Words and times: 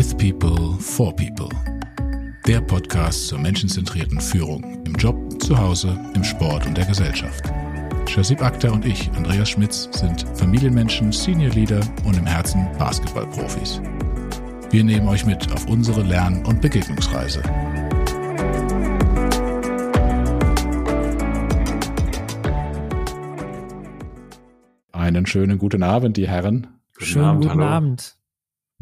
With 0.00 0.16
People, 0.16 0.78
for 0.78 1.14
People. 1.14 1.50
Der 2.46 2.62
Podcast 2.62 3.28
zur 3.28 3.38
menschenzentrierten 3.38 4.18
Führung 4.18 4.82
im 4.86 4.94
Job, 4.94 5.14
zu 5.42 5.58
Hause, 5.58 5.94
im 6.14 6.24
Sport 6.24 6.64
und 6.64 6.74
der 6.78 6.86
Gesellschaft. 6.86 7.52
Shazib 8.08 8.40
Akhtar 8.40 8.72
und 8.72 8.86
ich, 8.86 9.10
Andreas 9.12 9.50
Schmitz, 9.50 9.90
sind 9.92 10.26
Familienmenschen, 10.38 11.12
Senior 11.12 11.52
Leader 11.52 11.80
und 12.06 12.16
im 12.16 12.24
Herzen 12.24 12.66
Basketballprofis. 12.78 13.82
Wir 14.70 14.84
nehmen 14.84 15.06
euch 15.06 15.26
mit 15.26 15.52
auf 15.52 15.66
unsere 15.66 16.02
Lern- 16.02 16.46
und 16.46 16.62
Begegnungsreise. 16.62 17.42
Einen 24.92 25.26
schönen 25.26 25.58
guten 25.58 25.82
Abend, 25.82 26.16
die 26.16 26.26
Herren. 26.26 26.68
Guten 26.94 27.04
Schönen 27.04 27.24
Abend, 27.26 27.42
guten 27.42 27.60
hallo. 27.60 27.64
Abend. 27.66 28.19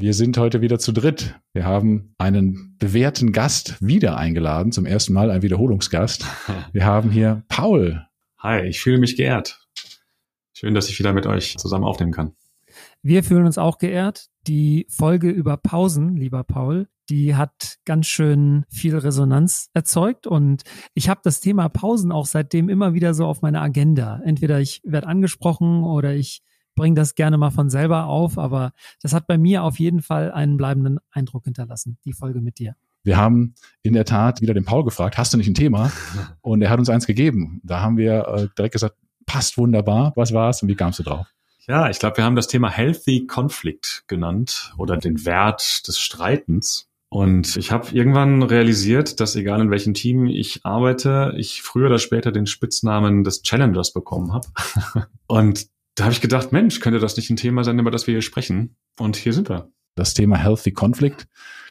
Wir 0.00 0.14
sind 0.14 0.38
heute 0.38 0.60
wieder 0.60 0.78
zu 0.78 0.92
dritt. 0.92 1.34
Wir 1.52 1.64
haben 1.64 2.14
einen 2.18 2.76
bewährten 2.78 3.32
Gast 3.32 3.84
wieder 3.84 4.16
eingeladen, 4.16 4.70
zum 4.70 4.86
ersten 4.86 5.12
Mal 5.12 5.28
ein 5.28 5.42
Wiederholungsgast. 5.42 6.24
Wir 6.72 6.84
haben 6.86 7.10
hier 7.10 7.42
Paul. 7.48 8.06
Hi, 8.38 8.60
ich 8.60 8.78
fühle 8.78 8.98
mich 8.98 9.16
geehrt. 9.16 9.66
Schön, 10.52 10.74
dass 10.74 10.88
ich 10.88 11.00
wieder 11.00 11.12
mit 11.12 11.26
euch 11.26 11.56
zusammen 11.58 11.82
aufnehmen 11.82 12.12
kann. 12.12 12.30
Wir 13.02 13.24
fühlen 13.24 13.44
uns 13.44 13.58
auch 13.58 13.78
geehrt. 13.78 14.28
Die 14.46 14.86
Folge 14.88 15.30
über 15.30 15.56
Pausen, 15.56 16.14
lieber 16.14 16.44
Paul, 16.44 16.86
die 17.08 17.34
hat 17.34 17.78
ganz 17.84 18.06
schön 18.06 18.66
viel 18.70 18.96
Resonanz 18.96 19.68
erzeugt 19.74 20.28
und 20.28 20.62
ich 20.94 21.08
habe 21.08 21.22
das 21.24 21.40
Thema 21.40 21.68
Pausen 21.68 22.12
auch 22.12 22.26
seitdem 22.26 22.68
immer 22.68 22.94
wieder 22.94 23.14
so 23.14 23.26
auf 23.26 23.42
meiner 23.42 23.62
Agenda. 23.62 24.20
Entweder 24.24 24.60
ich 24.60 24.80
werde 24.84 25.08
angesprochen 25.08 25.82
oder 25.82 26.14
ich 26.14 26.42
bringe 26.78 26.94
das 26.94 27.14
gerne 27.14 27.36
mal 27.36 27.50
von 27.50 27.68
selber 27.70 28.06
auf, 28.06 28.38
aber 28.38 28.72
das 29.02 29.12
hat 29.12 29.26
bei 29.26 29.38
mir 29.38 29.62
auf 29.62 29.78
jeden 29.78 30.02
Fall 30.02 30.32
einen 30.32 30.56
bleibenden 30.56 30.98
Eindruck 31.10 31.44
hinterlassen, 31.44 31.98
die 32.04 32.12
Folge 32.12 32.40
mit 32.40 32.58
dir. 32.58 32.74
Wir 33.04 33.16
haben 33.16 33.54
in 33.82 33.94
der 33.94 34.04
Tat 34.04 34.40
wieder 34.40 34.54
den 34.54 34.64
Paul 34.64 34.84
gefragt, 34.84 35.18
hast 35.18 35.32
du 35.32 35.38
nicht 35.38 35.48
ein 35.48 35.54
Thema? 35.54 35.90
Und 36.40 36.62
er 36.62 36.70
hat 36.70 36.78
uns 36.78 36.90
eins 36.90 37.06
gegeben. 37.06 37.60
Da 37.62 37.80
haben 37.80 37.96
wir 37.96 38.26
äh, 38.26 38.48
direkt 38.56 38.72
gesagt, 38.72 38.96
passt 39.26 39.58
wunderbar. 39.58 40.12
Was 40.16 40.32
war 40.32 40.50
es 40.50 40.62
und 40.62 40.68
wie 40.68 40.74
kamst 40.74 40.98
du 40.98 41.02
drauf? 41.02 41.26
Ja, 41.66 41.90
ich 41.90 41.98
glaube, 41.98 42.16
wir 42.16 42.24
haben 42.24 42.34
das 42.34 42.48
Thema 42.48 42.70
Healthy 42.70 43.26
Conflict 43.26 44.04
genannt 44.08 44.72
oder 44.78 44.96
den 44.96 45.26
Wert 45.26 45.86
des 45.86 46.00
Streitens. 46.00 46.88
Und 47.10 47.56
ich 47.56 47.72
habe 47.72 47.90
irgendwann 47.92 48.42
realisiert, 48.42 49.20
dass 49.20 49.36
egal 49.36 49.60
in 49.60 49.70
welchem 49.70 49.94
Team 49.94 50.26
ich 50.26 50.64
arbeite, 50.64 51.34
ich 51.36 51.62
früher 51.62 51.86
oder 51.86 51.98
später 51.98 52.32
den 52.32 52.46
Spitznamen 52.46 53.22
des 53.22 53.42
Challengers 53.42 53.92
bekommen 53.92 54.32
habe. 54.32 54.48
Und 55.26 55.68
da 55.98 56.04
habe 56.04 56.12
ich 56.12 56.20
gedacht, 56.20 56.52
Mensch, 56.52 56.80
könnte 56.80 57.00
das 57.00 57.16
nicht 57.16 57.28
ein 57.30 57.36
Thema 57.36 57.64
sein, 57.64 57.78
über 57.78 57.90
das 57.90 58.06
wir 58.06 58.12
hier 58.12 58.22
sprechen? 58.22 58.76
Und 58.98 59.16
hier 59.16 59.32
sind 59.32 59.48
wir. 59.48 59.70
Das 59.96 60.14
Thema 60.14 60.36
Healthy 60.36 60.72
Conflict, 60.72 61.26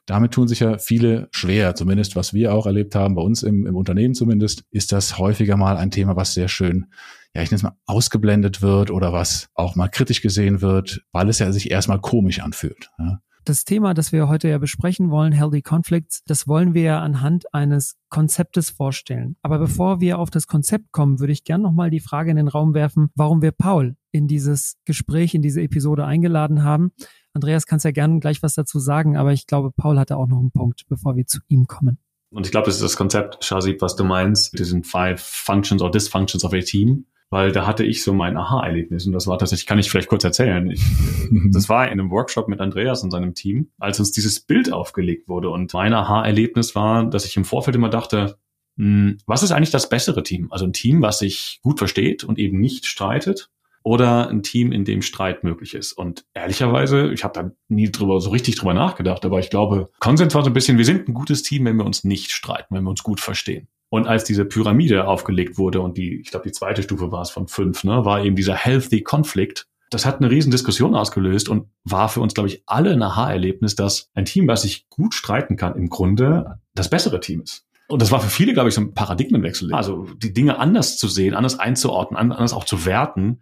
damit 0.06 0.34
tun 0.34 0.50
sich 0.50 0.60
ja 0.60 0.78
viele 0.78 1.30
schwer, 1.32 1.76
zumindest 1.76 2.18
was 2.18 2.34
wir 2.34 2.54
auch 2.54 2.66
erlebt 2.66 2.94
haben, 2.94 3.16
bei 3.16 3.22
uns 3.22 3.42
im, 3.42 3.66
im 3.66 3.76
Unternehmen 3.76 4.16
zumindest, 4.16 4.66
ist 4.70 4.92
das 4.92 5.18
häufiger 5.18 5.56
mal 5.56 5.78
ein 5.78 5.92
Thema, 5.92 6.18
was 6.18 6.34
sehr 6.34 6.50
schön, 6.50 6.88
ja, 7.34 7.42
ich 7.42 7.52
nenne 7.52 7.58
es 7.58 7.64
mal, 7.64 7.78
ausgeblendet 7.86 8.62
wird 8.62 8.92
oder 8.92 9.14
was 9.14 9.50
auch 9.54 9.76
mal 9.76 9.88
kritisch 9.88 10.22
gesehen 10.22 10.62
wird, 10.62 11.06
weil 11.14 11.30
es 11.30 11.40
ja 11.40 11.52
sich 11.54 11.72
erstmal 11.72 12.02
komisch 12.02 12.40
anfühlt. 12.42 12.90
Ja 13.00 13.22
das 13.48 13.64
Thema, 13.64 13.94
das 13.94 14.12
wir 14.12 14.28
heute 14.28 14.50
ja 14.50 14.58
besprechen 14.58 15.10
wollen, 15.10 15.32
Healthy 15.32 15.62
Conflicts, 15.62 16.24
das 16.26 16.48
wollen 16.48 16.74
wir 16.74 16.82
ja 16.82 17.02
anhand 17.02 17.54
eines 17.54 17.96
Konzeptes 18.10 18.70
vorstellen. 18.70 19.38
Aber 19.42 19.60
bevor 19.60 20.02
wir 20.02 20.20
auf 20.20 20.30
das 20.30 20.48
Konzept 20.48 20.92
kommen, 20.92 21.20
würde 21.20 21.34
ich 21.34 21.44
gerne 21.44 21.64
nochmal 21.64 21.90
die 21.90 22.00
Frage 22.00 22.32
in 22.32 22.38
den 22.38 22.48
Raum 22.48 22.74
werfen, 22.74 23.10
warum 23.16 23.42
wir 23.42 23.52
Paul 23.52 23.96
in 24.12 24.28
dieses 24.28 24.78
Gespräch, 24.86 25.34
in 25.34 25.42
diese 25.42 25.62
Episode 25.62 26.06
eingeladen 26.06 26.64
haben. 26.64 26.92
Andreas, 27.34 27.66
kannst 27.66 27.86
ja 27.86 27.92
gerne 27.92 28.20
gleich 28.20 28.44
was 28.44 28.56
dazu 28.56 28.80
sagen, 28.80 29.16
aber 29.16 29.32
ich 29.32 29.48
glaube, 29.48 29.72
Paul 29.72 30.00
hatte 30.00 30.18
auch 30.18 30.28
noch 30.28 30.40
einen 30.40 30.52
Punkt, 30.52 30.86
bevor 30.88 31.16
wir 31.16 31.26
zu 31.26 31.40
ihm 31.48 31.68
kommen. 31.68 32.00
Und 32.30 32.46
ich 32.46 32.52
glaube, 32.52 32.66
das 32.66 32.76
ist 32.76 32.84
das 32.84 32.98
Konzept, 32.98 33.44
Shazib, 33.44 33.82
was 33.82 33.96
du 33.96 34.04
meinst. 34.04 34.60
Das 34.60 34.68
sind 34.68 34.86
five 34.86 35.22
functions 35.22 35.82
or 35.82 35.90
dysfunctions 35.90 36.44
of 36.44 36.54
a 36.54 36.60
team 36.60 37.06
weil 37.30 37.52
da 37.52 37.68
hatte 37.68 37.84
ich 37.84 38.04
so 38.04 38.14
mein 38.14 38.38
Aha-Erlebnis 38.38 39.06
und 39.06 39.14
das 39.14 39.28
war 39.28 39.38
tatsächlich, 39.38 39.66
kann 39.66 39.80
ich 39.80 39.90
vielleicht 39.90 40.08
kurz 40.08 40.24
erzählen. 40.24 40.70
Ich, 40.72 40.82
das 41.52 41.70
war 41.70 41.86
in 41.86 41.94
einem 41.94 42.12
Workshop 42.12 42.48
mit 42.48 42.62
Andreas 42.62 43.04
und 43.04 43.12
seinem 43.12 43.34
Team, 43.34 43.72
als 43.80 44.00
uns 44.00 44.12
dieses 44.12 44.40
Bild 44.40 44.72
aufgelegt 44.72 45.28
wurde 45.28 45.50
und 45.50 45.74
mein 45.74 45.94
Aha-Erlebnis 45.94 46.76
war, 46.76 47.06
dass 47.06 47.26
ich 47.26 47.36
im 47.38 47.46
Vorfeld 47.46 47.76
immer 47.76 47.90
dachte, 47.90 48.38
mh, 48.78 48.86
hm, 48.86 49.18
was 49.26 49.44
ist 49.44 49.52
eigentlich 49.52 49.72
das 49.72 49.90
bessere 49.90 50.24
Team? 50.24 50.52
Also 50.52 50.66
ein 50.66 50.74
Team, 50.74 51.02
was 51.02 51.20
sich 51.20 51.60
gut 51.62 51.80
versteht 51.80 52.24
und 52.24 52.40
eben 52.40 52.60
nicht 52.60 52.86
streitet 52.86 53.50
oder 53.84 54.30
ein 54.30 54.44
Team, 54.44 54.74
in 54.74 54.84
dem 54.84 55.02
Streit 55.02 55.46
möglich 55.46 55.74
ist. 55.74 55.94
Und 55.94 56.26
ehrlicherweise, 56.34 57.10
ich 57.14 57.24
habe 57.24 57.34
da 57.34 57.52
nie 57.70 57.90
drüber 57.90 58.20
so 58.20 58.32
richtig 58.32 58.58
drüber 58.58 58.74
nachgedacht, 58.74 59.24
aber 59.24 59.40
ich 59.40 59.50
glaube, 59.50 59.90
Konsens 60.00 60.36
war 60.36 60.44
so 60.44 60.50
ein 60.50 60.54
bisschen, 60.54 60.78
wir 60.78 60.84
sind 60.84 61.08
ein 61.08 61.14
gutes 61.14 61.42
Team, 61.42 61.64
wenn 61.64 61.78
wir 61.78 61.86
uns 61.86 62.04
nicht 62.04 62.32
streiten, 62.32 62.76
wenn 62.76 62.84
wir 62.84 62.90
uns 62.90 63.02
gut 63.02 63.22
verstehen. 63.22 63.70
Und 63.90 64.08
als 64.08 64.26
diese 64.26 64.46
Pyramide 64.46 65.08
aufgelegt 65.08 65.58
wurde 65.58 65.82
und 65.82 65.98
die, 65.98 66.20
ich 66.20 66.32
glaube, 66.32 66.48
die 66.48 66.52
zweite 66.52 66.84
Stufe 66.84 67.12
war 67.12 67.22
es 67.22 67.30
von 67.30 67.48
fünf, 67.48 67.84
ne, 67.84 68.04
war 68.04 68.24
eben 68.24 68.36
dieser 68.36 68.56
Healthy 68.56 69.02
Conflict. 69.02 69.68
Das 69.90 70.06
hat 70.06 70.18
eine 70.18 70.30
riesen 70.30 70.52
Diskussion 70.52 70.96
ausgelöst 70.96 71.48
und 71.48 71.70
war 71.86 72.10
für 72.10 72.20
uns, 72.20 72.34
glaube 72.34 72.50
ich, 72.50 72.64
alle 72.66 72.92
ein 72.92 73.02
Aha-Erlebnis, 73.02 73.76
dass 73.76 74.10
ein 74.14 74.26
Team, 74.26 74.48
was 74.48 74.64
sich 74.64 74.90
gut 74.90 75.14
streiten 75.14 75.56
kann, 75.56 75.76
im 75.76 75.88
Grunde 75.88 76.60
das 76.76 76.90
bessere 76.90 77.22
Team 77.22 77.42
ist. 77.42 77.66
Und 77.88 78.02
das 78.02 78.12
war 78.12 78.20
für 78.20 78.30
viele, 78.30 78.52
glaube 78.52 78.68
ich, 78.68 78.76
so 78.76 78.82
ein 78.82 78.94
Paradigmenwechsel. 78.94 79.74
Also 79.74 80.08
die 80.18 80.34
Dinge 80.34 80.60
anders 80.60 80.98
zu 80.98 81.08
sehen, 81.08 81.34
anders 81.34 81.58
einzuordnen, 81.58 82.32
anders 82.34 82.52
auch 82.52 82.66
zu 82.66 82.86
werten, 82.86 83.40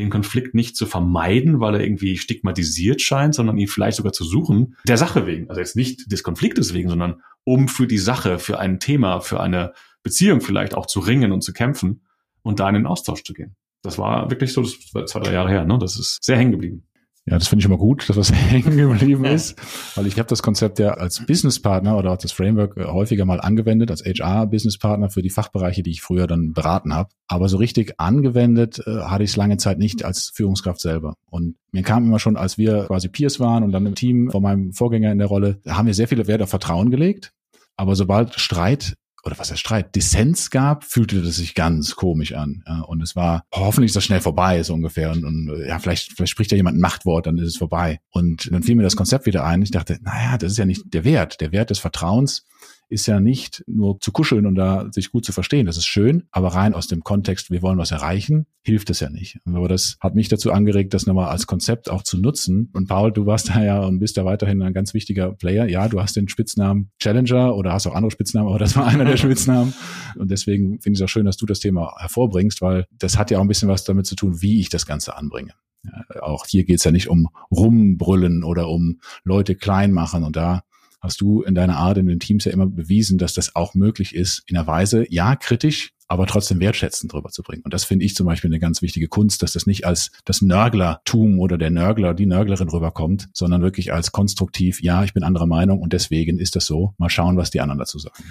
den 0.00 0.10
Konflikt 0.10 0.54
nicht 0.54 0.76
zu 0.76 0.86
vermeiden, 0.86 1.60
weil 1.60 1.74
er 1.74 1.80
irgendwie 1.80 2.16
stigmatisiert 2.16 3.00
scheint, 3.00 3.34
sondern 3.34 3.58
ihn 3.58 3.68
vielleicht 3.68 3.96
sogar 3.96 4.12
zu 4.12 4.24
suchen, 4.24 4.76
der 4.86 4.96
Sache 4.96 5.26
wegen. 5.26 5.48
Also 5.48 5.60
jetzt 5.60 5.76
nicht 5.76 6.10
des 6.10 6.22
Konfliktes 6.22 6.74
wegen, 6.74 6.88
sondern 6.88 7.22
um 7.44 7.68
für 7.68 7.86
die 7.86 7.98
Sache, 7.98 8.38
für 8.38 8.58
ein 8.58 8.80
Thema, 8.80 9.20
für 9.20 9.40
eine 9.40 9.72
Beziehung 10.02 10.40
vielleicht 10.40 10.74
auch 10.74 10.86
zu 10.86 11.00
ringen 11.00 11.32
und 11.32 11.42
zu 11.42 11.52
kämpfen 11.52 12.02
und 12.42 12.60
da 12.60 12.68
in 12.68 12.74
den 12.74 12.86
Austausch 12.86 13.22
zu 13.22 13.32
gehen. 13.32 13.56
Das 13.82 13.98
war 13.98 14.30
wirklich 14.30 14.52
so, 14.52 14.62
das 14.62 14.76
war 14.92 15.06
zwei, 15.06 15.20
drei 15.20 15.32
Jahre 15.32 15.50
her, 15.50 15.64
ne? 15.64 15.78
Das 15.78 15.98
ist 15.98 16.22
sehr 16.22 16.36
hängen 16.36 16.52
geblieben. 16.52 16.86
Ja, 17.26 17.38
das 17.38 17.48
finde 17.48 17.60
ich 17.60 17.66
immer 17.66 17.76
gut, 17.76 18.08
dass 18.08 18.16
das 18.16 18.32
hängen 18.50 18.76
geblieben 18.76 19.24
ist, 19.24 19.56
weil 19.94 20.06
ich 20.06 20.18
habe 20.18 20.28
das 20.28 20.42
Konzept 20.42 20.78
ja 20.78 20.94
als 20.94 21.24
Businesspartner 21.26 21.96
oder 21.96 22.16
das 22.16 22.32
Framework 22.32 22.76
äh, 22.76 22.86
häufiger 22.86 23.24
mal 23.24 23.40
angewendet 23.40 23.90
als 23.90 24.04
HR-Businesspartner 24.04 25.10
für 25.10 25.22
die 25.22 25.30
Fachbereiche, 25.30 25.82
die 25.82 25.90
ich 25.90 26.00
früher 26.00 26.26
dann 26.26 26.52
beraten 26.52 26.94
habe. 26.94 27.10
Aber 27.28 27.48
so 27.48 27.58
richtig 27.58 28.00
angewendet 28.00 28.82
äh, 28.86 29.02
hatte 29.02 29.24
ich 29.24 29.30
es 29.30 29.36
lange 29.36 29.58
Zeit 29.58 29.78
nicht 29.78 30.04
als 30.04 30.32
Führungskraft 30.34 30.80
selber. 30.80 31.14
Und 31.28 31.56
mir 31.72 31.82
kam 31.82 32.04
immer 32.04 32.18
schon, 32.18 32.36
als 32.36 32.58
wir 32.58 32.84
quasi 32.86 33.08
Peers 33.08 33.38
waren 33.38 33.64
und 33.64 33.72
dann 33.72 33.86
im 33.86 33.94
Team 33.94 34.30
von 34.30 34.42
meinem 34.42 34.72
Vorgänger 34.72 35.12
in 35.12 35.18
der 35.18 35.28
Rolle, 35.28 35.60
da 35.64 35.76
haben 35.76 35.86
wir 35.86 35.94
sehr 35.94 36.08
viele 36.08 36.26
Wert 36.26 36.42
auf 36.42 36.50
Vertrauen 36.50 36.90
gelegt. 36.90 37.32
Aber 37.76 37.96
sobald 37.96 38.40
Streit 38.40 38.96
oder 39.24 39.38
was 39.38 39.48
der 39.48 39.56
Streit, 39.56 39.94
Dissens 39.94 40.50
gab, 40.50 40.84
fühlte 40.84 41.22
das 41.22 41.36
sich 41.36 41.54
ganz 41.54 41.96
komisch 41.96 42.32
an. 42.34 42.64
Und 42.86 43.02
es 43.02 43.16
war, 43.16 43.44
hoffentlich 43.52 43.90
ist 43.90 43.96
das 43.96 44.04
schnell 44.04 44.20
vorbei, 44.20 44.62
so 44.62 44.74
ungefähr. 44.74 45.10
Und, 45.10 45.24
und 45.24 45.64
ja, 45.66 45.78
vielleicht, 45.78 46.12
vielleicht 46.12 46.30
spricht 46.30 46.50
ja 46.50 46.56
jemand 46.56 46.78
ein 46.78 46.80
Machtwort, 46.80 47.26
dann 47.26 47.38
ist 47.38 47.48
es 47.48 47.56
vorbei. 47.56 48.00
Und 48.10 48.50
dann 48.52 48.62
fiel 48.62 48.76
mir 48.76 48.82
das 48.82 48.96
Konzept 48.96 49.26
wieder 49.26 49.44
ein. 49.44 49.62
Ich 49.62 49.70
dachte, 49.70 49.98
naja, 50.02 50.38
das 50.38 50.52
ist 50.52 50.58
ja 50.58 50.64
nicht 50.64 50.92
der 50.92 51.04
Wert. 51.04 51.40
Der 51.40 51.52
Wert 51.52 51.70
des 51.70 51.78
Vertrauens 51.78 52.46
ist 52.90 53.06
ja 53.06 53.20
nicht 53.20 53.64
nur 53.66 54.00
zu 54.00 54.10
kuscheln 54.10 54.46
und 54.46 54.56
da 54.56 54.88
sich 54.90 55.12
gut 55.12 55.24
zu 55.24 55.32
verstehen. 55.32 55.66
Das 55.66 55.76
ist 55.76 55.86
schön, 55.86 56.24
aber 56.32 56.48
rein 56.48 56.74
aus 56.74 56.88
dem 56.88 57.04
Kontext, 57.04 57.50
wir 57.50 57.62
wollen 57.62 57.78
was 57.78 57.92
erreichen, 57.92 58.46
hilft 58.62 58.90
es 58.90 59.00
ja 59.00 59.08
nicht. 59.08 59.38
Aber 59.46 59.68
das 59.68 59.96
hat 60.00 60.16
mich 60.16 60.28
dazu 60.28 60.52
angeregt, 60.52 60.92
das 60.92 61.06
nochmal 61.06 61.28
als 61.28 61.46
Konzept 61.46 61.88
auch 61.88 62.02
zu 62.02 62.18
nutzen. 62.18 62.68
Und 62.72 62.88
Paul, 62.88 63.12
du 63.12 63.26
warst 63.26 63.50
da 63.50 63.62
ja 63.62 63.80
und 63.80 64.00
bist 64.00 64.16
da 64.16 64.24
weiterhin 64.24 64.60
ein 64.62 64.74
ganz 64.74 64.92
wichtiger 64.92 65.32
Player. 65.32 65.68
Ja, 65.68 65.88
du 65.88 66.00
hast 66.00 66.16
den 66.16 66.28
Spitznamen 66.28 66.90
Challenger 66.98 67.54
oder 67.54 67.72
hast 67.72 67.86
auch 67.86 67.94
andere 67.94 68.10
Spitznamen, 68.10 68.48
aber 68.48 68.58
das 68.58 68.76
war 68.76 68.86
einer 68.86 69.04
der 69.04 69.16
Spitznamen. 69.18 69.72
Und 70.16 70.30
deswegen 70.30 70.80
finde 70.80 70.96
ich 70.96 71.00
es 71.00 71.04
auch 71.04 71.08
schön, 71.08 71.26
dass 71.26 71.36
du 71.36 71.46
das 71.46 71.60
Thema 71.60 71.94
hervorbringst, 71.98 72.60
weil 72.60 72.86
das 72.98 73.16
hat 73.16 73.30
ja 73.30 73.38
auch 73.38 73.42
ein 73.42 73.48
bisschen 73.48 73.68
was 73.68 73.84
damit 73.84 74.06
zu 74.06 74.16
tun, 74.16 74.42
wie 74.42 74.60
ich 74.60 74.68
das 74.68 74.84
Ganze 74.84 75.16
anbringe. 75.16 75.52
Ja, 75.84 76.22
auch 76.22 76.44
hier 76.46 76.64
geht 76.64 76.78
es 76.78 76.84
ja 76.84 76.90
nicht 76.90 77.08
um 77.08 77.28
Rumbrüllen 77.50 78.44
oder 78.44 78.68
um 78.68 79.00
Leute 79.24 79.54
klein 79.54 79.92
machen. 79.92 80.24
Und 80.24 80.36
da 80.36 80.62
hast 81.00 81.20
du 81.20 81.42
in 81.42 81.54
deiner 81.54 81.76
Art 81.76 81.98
in 81.98 82.06
den 82.06 82.20
Teams 82.20 82.44
ja 82.44 82.52
immer 82.52 82.66
bewiesen, 82.66 83.18
dass 83.18 83.32
das 83.34 83.56
auch 83.56 83.74
möglich 83.74 84.14
ist, 84.14 84.42
in 84.46 84.56
einer 84.56 84.66
Weise, 84.66 85.04
ja, 85.10 85.36
kritisch, 85.36 85.92
aber 86.08 86.26
trotzdem 86.26 86.58
wertschätzend 86.58 87.12
drüber 87.12 87.30
zu 87.30 87.42
bringen. 87.42 87.62
Und 87.62 87.72
das 87.72 87.84
finde 87.84 88.04
ich 88.04 88.16
zum 88.16 88.26
Beispiel 88.26 88.50
eine 88.50 88.58
ganz 88.58 88.82
wichtige 88.82 89.06
Kunst, 89.06 89.42
dass 89.42 89.52
das 89.52 89.66
nicht 89.66 89.86
als 89.86 90.10
das 90.24 90.42
Nörglertum 90.42 91.38
oder 91.38 91.56
der 91.56 91.70
Nörgler, 91.70 92.14
die 92.14 92.26
Nörglerin 92.26 92.68
rüberkommt, 92.68 93.28
sondern 93.32 93.62
wirklich 93.62 93.92
als 93.92 94.10
konstruktiv, 94.10 94.82
ja, 94.82 95.04
ich 95.04 95.14
bin 95.14 95.22
anderer 95.22 95.46
Meinung 95.46 95.80
und 95.80 95.92
deswegen 95.92 96.38
ist 96.38 96.56
das 96.56 96.66
so. 96.66 96.94
Mal 96.98 97.10
schauen, 97.10 97.36
was 97.36 97.50
die 97.50 97.60
anderen 97.60 97.78
dazu 97.78 97.98
sagen. 97.98 98.24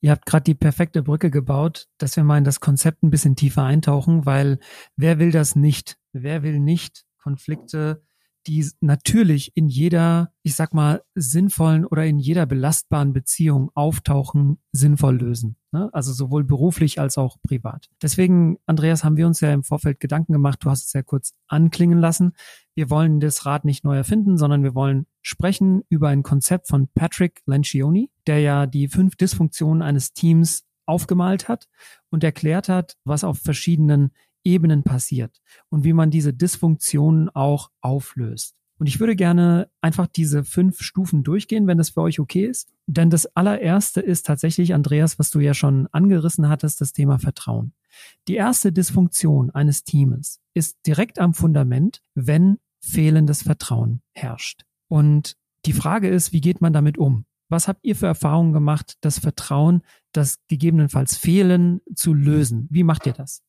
Ihr 0.00 0.12
habt 0.12 0.24
gerade 0.24 0.44
die 0.44 0.54
perfekte 0.54 1.02
Brücke 1.02 1.30
gebaut, 1.30 1.88
dass 1.98 2.16
wir 2.16 2.24
mal 2.24 2.38
in 2.38 2.44
das 2.44 2.60
Konzept 2.60 3.02
ein 3.02 3.10
bisschen 3.10 3.36
tiefer 3.36 3.64
eintauchen, 3.64 4.24
weil 4.24 4.58
wer 4.96 5.18
will 5.18 5.32
das 5.32 5.56
nicht? 5.56 5.98
Wer 6.12 6.42
will 6.42 6.60
nicht 6.60 7.04
Konflikte 7.18 8.02
die 8.46 8.66
natürlich 8.80 9.52
in 9.54 9.68
jeder, 9.68 10.32
ich 10.42 10.54
sag 10.54 10.72
mal, 10.72 11.02
sinnvollen 11.14 11.84
oder 11.84 12.06
in 12.06 12.18
jeder 12.18 12.46
belastbaren 12.46 13.12
Beziehung 13.12 13.70
auftauchen, 13.74 14.58
sinnvoll 14.72 15.18
lösen. 15.18 15.56
Ne? 15.72 15.90
Also 15.92 16.12
sowohl 16.12 16.44
beruflich 16.44 16.98
als 16.98 17.18
auch 17.18 17.36
privat. 17.42 17.88
Deswegen, 18.02 18.58
Andreas, 18.66 19.04
haben 19.04 19.16
wir 19.16 19.26
uns 19.26 19.40
ja 19.40 19.52
im 19.52 19.62
Vorfeld 19.62 20.00
Gedanken 20.00 20.32
gemacht, 20.32 20.60
du 20.62 20.70
hast 20.70 20.86
es 20.86 20.92
ja 20.92 21.02
kurz 21.02 21.34
anklingen 21.48 21.98
lassen. 21.98 22.32
Wir 22.74 22.90
wollen 22.90 23.20
das 23.20 23.44
Rad 23.46 23.64
nicht 23.64 23.84
neu 23.84 23.96
erfinden, 23.96 24.38
sondern 24.38 24.62
wir 24.62 24.74
wollen 24.74 25.06
sprechen 25.22 25.82
über 25.88 26.08
ein 26.08 26.22
Konzept 26.22 26.68
von 26.68 26.88
Patrick 26.94 27.42
Lencioni, 27.46 28.10
der 28.26 28.40
ja 28.40 28.66
die 28.66 28.88
fünf 28.88 29.16
Dysfunktionen 29.16 29.82
eines 29.82 30.12
Teams 30.12 30.64
aufgemalt 30.86 31.48
hat 31.48 31.68
und 32.10 32.24
erklärt 32.24 32.68
hat, 32.68 32.96
was 33.04 33.22
auf 33.22 33.38
verschiedenen 33.38 34.12
Ebenen 34.44 34.82
passiert 34.82 35.40
und 35.68 35.84
wie 35.84 35.92
man 35.92 36.10
diese 36.10 36.32
Dysfunktionen 36.32 37.28
auch 37.30 37.70
auflöst. 37.80 38.56
Und 38.80 38.86
ich 38.86 38.98
würde 38.98 39.14
gerne 39.14 39.68
einfach 39.82 40.06
diese 40.06 40.42
fünf 40.42 40.80
Stufen 40.80 41.22
durchgehen, 41.22 41.66
wenn 41.66 41.76
das 41.76 41.90
für 41.90 42.00
euch 42.00 42.18
okay 42.18 42.46
ist. 42.46 42.72
Denn 42.86 43.10
das 43.10 43.26
allererste 43.36 44.00
ist 44.00 44.24
tatsächlich, 44.24 44.72
Andreas, 44.72 45.18
was 45.18 45.30
du 45.30 45.38
ja 45.38 45.52
schon 45.52 45.86
angerissen 45.88 46.48
hattest, 46.48 46.80
das 46.80 46.94
Thema 46.94 47.18
Vertrauen. 47.18 47.74
Die 48.26 48.36
erste 48.36 48.72
Dysfunktion 48.72 49.50
eines 49.50 49.84
Teams 49.84 50.40
ist 50.54 50.78
direkt 50.86 51.18
am 51.18 51.34
Fundament, 51.34 52.00
wenn 52.14 52.58
fehlendes 52.80 53.42
Vertrauen 53.42 54.00
herrscht. 54.12 54.64
Und 54.88 55.36
die 55.66 55.74
Frage 55.74 56.08
ist, 56.08 56.32
wie 56.32 56.40
geht 56.40 56.62
man 56.62 56.72
damit 56.72 56.96
um? 56.96 57.26
Was 57.50 57.68
habt 57.68 57.84
ihr 57.84 57.96
für 57.96 58.06
Erfahrungen 58.06 58.54
gemacht, 58.54 58.94
das 59.02 59.18
Vertrauen, 59.18 59.82
das 60.12 60.38
gegebenenfalls 60.48 61.18
Fehlen 61.18 61.80
zu 61.94 62.14
lösen? 62.14 62.66
Wie 62.70 62.84
macht 62.84 63.06
ihr 63.06 63.12
das? 63.12 63.42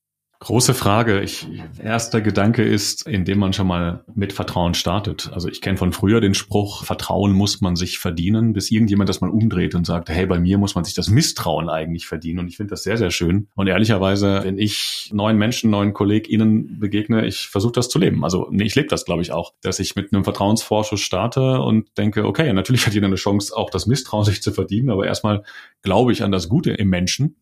Große 0.44 0.74
Frage. 0.74 1.22
Ich, 1.22 1.48
erster 1.78 2.20
Gedanke 2.20 2.64
ist, 2.64 3.08
indem 3.08 3.38
man 3.38 3.54
schon 3.54 3.68
mal 3.68 4.04
mit 4.16 4.34
Vertrauen 4.34 4.74
startet. 4.74 5.30
Also 5.32 5.48
ich 5.48 5.62
kenne 5.62 5.78
von 5.78 5.94
früher 5.94 6.20
den 6.20 6.34
Spruch, 6.34 6.84
Vertrauen 6.84 7.32
muss 7.32 7.62
man 7.62 7.76
sich 7.76 8.00
verdienen, 8.00 8.52
bis 8.52 8.72
irgendjemand 8.72 9.08
das 9.08 9.22
mal 9.22 9.30
umdreht 9.30 9.76
und 9.76 9.86
sagt, 9.86 10.10
hey, 10.10 10.26
bei 10.26 10.40
mir 10.40 10.58
muss 10.58 10.74
man 10.74 10.84
sich 10.84 10.96
das 10.96 11.10
Misstrauen 11.10 11.70
eigentlich 11.70 12.08
verdienen. 12.08 12.40
Und 12.40 12.48
ich 12.48 12.58
finde 12.58 12.72
das 12.72 12.82
sehr, 12.82 12.98
sehr 12.98 13.12
schön. 13.12 13.50
Und 13.54 13.68
ehrlicherweise, 13.68 14.42
wenn 14.44 14.58
ich 14.58 15.12
neuen 15.14 15.38
Menschen, 15.38 15.70
neuen 15.70 15.94
KollegInnen 15.94 16.80
begegne, 16.80 17.28
ich 17.28 17.48
versuche 17.48 17.74
das 17.74 17.90
zu 17.90 18.00
leben. 18.00 18.24
Also 18.24 18.48
nee, 18.50 18.64
ich 18.64 18.74
lebe 18.74 18.88
das, 18.88 19.06
glaube 19.06 19.22
ich, 19.22 19.32
auch, 19.32 19.54
dass 19.62 19.78
ich 19.78 19.96
mit 19.96 20.12
einem 20.12 20.24
Vertrauensvorschuss 20.24 21.02
starte 21.02 21.62
und 21.62 21.96
denke, 22.00 22.26
okay, 22.26 22.52
natürlich 22.52 22.88
hat 22.88 22.96
jeder 22.96 23.06
eine 23.06 23.16
Chance, 23.16 23.56
auch 23.56 23.70
das 23.70 23.86
Misstrauen 23.86 24.26
sich 24.26 24.42
zu 24.42 24.52
verdienen, 24.52 24.90
aber 24.90 25.06
erstmal 25.06 25.44
glaube 25.84 26.12
ich 26.12 26.24
an 26.24 26.32
das 26.32 26.50
Gute 26.50 26.72
im 26.72 26.90
Menschen 26.90 27.36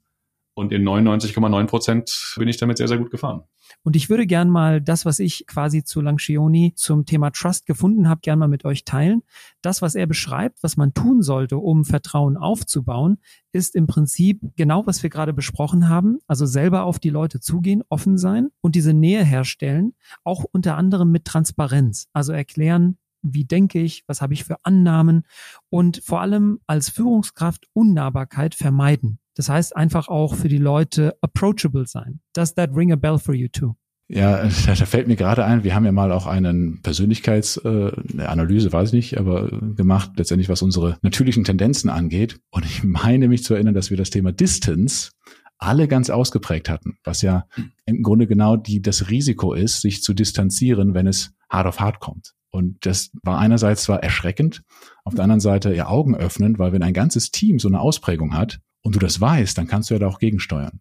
und 0.60 0.74
in 0.74 0.84
99,9 0.84 1.66
Prozent 1.68 2.36
bin 2.38 2.50
ich 2.50 2.58
damit 2.58 2.78
sehr, 2.78 2.90
sehr 2.90 2.98
gut 2.98 3.12
gefahren. 3.12 3.44
Und 3.84 3.96
ich 3.96 4.10
würde 4.10 4.28
gern 4.28 4.50
mal 4.50 4.82
das, 4.82 5.06
was 5.06 5.20
ich 5.20 5.48
quasi 5.48 5.84
zu 5.86 6.02
Langschioni 6.02 6.74
zum 6.76 7.06
Thema 7.06 7.32
Trust 7.32 7.66
gefunden 7.66 8.10
habe, 8.10 8.20
gern 8.22 8.40
mal 8.40 8.50
mit 8.50 8.66
euch 8.66 8.84
teilen. 8.84 9.24
Das, 9.62 9.82
was 9.82 9.96
er 9.96 10.06
beschreibt, 10.06 10.62
was 10.62 10.76
man 10.76 10.94
tun 10.94 11.22
sollte, 11.22 11.58
um 11.58 11.86
Vertrauen 11.86 12.36
aufzubauen, 12.36 13.20
ist 13.54 13.76
im 13.76 13.88
Prinzip 13.88 14.42
genau, 14.58 14.86
was 14.86 15.02
wir 15.02 15.10
gerade 15.10 15.34
besprochen 15.34 15.88
haben. 15.88 16.20
Also 16.28 16.46
selber 16.46 16.84
auf 16.84 17.00
die 17.00 17.10
Leute 17.10 17.40
zugehen, 17.40 17.82
offen 17.88 18.18
sein 18.18 18.50
und 18.60 18.76
diese 18.76 18.94
Nähe 18.94 19.24
herstellen, 19.24 19.94
auch 20.26 20.44
unter 20.52 20.76
anderem 20.76 21.10
mit 21.12 21.24
Transparenz. 21.24 22.08
Also 22.12 22.34
erklären, 22.34 22.98
wie 23.22 23.46
denke 23.46 23.80
ich, 23.80 24.04
was 24.08 24.22
habe 24.22 24.34
ich 24.34 24.44
für 24.44 24.58
Annahmen 24.64 25.24
und 25.70 26.02
vor 26.04 26.22
allem 26.22 26.60
als 26.68 26.90
Führungskraft 26.90 27.68
Unnahbarkeit 27.74 28.56
vermeiden. 28.56 29.20
Das 29.40 29.48
heißt 29.48 29.74
einfach 29.78 30.10
auch 30.10 30.36
für 30.36 30.50
die 30.50 30.58
Leute 30.58 31.16
approachable 31.22 31.88
sein. 31.88 32.20
Does 32.34 32.56
that 32.56 32.72
ring 32.76 32.92
a 32.92 32.98
bell 32.98 33.18
for 33.18 33.34
you 33.34 33.48
too? 33.48 33.74
Ja, 34.10 34.44
da 34.66 34.76
fällt 34.76 35.08
mir 35.08 35.16
gerade 35.16 35.46
ein, 35.46 35.64
wir 35.64 35.74
haben 35.74 35.86
ja 35.86 35.94
mal 35.94 36.12
auch 36.12 36.28
einen 36.28 36.82
Persönlichkeitsanalyse, 36.82 38.68
äh, 38.68 38.74
weiß 38.74 38.90
ich 38.90 38.94
nicht, 38.94 39.18
aber 39.18 39.48
gemacht, 39.78 40.12
letztendlich 40.18 40.50
was 40.50 40.62
unsere 40.62 40.98
natürlichen 41.04 41.46
Tendenzen 41.46 41.90
angeht. 41.90 42.42
Und 42.50 42.66
ich 42.66 42.84
meine 42.84 43.30
mich 43.30 43.46
zu 43.46 43.54
erinnern, 43.54 43.74
dass 43.74 43.90
wir 43.90 43.96
das 43.96 44.10
Thema 44.10 44.34
Distance 44.34 45.12
alle 45.58 45.88
ganz 45.88 46.10
ausgeprägt 46.10 46.68
hatten, 46.68 46.98
was 47.06 47.22
ja 47.22 47.46
im 47.86 48.04
Grunde 48.04 48.28
genau 48.28 48.58
die, 48.58 48.82
das 48.82 49.10
Risiko 49.10 49.54
ist, 49.54 49.80
sich 49.80 50.04
zu 50.04 50.14
distanzieren, 50.14 50.94
wenn 50.94 51.08
es 51.08 51.32
hart 51.50 51.66
auf 51.66 51.80
hart 51.80 52.02
kommt. 52.02 52.34
Und 52.52 52.86
das 52.86 53.12
war 53.24 53.40
einerseits 53.40 53.84
zwar 53.84 54.04
erschreckend, 54.04 54.64
auf 55.06 55.16
der 55.16 55.24
anderen 55.24 55.40
Seite 55.40 55.74
ja 55.74 55.88
Augen 55.88 56.14
öffnend, 56.14 56.60
weil 56.60 56.74
wenn 56.74 56.84
ein 56.84 56.94
ganzes 56.94 57.32
Team 57.32 57.58
so 57.58 57.70
eine 57.70 57.80
Ausprägung 57.80 58.36
hat, 58.36 58.60
und 58.82 58.96
du 58.96 59.00
das 59.00 59.20
weißt, 59.20 59.58
dann 59.58 59.68
kannst 59.68 59.90
du 59.90 59.96
ja 59.96 60.00
da 60.00 60.08
auch 60.08 60.20
gegensteuern. 60.20 60.80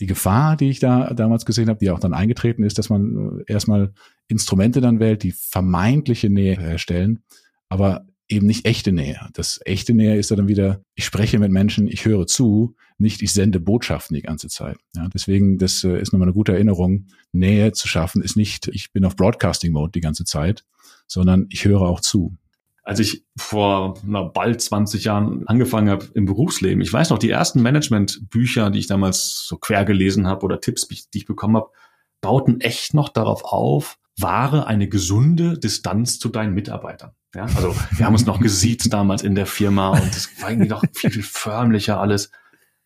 Die 0.00 0.06
Gefahr, 0.06 0.56
die 0.56 0.70
ich 0.70 0.80
da 0.80 1.12
damals 1.12 1.44
gesehen 1.44 1.68
habe, 1.68 1.78
die 1.78 1.90
auch 1.90 1.98
dann 2.00 2.14
eingetreten 2.14 2.62
ist, 2.62 2.78
dass 2.78 2.88
man 2.88 3.40
äh, 3.46 3.52
erstmal 3.52 3.92
Instrumente 4.28 4.80
dann 4.80 5.00
wählt, 5.00 5.22
die 5.22 5.32
vermeintliche 5.32 6.30
Nähe 6.30 6.56
herstellen, 6.56 7.22
aber 7.68 8.06
eben 8.28 8.46
nicht 8.46 8.64
echte 8.64 8.92
Nähe. 8.92 9.28
Das 9.34 9.60
echte 9.64 9.92
Nähe 9.92 10.16
ist 10.16 10.30
dann 10.30 10.48
wieder, 10.48 10.82
ich 10.94 11.04
spreche 11.04 11.38
mit 11.38 11.50
Menschen, 11.50 11.88
ich 11.88 12.04
höre 12.04 12.26
zu, 12.26 12.76
nicht 12.96 13.22
ich 13.22 13.32
sende 13.32 13.60
Botschaften 13.60 14.14
die 14.14 14.22
ganze 14.22 14.48
Zeit. 14.48 14.78
Ja, 14.94 15.08
deswegen, 15.08 15.58
das 15.58 15.84
äh, 15.84 16.00
ist 16.00 16.12
nochmal 16.12 16.28
eine 16.28 16.34
gute 16.34 16.52
Erinnerung. 16.52 17.06
Nähe 17.32 17.72
zu 17.72 17.88
schaffen 17.88 18.22
ist 18.22 18.36
nicht, 18.36 18.68
ich 18.68 18.92
bin 18.92 19.04
auf 19.04 19.16
Broadcasting-Mode 19.16 19.92
die 19.92 20.00
ganze 20.00 20.24
Zeit, 20.24 20.64
sondern 21.06 21.46
ich 21.50 21.64
höre 21.64 21.82
auch 21.82 22.00
zu 22.00 22.36
als 22.90 22.98
ich 22.98 23.24
vor 23.36 23.94
na, 24.02 24.24
bald 24.24 24.60
20 24.60 25.04
Jahren 25.04 25.46
angefangen 25.46 25.90
habe 25.90 26.06
im 26.14 26.24
Berufsleben. 26.24 26.82
Ich 26.82 26.92
weiß 26.92 27.10
noch, 27.10 27.18
die 27.18 27.30
ersten 27.30 27.62
Management-Bücher, 27.62 28.70
die 28.70 28.80
ich 28.80 28.88
damals 28.88 29.46
so 29.46 29.58
quer 29.58 29.84
gelesen 29.84 30.26
habe 30.26 30.44
oder 30.44 30.60
Tipps, 30.60 30.88
die 30.88 31.18
ich 31.18 31.24
bekommen 31.24 31.54
habe, 31.54 31.70
bauten 32.20 32.60
echt 32.60 32.92
noch 32.92 33.08
darauf 33.08 33.44
auf, 33.44 33.96
wahre 34.18 34.66
eine 34.66 34.88
gesunde 34.88 35.56
Distanz 35.56 36.18
zu 36.18 36.30
deinen 36.30 36.52
Mitarbeitern. 36.52 37.12
Ja, 37.32 37.44
also 37.44 37.76
wir 37.92 38.06
haben 38.06 38.14
uns 38.14 38.26
noch 38.26 38.40
gesiezt 38.40 38.92
damals 38.92 39.22
in 39.22 39.36
der 39.36 39.46
Firma 39.46 39.90
und 39.90 40.08
das 40.12 40.28
war 40.42 40.50
irgendwie 40.50 40.68
noch 40.68 40.82
viel, 40.92 41.12
viel 41.12 41.22
förmlicher 41.22 42.00
alles. 42.00 42.32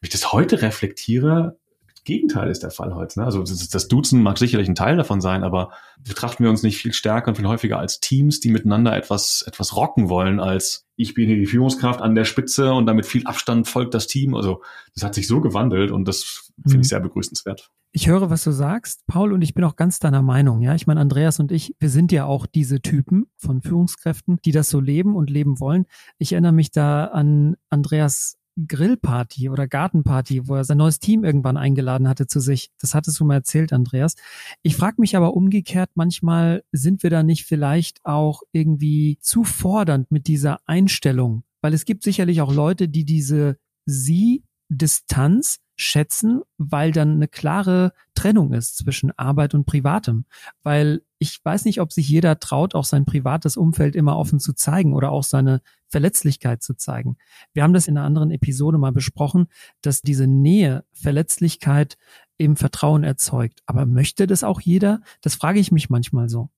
Wenn 0.02 0.08
ich 0.08 0.10
das 0.10 0.34
heute 0.34 0.60
reflektiere, 0.60 1.56
Gegenteil 2.04 2.50
ist 2.50 2.62
der 2.62 2.70
Fall 2.70 2.94
heute. 2.94 3.20
Ne? 3.20 3.26
Also 3.26 3.40
das, 3.40 3.68
das 3.68 3.88
Duzen 3.88 4.22
mag 4.22 4.38
sicherlich 4.38 4.68
ein 4.68 4.74
Teil 4.74 4.96
davon 4.96 5.20
sein, 5.20 5.42
aber 5.42 5.70
betrachten 5.98 6.44
wir 6.44 6.50
uns 6.50 6.62
nicht 6.62 6.76
viel 6.76 6.92
stärker 6.92 7.28
und 7.28 7.36
viel 7.36 7.46
häufiger 7.46 7.78
als 7.78 8.00
Teams, 8.00 8.40
die 8.40 8.50
miteinander 8.50 8.94
etwas, 8.96 9.42
etwas 9.46 9.76
rocken 9.76 10.08
wollen, 10.08 10.40
als 10.40 10.86
ich 10.96 11.14
bin 11.14 11.26
hier 11.26 11.36
die 11.36 11.46
Führungskraft 11.46 12.00
an 12.00 12.14
der 12.14 12.24
Spitze 12.24 12.72
und 12.72 12.86
damit 12.86 13.06
viel 13.06 13.26
Abstand 13.26 13.68
folgt 13.68 13.94
das 13.94 14.06
Team. 14.06 14.34
Also 14.34 14.62
das 14.94 15.02
hat 15.02 15.14
sich 15.14 15.26
so 15.26 15.40
gewandelt 15.40 15.90
und 15.90 16.06
das 16.06 16.50
finde 16.62 16.76
ich 16.76 16.76
mhm. 16.76 16.82
sehr 16.84 17.00
begrüßenswert. 17.00 17.70
Ich 17.96 18.08
höre, 18.08 18.28
was 18.28 18.42
du 18.42 18.50
sagst, 18.50 19.06
Paul, 19.06 19.32
und 19.32 19.42
ich 19.42 19.54
bin 19.54 19.62
auch 19.62 19.76
ganz 19.76 20.00
deiner 20.00 20.20
Meinung. 20.20 20.62
Ja, 20.62 20.74
ich 20.74 20.88
meine, 20.88 21.00
Andreas 21.00 21.38
und 21.38 21.52
ich, 21.52 21.76
wir 21.78 21.88
sind 21.88 22.10
ja 22.10 22.24
auch 22.24 22.46
diese 22.46 22.80
Typen 22.80 23.26
von 23.36 23.62
Führungskräften, 23.62 24.38
die 24.44 24.50
das 24.50 24.68
so 24.68 24.80
leben 24.80 25.14
und 25.14 25.30
leben 25.30 25.60
wollen. 25.60 25.86
Ich 26.18 26.32
erinnere 26.32 26.52
mich 26.52 26.72
da 26.72 27.04
an 27.04 27.54
Andreas 27.70 28.36
Grillparty 28.56 29.48
oder 29.48 29.66
Gartenparty, 29.66 30.48
wo 30.48 30.54
er 30.54 30.64
sein 30.64 30.78
neues 30.78 31.00
Team 31.00 31.24
irgendwann 31.24 31.56
eingeladen 31.56 32.08
hatte 32.08 32.26
zu 32.26 32.40
sich. 32.40 32.70
Das 32.80 32.94
hattest 32.94 33.18
du 33.18 33.24
mal 33.24 33.34
erzählt, 33.34 33.72
Andreas. 33.72 34.14
Ich 34.62 34.76
frage 34.76 35.00
mich 35.00 35.16
aber 35.16 35.34
umgekehrt, 35.34 35.90
manchmal 35.94 36.62
sind 36.72 37.02
wir 37.02 37.10
da 37.10 37.22
nicht 37.22 37.44
vielleicht 37.44 38.04
auch 38.04 38.42
irgendwie 38.52 39.18
zu 39.20 39.44
fordernd 39.44 40.10
mit 40.10 40.26
dieser 40.26 40.60
Einstellung, 40.66 41.42
weil 41.60 41.74
es 41.74 41.84
gibt 41.84 42.04
sicherlich 42.04 42.40
auch 42.40 42.52
Leute, 42.52 42.88
die 42.88 43.04
diese 43.04 43.58
Sie-Distanz 43.86 45.60
schätzen, 45.76 46.42
weil 46.56 46.92
dann 46.92 47.12
eine 47.12 47.28
klare 47.28 47.92
Trennung 48.14 48.52
ist 48.52 48.76
zwischen 48.76 49.10
Arbeit 49.18 49.54
und 49.54 49.66
Privatem. 49.66 50.24
Weil 50.62 51.02
ich 51.18 51.44
weiß 51.44 51.64
nicht, 51.64 51.80
ob 51.80 51.92
sich 51.92 52.08
jeder 52.08 52.38
traut, 52.38 52.74
auch 52.74 52.84
sein 52.84 53.04
privates 53.04 53.56
Umfeld 53.56 53.96
immer 53.96 54.16
offen 54.16 54.38
zu 54.38 54.52
zeigen 54.52 54.94
oder 54.94 55.10
auch 55.10 55.24
seine 55.24 55.62
Verletzlichkeit 55.94 56.60
zu 56.60 56.74
zeigen. 56.74 57.16
Wir 57.52 57.62
haben 57.62 57.72
das 57.72 57.86
in 57.86 57.96
einer 57.96 58.04
anderen 58.04 58.32
Episode 58.32 58.78
mal 58.78 58.90
besprochen, 58.90 59.46
dass 59.80 60.02
diese 60.02 60.26
Nähe, 60.26 60.84
Verletzlichkeit 60.92 61.96
eben 62.36 62.56
Vertrauen 62.56 63.04
erzeugt. 63.04 63.60
Aber 63.66 63.86
möchte 63.86 64.26
das 64.26 64.42
auch 64.42 64.60
jeder? 64.60 65.02
Das 65.20 65.36
frage 65.36 65.60
ich 65.60 65.70
mich 65.70 65.90
manchmal 65.90 66.28
so. 66.28 66.50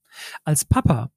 Als 0.44 0.64
Papa 0.64 1.10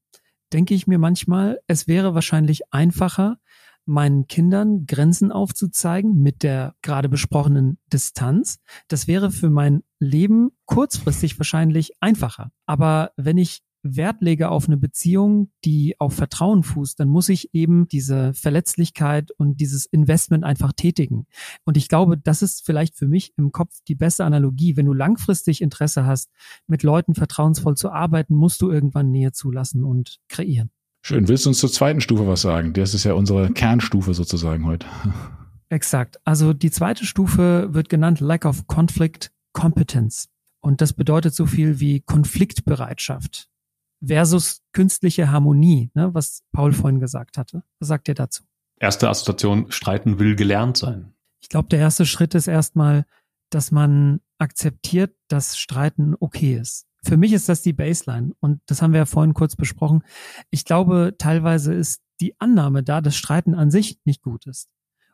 denke 0.52 0.74
ich 0.74 0.86
mir 0.86 1.00
manchmal, 1.00 1.62
es 1.68 1.88
wäre 1.88 2.14
wahrscheinlich 2.14 2.74
einfacher, 2.74 3.38
meinen 3.86 4.28
Kindern 4.28 4.86
Grenzen 4.86 5.32
aufzuzeigen 5.32 6.22
mit 6.22 6.44
der 6.44 6.76
gerade 6.82 7.08
besprochenen 7.08 7.78
Distanz. 7.88 8.60
Das 8.90 9.08
wäre 9.08 9.32
für 9.32 9.50
mein 9.50 9.82
Leben 9.98 10.52
kurzfristig 10.66 11.40
wahrscheinlich 11.40 11.94
einfacher. 12.02 12.52
Aber 12.66 13.14
wenn 13.16 13.38
ich 13.38 13.62
Wert 13.82 14.22
lege 14.22 14.50
auf 14.50 14.68
eine 14.68 14.78
Beziehung, 14.78 15.52
die 15.64 15.96
auf 16.00 16.14
Vertrauen 16.14 16.64
fußt, 16.64 17.00
dann 17.00 17.08
muss 17.08 17.30
ich 17.30 17.54
eben 17.54 17.88
diese 17.88 18.34
Verletzlichkeit 18.34 19.32
und 19.32 19.62
dieses 19.62 19.86
Investment 19.86 20.44
einfach 20.44 20.74
tätigen. 20.74 21.28
Und 21.64 21.78
ich 21.78 21.88
glaube, 21.88 22.18
das 22.18 22.42
ist 22.42 22.66
vielleicht 22.66 22.98
für 22.98 23.08
mich 23.08 23.34
im 23.38 23.52
Kopf 23.52 23.74
die 23.88 23.96
beste 23.96 24.26
Analogie. 24.26 24.76
Wenn 24.76 24.86
du 24.86 24.94
langfristig 24.94 25.62
Interesse 25.62 26.06
hast, 26.06 26.30
mit 26.68 26.84
Leuten 26.84 27.16
vertrauensvoll 27.16 27.78
zu 27.78 27.90
arbeiten, 27.92 28.36
musst 28.36 28.62
du 28.62 28.70
irgendwann 28.70 29.12
Nähe 29.12 29.32
zulassen 29.32 29.84
und 29.84 30.20
kreieren. 30.28 30.72
Schön. 31.02 31.30
Willst 31.30 31.46
du 31.46 31.50
uns 31.50 31.60
zur 31.60 31.72
zweiten 31.72 32.02
Stufe 32.02 32.28
was 32.28 32.42
sagen? 32.42 32.74
Das 32.74 32.94
ist 32.94 33.06
ja 33.06 33.14
unsere 33.14 33.52
Kernstufe 33.52 34.14
sozusagen 34.14 34.66
heute. 34.66 34.86
Exakt. 35.70 36.20
Also 36.26 36.52
die 36.52 36.72
zweite 36.72 37.06
Stufe 37.06 37.70
wird 37.74 37.88
genannt 37.88 38.20
Lack 38.20 38.44
of 38.44 38.68
Conflict 38.68 39.32
Competence. 39.54 40.28
Und 40.62 40.82
das 40.82 40.92
bedeutet 40.92 41.34
so 41.34 41.46
viel 41.46 41.80
wie 41.80 42.02
Konfliktbereitschaft 42.02 43.50
versus 44.06 44.62
künstliche 44.72 45.32
Harmonie, 45.32 45.92
ne, 45.94 46.14
was 46.14 46.44
Paul 46.52 46.74
vorhin 46.74 47.00
gesagt 47.00 47.38
hatte. 47.38 47.64
Was 47.80 47.90
sagt 47.90 48.08
ihr 48.08 48.16
dazu? 48.16 48.44
Erste 48.80 49.10
Assoziation, 49.10 49.72
streiten 49.72 50.20
will 50.20 50.36
gelernt 50.36 50.78
sein. 50.78 51.14
Ich 51.42 51.50
glaube, 51.50 51.70
der 51.70 51.80
erste 51.80 52.06
Schritt 52.06 52.36
ist 52.36 52.48
erstmal, 52.48 53.06
dass 53.50 53.72
man 53.72 54.22
akzeptiert, 54.38 55.16
dass 55.28 55.58
Streiten 55.58 56.16
okay 56.20 56.56
ist. 56.56 56.86
Für 57.04 57.18
mich 57.18 57.34
ist 57.34 57.50
das 57.50 57.62
die 57.62 57.74
Baseline 57.74 58.34
und 58.40 58.62
das 58.66 58.82
haben 58.82 58.94
wir 58.94 59.00
ja 59.00 59.06
vorhin 59.06 59.34
kurz 59.34 59.56
besprochen. 59.56 60.04
Ich 60.50 60.66
glaube, 60.66 61.16
teilweise 61.18 61.74
ist 61.74 62.02
die 62.20 62.40
Annahme 62.40 62.84
da, 62.84 63.02
dass 63.02 63.16
Streiten 63.16 63.56
an 63.56 63.72
sich 63.72 64.00
nicht 64.04 64.22
gut 64.22 64.48
ist. 64.48 64.70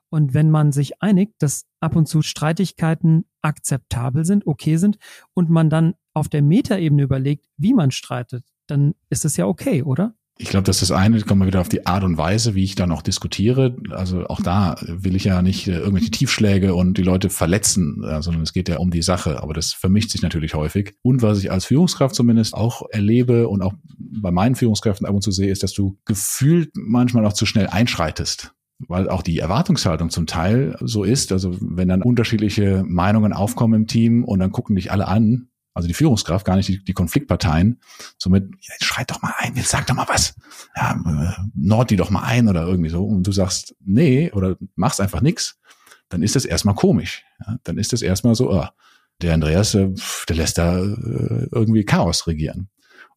Und 0.10 0.34
wenn 0.34 0.50
man 0.50 0.72
sich 0.72 1.01
einigt, 1.01 1.34
dass 1.39 1.65
ab 1.80 1.96
und 1.96 2.08
zu 2.08 2.22
Streitigkeiten 2.22 3.25
akzeptabel 3.42 4.25
sind, 4.25 4.48
okay 4.48 4.77
sind 4.77 4.98
und 5.34 5.50
man 5.50 5.70
dann 5.70 5.96
auf 6.13 6.30
der 6.30 6.42
Metaebene 6.42 7.04
überlegt, 7.04 7.46
wie 7.58 7.74
man 7.74 7.92
streitet, 7.92 8.46
dann 8.67 8.95
ist 9.10 9.25
es 9.25 9.38
ja 9.38 9.45
okay, 9.45 9.84
oder? 9.84 10.15
Ich 10.38 10.50
glaube, 10.50 10.65
das 10.65 10.81
ist 10.81 10.91
das 10.91 10.98
eine, 10.98 11.22
kommen 11.22 11.41
wir 11.41 11.48
wieder 11.48 11.62
auf 11.62 11.69
die 11.69 11.86
Art 11.86 12.03
und 12.03 12.17
Weise, 12.17 12.55
wie 12.55 12.63
ich 12.65 12.75
dann 12.75 12.91
auch 12.91 13.01
diskutiere. 13.01 13.77
Also 13.91 14.25
auch 14.27 14.41
da 14.41 14.75
will 14.86 15.15
ich 15.15 15.24
ja 15.24 15.41
nicht 15.41 15.67
äh, 15.67 15.77
irgendwelche 15.77 16.12
Tiefschläge 16.12 16.75
und 16.75 16.98
die 16.98 17.03
Leute 17.03 17.29
verletzen, 17.29 18.03
äh, 18.03 18.22
sondern 18.22 18.43
es 18.43 18.51
geht 18.51 18.67
ja 18.67 18.77
um 18.77 18.91
die 18.91 19.01
Sache. 19.01 19.41
Aber 19.41 19.53
das 19.53 19.72
vermischt 19.72 20.12
sich 20.12 20.22
natürlich 20.22 20.53
häufig. 20.53 20.95
Und 21.03 21.22
was 21.22 21.39
ich 21.39 21.51
als 21.51 21.63
Führungskraft 21.63 22.15
zumindest 22.15 22.53
auch 22.53 22.81
erlebe 22.89 23.48
und 23.48 23.62
auch 23.62 23.75
bei 23.98 24.31
meinen 24.31 24.55
Führungskräften 24.55 25.07
ab 25.07 25.15
und 25.15 25.22
zu 25.22 25.31
sehe, 25.31 25.51
ist, 25.51 25.63
dass 25.63 25.72
du 25.72 25.98
gefühlt 26.03 26.72
manchmal 26.75 27.25
auch 27.25 27.34
zu 27.34 27.45
schnell 27.45 27.67
einschreitest 27.67 28.51
weil 28.88 29.07
auch 29.07 29.22
die 29.22 29.39
Erwartungshaltung 29.39 30.10
zum 30.10 30.27
Teil 30.27 30.75
so 30.81 31.05
ist. 31.05 31.31
Also 31.31 31.55
wenn 31.62 31.88
dann 31.88 32.01
unterschiedliche 32.01 32.84
Meinungen 32.86 33.31
aufkommen 33.31 33.74
im 33.81 33.88
Team 33.88 34.25
und 34.25 34.39
dann 34.39 34.51
gucken 34.51 34.75
dich 34.75 34.91
alle 34.91 35.07
an 35.07 35.48
also 35.75 35.88
die 35.88 35.94
Führungskraft, 35.94 36.46
gar 36.46 36.55
nicht 36.55 36.70
die, 36.70 36.84
die 36.84 36.94
Konfliktparteien. 36.94 37.82
Somit, 38.17 38.50
schreit 38.82 39.12
doch 39.12 39.22
mal 39.22 39.34
ein, 39.38 39.55
jetzt 39.55 39.70
sag 39.70 39.86
doch 39.86 39.94
mal 39.94 40.08
was. 40.08 40.36
Ja, 40.75 40.94
äh, 40.94 41.41
nord 41.53 41.91
die 41.91 41.98
doch 41.98 42.10
mal 42.10 42.24
ein 42.24 42.48
oder 42.48 42.65
irgendwie 42.65 42.89
so. 42.89 43.03
Und 43.03 43.27
du 43.27 43.32
sagst, 43.34 43.75
nee, 43.82 44.32
oder 44.32 44.55
machst 44.75 45.01
einfach 45.01 45.22
nix, 45.22 45.60
dann 46.10 46.24
ist 46.24 46.36
das 46.36 46.46
erstmal 46.46 46.75
komisch. 46.75 47.24
Ja, 47.46 47.58
dann 47.63 47.77
ist 47.77 47.91
das 47.91 48.01
erstmal 48.01 48.36
so, 48.36 48.51
oh, 48.51 48.65
der 49.22 49.34
Andreas, 49.34 49.75
äh, 49.75 49.89
der 50.29 50.36
lässt 50.38 50.58
da 50.58 50.79
äh, 50.79 51.48
irgendwie 51.51 51.84
Chaos 51.84 52.25
regieren. 52.25 52.70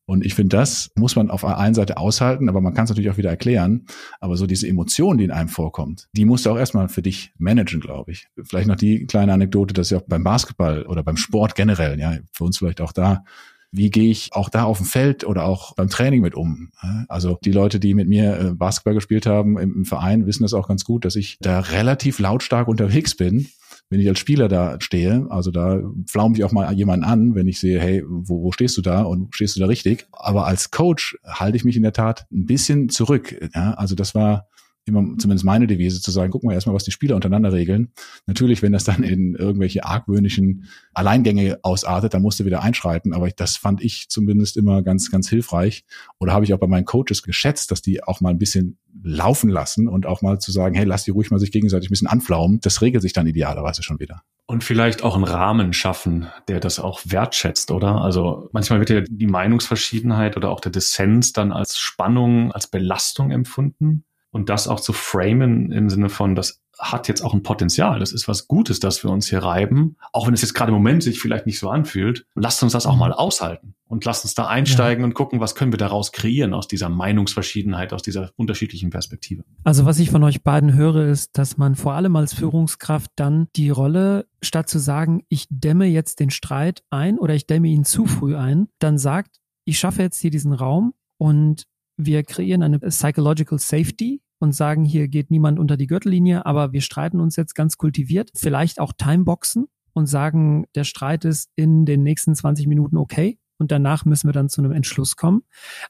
Und 0.09 0.25
ich 0.25 0.35
finde, 0.35 0.57
das 0.57 0.91
muss 0.95 1.17
man 1.17 1.31
auf 1.31 1.43
der 1.43 1.59
einen 1.59 1.75
Seite 1.75 1.99
aushalten, 1.99 2.49
aber 2.49 2.63
man 2.63 2.73
kann 2.73 2.85
es 2.85 2.91
natürlich 2.91 3.11
auch 3.11 3.19
wieder 3.19 3.29
erklären. 3.29 3.85
Aber 4.21 4.39
so 4.39 4.47
diese 4.47 4.67
Emotion, 4.67 5.19
die 5.19 5.25
in 5.25 5.31
einem 5.31 5.51
vorkommt, 5.51 6.09
die 6.13 6.25
musst 6.25 6.47
du 6.47 6.51
auch 6.51 6.57
erstmal 6.57 6.89
für 6.89 7.03
dich 7.03 7.35
managen, 7.37 7.79
glaube 7.81 8.13
ich. 8.13 8.27
Vielleicht 8.43 8.69
noch 8.69 8.77
die 8.77 9.05
kleine 9.05 9.35
Anekdote, 9.35 9.75
dass 9.75 9.91
ja 9.91 9.99
auch 9.99 10.07
beim 10.09 10.25
Basketball 10.25 10.87
oder 10.87 11.03
beim 11.03 11.19
Sport 11.19 11.55
generell, 11.55 12.01
ja, 12.01 12.17
für 12.33 12.45
uns 12.45 12.57
vielleicht 12.57 12.81
auch 12.81 12.93
da, 12.93 13.23
wie 13.71 13.91
gehe 13.91 14.11
ich 14.11 14.31
auch 14.33 14.49
da 14.49 14.65
auf 14.65 14.79
dem 14.79 14.87
Feld 14.87 15.25
oder 15.25 15.45
auch 15.45 15.75
beim 15.75 15.91
Training 15.91 16.23
mit 16.23 16.35
um? 16.35 16.71
Also 17.09 17.39
die 17.45 17.53
Leute, 17.53 17.79
die 17.79 17.93
mit 17.93 18.09
mir 18.09 18.41
äh, 18.41 18.55
Basketball 18.55 18.95
gespielt 18.95 19.27
haben 19.27 19.59
im 19.59 19.85
Verein, 19.85 20.25
wissen 20.27 20.43
das 20.43 20.55
auch 20.55 20.69
ganz 20.69 20.87
gut, 20.87 21.05
dass 21.05 21.17
ich 21.17 21.37
da 21.43 21.61
relativ 21.61 22.19
lautstark 22.19 22.67
unterwegs 22.67 23.15
bin 23.15 23.49
wenn 23.91 24.01
ich 24.01 24.09
als 24.09 24.19
Spieler 24.19 24.49
da 24.49 24.81
stehe, 24.81 25.27
also 25.31 25.51
da 25.51 25.81
pflaume 26.07 26.37
ich 26.37 26.45
auch 26.45 26.53
mal 26.53 26.73
jemanden 26.75 27.05
an, 27.05 27.35
wenn 27.35 27.49
ich 27.49 27.59
sehe, 27.59 27.81
hey, 27.81 28.05
wo, 28.07 28.43
wo 28.43 28.53
stehst 28.53 28.77
du 28.77 28.83
da 28.83 29.03
und 29.03 29.35
stehst 29.35 29.57
du 29.57 29.61
da 29.61 29.67
richtig? 29.67 30.07
Aber 30.13 30.47
als 30.47 30.71
Coach 30.71 31.17
halte 31.25 31.57
ich 31.57 31.65
mich 31.65 31.77
in 31.77 31.83
der 31.83 31.93
Tat 31.93 32.27
ein 32.31 32.47
bisschen 32.47 32.91
zurück. 32.91 33.35
Ja? 33.55 33.75
Also 33.75 33.95
das 33.95 34.15
war 34.15 34.47
immer 34.89 35.03
zumindest 35.19 35.45
meine 35.45 35.67
Devise 35.67 36.01
zu 36.01 36.11
sagen, 36.11 36.31
gucken 36.31 36.49
wir 36.49 36.55
erstmal, 36.55 36.75
was 36.75 36.85
die 36.85 36.91
Spieler 36.91 37.15
untereinander 37.15 37.53
regeln. 37.53 37.93
Natürlich, 38.27 38.63
wenn 38.63 38.73
das 38.73 38.85
dann 38.85 39.03
in 39.03 39.35
irgendwelche 39.35 39.85
argwöhnischen 39.85 40.65
Alleingänge 40.95 41.59
ausartet, 41.63 42.15
dann 42.15 42.23
musst 42.23 42.41
du 42.41 42.45
wieder 42.45 42.63
einschreiten. 42.63 43.13
Aber 43.13 43.29
das 43.31 43.57
fand 43.57 43.83
ich 43.83 44.09
zumindest 44.09 44.57
immer 44.57 44.83
ganz, 44.83 45.11
ganz 45.11 45.29
hilfreich. 45.29 45.85
Oder 46.19 46.33
habe 46.33 46.45
ich 46.45 46.55
auch 46.55 46.59
bei 46.59 46.67
meinen 46.67 46.85
Coaches 46.85 47.23
geschätzt, 47.23 47.71
dass 47.71 47.83
die 47.83 48.03
auch 48.03 48.21
mal 48.21 48.31
ein 48.31 48.39
bisschen 48.39 48.79
laufen 49.03 49.51
lassen 49.51 49.89
und 49.89 50.07
auch 50.07 50.23
mal 50.23 50.39
zu 50.39 50.51
sagen, 50.51 50.75
hey, 50.75 50.85
lass 50.85 51.05
die 51.05 51.11
ruhig 51.11 51.31
mal 51.31 51.39
sich 51.39 51.53
gegenseitig 51.53 51.89
ein 51.89 51.93
bisschen 51.93 52.09
anflaumen. 52.09 52.61
Das 52.61 52.83
regelt 52.83 53.03
sich 53.03 53.13
dann 53.13 53.27
idealerweise 53.27 53.83
schon 53.83 54.01
wieder. 54.01 54.23
Und 54.47 54.65
vielleicht 54.65 55.03
auch 55.03 55.15
einen 55.15 55.25
Rahmen 55.25 55.75
schaffen, 55.75 56.27
der 56.49 56.59
das 56.59 56.79
auch 56.79 57.01
wertschätzt, 57.05 57.71
oder? 57.71 58.01
Also 58.01 58.49
manchmal 58.53 58.79
wird 58.79 58.91
ja 58.91 59.01
die 59.03 59.27
Meinungsverschiedenheit 59.27 60.39
oder 60.39 60.51
auch 60.51 60.61
der 60.61 60.73
Dissens 60.73 61.35
dann 61.35 61.53
als 61.53 61.79
Spannung, 61.79 62.51
als 62.53 62.67
Belastung 62.67 63.31
empfunden 63.31 64.05
und 64.31 64.49
das 64.49 64.69
auch 64.69 64.81
zu 64.81 64.93
framen 64.93 65.73
im 65.73 65.89
Sinne 65.89 66.09
von, 66.09 66.35
das 66.35 66.63
hat 66.79 67.09
jetzt 67.09 67.23
auch 67.23 67.35
ein 67.35 67.43
Potenzial. 67.43 67.99
Das 67.99 68.13
ist 68.13 68.29
was 68.29 68.47
Gutes, 68.47 68.79
dass 68.79 69.03
wir 69.03 69.11
uns 69.11 69.29
hier 69.29 69.41
reiben. 69.41 69.97
Auch 70.13 70.27
wenn 70.27 70.35
es 70.35 70.43
jetzt 70.43 70.55
gerade 70.55 70.71
im 70.71 70.75
Moment 70.75 71.03
sich 71.03 71.19
vielleicht 71.19 71.47
nicht 71.47 71.59
so 71.59 71.71
anfühlt. 71.71 72.25
Lasst 72.35 72.63
uns 72.63 72.73
das 72.73 72.87
auch 72.87 72.97
mal 72.97 73.13
aushalten 73.13 73.75
und 73.89 74.05
lasst 74.05 74.25
uns 74.25 74.35
da 74.35 74.47
einsteigen 74.47 75.03
ja. 75.03 75.07
und 75.07 75.15
gucken, 75.15 75.41
was 75.41 75.55
können 75.55 75.73
wir 75.73 75.79
daraus 75.79 76.13
kreieren 76.13 76.55
aus 76.55 76.69
dieser 76.69 76.89
Meinungsverschiedenheit, 76.89 77.93
aus 77.93 78.03
dieser 78.03 78.31
unterschiedlichen 78.37 78.91
Perspektive. 78.91 79.45
Also 79.65 79.87
was 79.87 79.99
ich 79.99 80.11
von 80.11 80.23
euch 80.23 80.43
beiden 80.43 80.75
höre, 80.75 81.07
ist, 81.07 81.37
dass 81.37 81.57
man 81.57 81.75
vor 81.75 81.95
allem 81.95 82.15
als 82.15 82.33
Führungskraft 82.33 83.11
dann 83.17 83.49
die 83.57 83.71
Rolle, 83.71 84.27
statt 84.41 84.69
zu 84.69 84.79
sagen, 84.79 85.25
ich 85.29 85.47
dämme 85.51 85.87
jetzt 85.87 86.21
den 86.21 86.31
Streit 86.31 86.85
ein 86.91 87.19
oder 87.19 87.35
ich 87.35 87.47
dämme 87.47 87.69
ihn 87.69 87.85
zu 87.85 88.07
früh 88.07 88.37
ein, 88.37 88.69
dann 88.79 88.99
sagt, 88.99 89.41
ich 89.65 89.79
schaffe 89.79 90.03
jetzt 90.03 90.21
hier 90.21 90.31
diesen 90.31 90.53
Raum 90.53 90.95
und 91.19 91.65
wir 91.99 92.23
kreieren 92.23 92.63
eine 92.63 92.79
Psychological 92.79 93.59
Safety 93.59 94.23
und 94.39 94.53
sagen, 94.53 94.85
hier 94.85 95.09
geht 95.09 95.31
niemand 95.31 95.59
unter 95.59 95.77
die 95.77 95.89
Gürtellinie, 95.89 96.47
aber 96.47 96.73
wir 96.73 96.81
streiten 96.81 97.21
uns 97.21 97.37
jetzt 97.37 97.55
ganz 97.55 97.77
kultiviert, 97.77 98.31
vielleicht 98.35 98.81
auch 98.81 98.93
Timeboxen 98.97 99.67
und 99.93 100.07
sagen, 100.07 100.65
der 100.75 100.85
Streit 100.85 101.25
ist 101.25 101.51
in 101.57 101.85
den 101.85 102.05
nächsten 102.05 102.35
20 102.35 102.69
Minuten 102.69 102.97
okay 102.97 103.39
und 103.59 103.73
danach 103.73 104.05
müssen 104.05 104.29
wir 104.29 104.33
dann 104.33 104.49
zu 104.49 104.63
einem 104.63 104.73
Entschluss 104.73 105.17
kommen. 105.17 105.43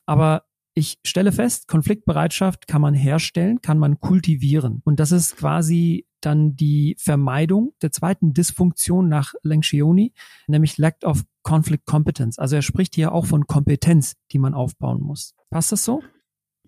Aber 0.06 0.44
ich 0.74 0.98
stelle 1.04 1.32
fest, 1.32 1.68
Konfliktbereitschaft 1.68 2.66
kann 2.66 2.80
man 2.80 2.94
herstellen, 2.94 3.60
kann 3.60 3.78
man 3.78 4.00
kultivieren. 4.00 4.80
Und 4.84 5.00
das 5.00 5.12
ist 5.12 5.36
quasi 5.36 6.06
dann 6.20 6.56
die 6.56 6.96
Vermeidung 6.98 7.72
der 7.82 7.92
zweiten 7.92 8.32
Dysfunktion 8.32 9.08
nach 9.08 9.34
Lencioni, 9.42 10.12
nämlich 10.46 10.78
Lack 10.78 10.96
of 11.04 11.25
Conflict 11.42 11.87
Competence. 11.87 12.38
Also 12.38 12.56
er 12.56 12.62
spricht 12.62 12.94
hier 12.94 13.12
auch 13.12 13.26
von 13.26 13.46
Kompetenz, 13.46 14.14
die 14.32 14.38
man 14.38 14.54
aufbauen 14.54 15.00
muss. 15.00 15.34
Passt 15.50 15.72
das 15.72 15.84
so? 15.84 16.02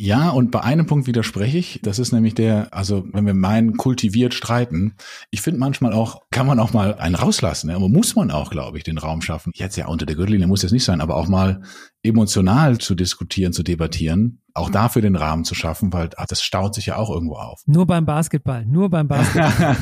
Ja, 0.03 0.31
und 0.31 0.51
bei 0.51 0.63
einem 0.63 0.87
Punkt 0.87 1.07
widerspreche 1.07 1.59
ich. 1.59 1.81
Das 1.83 1.99
ist 1.99 2.11
nämlich 2.11 2.35
der, 2.35 2.73
also 2.73 3.05
wenn 3.13 3.27
wir 3.27 3.35
meinen, 3.35 3.77
kultiviert 3.77 4.33
streiten. 4.33 4.95
Ich 5.31 5.43
finde 5.43 5.61
manchmal 5.61 5.93
auch, 5.93 6.23
kann 6.31 6.47
man 6.47 6.59
auch 6.59 6.73
mal 6.73 6.95
einen 6.95 7.17
rauslassen. 7.17 7.67
Ne? 7.67 7.77
Aber 7.77 7.91
muss 7.91 8.17
man 8.17 8.31
auch, 8.31 8.51
glaube 8.51 8.79
ich, 8.79 8.85
den 8.85 8.97
Raum 8.97 9.21
schaffen. 9.21 9.53
Jetzt 9.55 9.77
ja 9.77 9.89
unter 9.89 10.07
der 10.07 10.17
Gürtellinie 10.17 10.47
muss 10.47 10.65
es 10.65 10.73
nicht 10.73 10.85
sein, 10.85 11.03
aber 11.03 11.17
auch 11.17 11.29
mal 11.29 11.61
emotional 12.03 12.79
zu 12.79 12.95
diskutieren, 12.95 13.53
zu 13.53 13.63
debattieren 13.63 14.41
auch 14.55 14.71
dafür 14.71 15.03
den 15.03 15.17
Rahmen 15.17 15.45
zu 15.45 15.55
schaffen, 15.55 15.93
weil 15.93 16.11
ach, 16.17 16.27
das 16.27 16.43
staut 16.43 16.75
sich 16.75 16.87
ja 16.87 16.97
auch 16.97 17.11
irgendwo 17.11 17.35
auf. 17.35 17.63
Nur 17.67 17.87
beim 17.87 18.05
Basketball, 18.05 18.65
nur 18.67 18.91
beim 18.91 19.09
Basketball. 19.09 19.77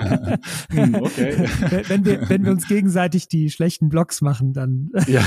Hm, 0.70 0.94
okay. 0.94 1.48
Wenn 1.88 2.04
wir, 2.04 2.28
wenn 2.28 2.44
wir 2.44 2.52
uns 2.52 2.66
gegenseitig 2.66 3.28
die 3.28 3.50
schlechten 3.50 3.88
Blocks 3.88 4.20
machen, 4.20 4.52
dann. 4.52 4.90
ja, 5.06 5.22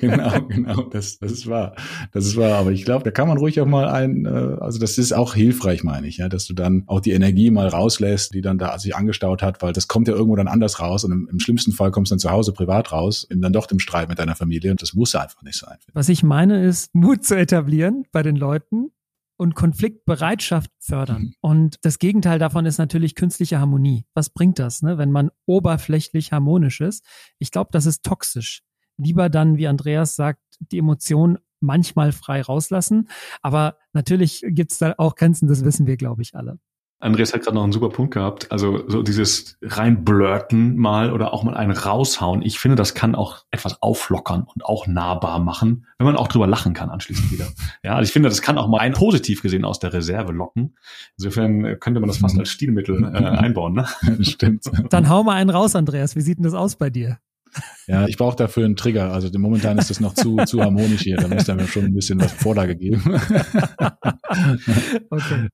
genau, 0.00 0.42
genau, 0.48 0.82
das, 0.82 1.18
das 1.18 1.32
ist 1.32 1.46
wahr. 1.48 1.74
Das 2.12 2.26
ist 2.26 2.36
wahr. 2.36 2.58
Aber 2.58 2.72
ich 2.72 2.84
glaube, 2.84 3.04
da 3.04 3.10
kann 3.10 3.28
man 3.28 3.38
ruhig 3.38 3.60
auch 3.60 3.66
mal 3.66 3.88
ein, 3.88 4.26
äh, 4.26 4.28
also 4.28 4.78
das 4.78 4.98
ist 4.98 5.12
auch 5.12 5.34
hilfreich, 5.34 5.84
meine 5.84 6.06
ich, 6.06 6.18
ja, 6.18 6.28
dass 6.28 6.46
du 6.46 6.54
dann 6.54 6.84
auch 6.86 7.00
die 7.00 7.12
Energie 7.12 7.50
mal 7.50 7.68
rauslässt, 7.68 8.34
die 8.34 8.40
dann 8.40 8.58
da 8.58 8.78
sich 8.78 8.94
angestaut 8.94 9.42
hat, 9.42 9.62
weil 9.62 9.72
das 9.72 9.88
kommt 9.88 10.08
ja 10.08 10.14
irgendwo 10.14 10.36
dann 10.36 10.48
anders 10.48 10.80
raus 10.80 11.04
und 11.04 11.12
im, 11.12 11.28
im 11.30 11.40
schlimmsten 11.40 11.72
Fall 11.72 11.90
kommst 11.90 12.10
du 12.10 12.14
dann 12.14 12.20
zu 12.20 12.30
Hause 12.30 12.52
privat 12.52 12.92
raus, 12.92 13.26
dann 13.30 13.52
doch 13.52 13.70
im 13.70 13.78
Streit 13.78 14.08
mit 14.08 14.18
deiner 14.18 14.36
Familie 14.36 14.70
und 14.70 14.82
das 14.82 14.94
muss 14.94 15.12
ja 15.12 15.20
einfach 15.24 15.42
nicht 15.42 15.58
sein. 15.58 15.78
Was 15.92 16.08
ich 16.08 16.22
meine 16.22 16.64
ist, 16.64 16.94
Mut 16.94 17.24
zu 17.24 17.36
etablieren 17.36 18.04
bei 18.12 18.22
den 18.22 18.36
Leuten 18.36 18.90
und 19.36 19.54
Konfliktbereitschaft 19.54 20.70
fördern. 20.78 21.22
Mhm. 21.22 21.34
Und 21.40 21.78
das 21.82 21.98
Gegenteil 21.98 22.38
davon 22.38 22.66
ist 22.66 22.78
natürlich 22.78 23.14
künstliche 23.14 23.58
Harmonie. 23.58 24.06
Was 24.14 24.30
bringt 24.30 24.58
das, 24.58 24.82
ne, 24.82 24.96
wenn 24.98 25.10
man 25.10 25.30
oberflächlich 25.46 26.32
harmonisch 26.32 26.80
ist? 26.80 27.04
Ich 27.38 27.50
glaube, 27.50 27.70
das 27.72 27.86
ist 27.86 28.04
toxisch. 28.04 28.62
Lieber 28.96 29.28
dann, 29.28 29.56
wie 29.56 29.66
Andreas 29.66 30.14
sagt, 30.14 30.40
die 30.60 30.78
Emotionen 30.78 31.38
manchmal 31.60 32.12
frei 32.12 32.42
rauslassen. 32.42 33.08
Aber 33.42 33.78
natürlich 33.92 34.44
gibt 34.46 34.72
es 34.72 34.78
da 34.78 34.94
auch 34.98 35.16
Grenzen, 35.16 35.48
das 35.48 35.64
wissen 35.64 35.86
wir, 35.86 35.96
glaube 35.96 36.22
ich, 36.22 36.36
alle. 36.36 36.58
Andreas 37.00 37.34
hat 37.34 37.42
gerade 37.42 37.54
noch 37.54 37.64
einen 37.64 37.72
super 37.72 37.90
Punkt 37.90 38.14
gehabt. 38.14 38.50
Also 38.50 38.88
so 38.88 39.02
dieses 39.02 39.58
reinblurten 39.62 40.76
mal 40.76 41.12
oder 41.12 41.34
auch 41.34 41.42
mal 41.42 41.54
einen 41.54 41.72
raushauen. 41.72 42.40
Ich 42.42 42.58
finde, 42.58 42.76
das 42.76 42.94
kann 42.94 43.14
auch 43.14 43.44
etwas 43.50 43.82
auflockern 43.82 44.46
und 44.54 44.64
auch 44.64 44.86
nahbar 44.86 45.38
machen, 45.40 45.86
wenn 45.98 46.06
man 46.06 46.16
auch 46.16 46.28
drüber 46.28 46.46
lachen 46.46 46.72
kann 46.72 46.90
anschließend 46.90 47.30
wieder. 47.30 47.46
Ja, 47.82 47.96
also 47.96 48.06
ich 48.08 48.12
finde, 48.12 48.30
das 48.30 48.40
kann 48.40 48.56
auch 48.56 48.68
mal 48.68 48.78
ein 48.78 48.92
positiv 48.92 49.42
gesehen 49.42 49.64
aus 49.64 49.78
der 49.78 49.92
Reserve 49.92 50.32
locken. 50.32 50.76
Insofern 51.18 51.78
könnte 51.78 52.00
man 52.00 52.08
das 52.08 52.18
fast 52.18 52.38
als 52.38 52.48
Stilmittel 52.48 53.04
äh, 53.04 53.18
einbauen. 53.18 53.74
Ne? 53.74 53.86
Stimmt. 54.20 54.64
Dann 54.90 55.08
hau 55.08 55.22
mal 55.24 55.34
einen 55.34 55.50
raus, 55.50 55.76
Andreas. 55.76 56.16
Wie 56.16 56.22
sieht 56.22 56.38
denn 56.38 56.44
das 56.44 56.54
aus 56.54 56.76
bei 56.76 56.90
dir? 56.90 57.18
Ja, 57.86 58.06
ich 58.06 58.16
brauche 58.16 58.36
dafür 58.36 58.64
einen 58.64 58.76
Trigger. 58.76 59.12
Also 59.12 59.28
momentan 59.38 59.78
ist 59.78 59.90
das 59.90 60.00
noch 60.00 60.14
zu, 60.14 60.36
zu 60.46 60.60
harmonisch 60.60 61.02
hier. 61.02 61.16
Da 61.16 61.28
müsste 61.28 61.54
mir 61.54 61.66
schon 61.66 61.84
ein 61.84 61.94
bisschen 61.94 62.20
was 62.20 62.32
Vorlage 62.32 62.76
geben. 62.76 63.02
okay. 65.10 65.48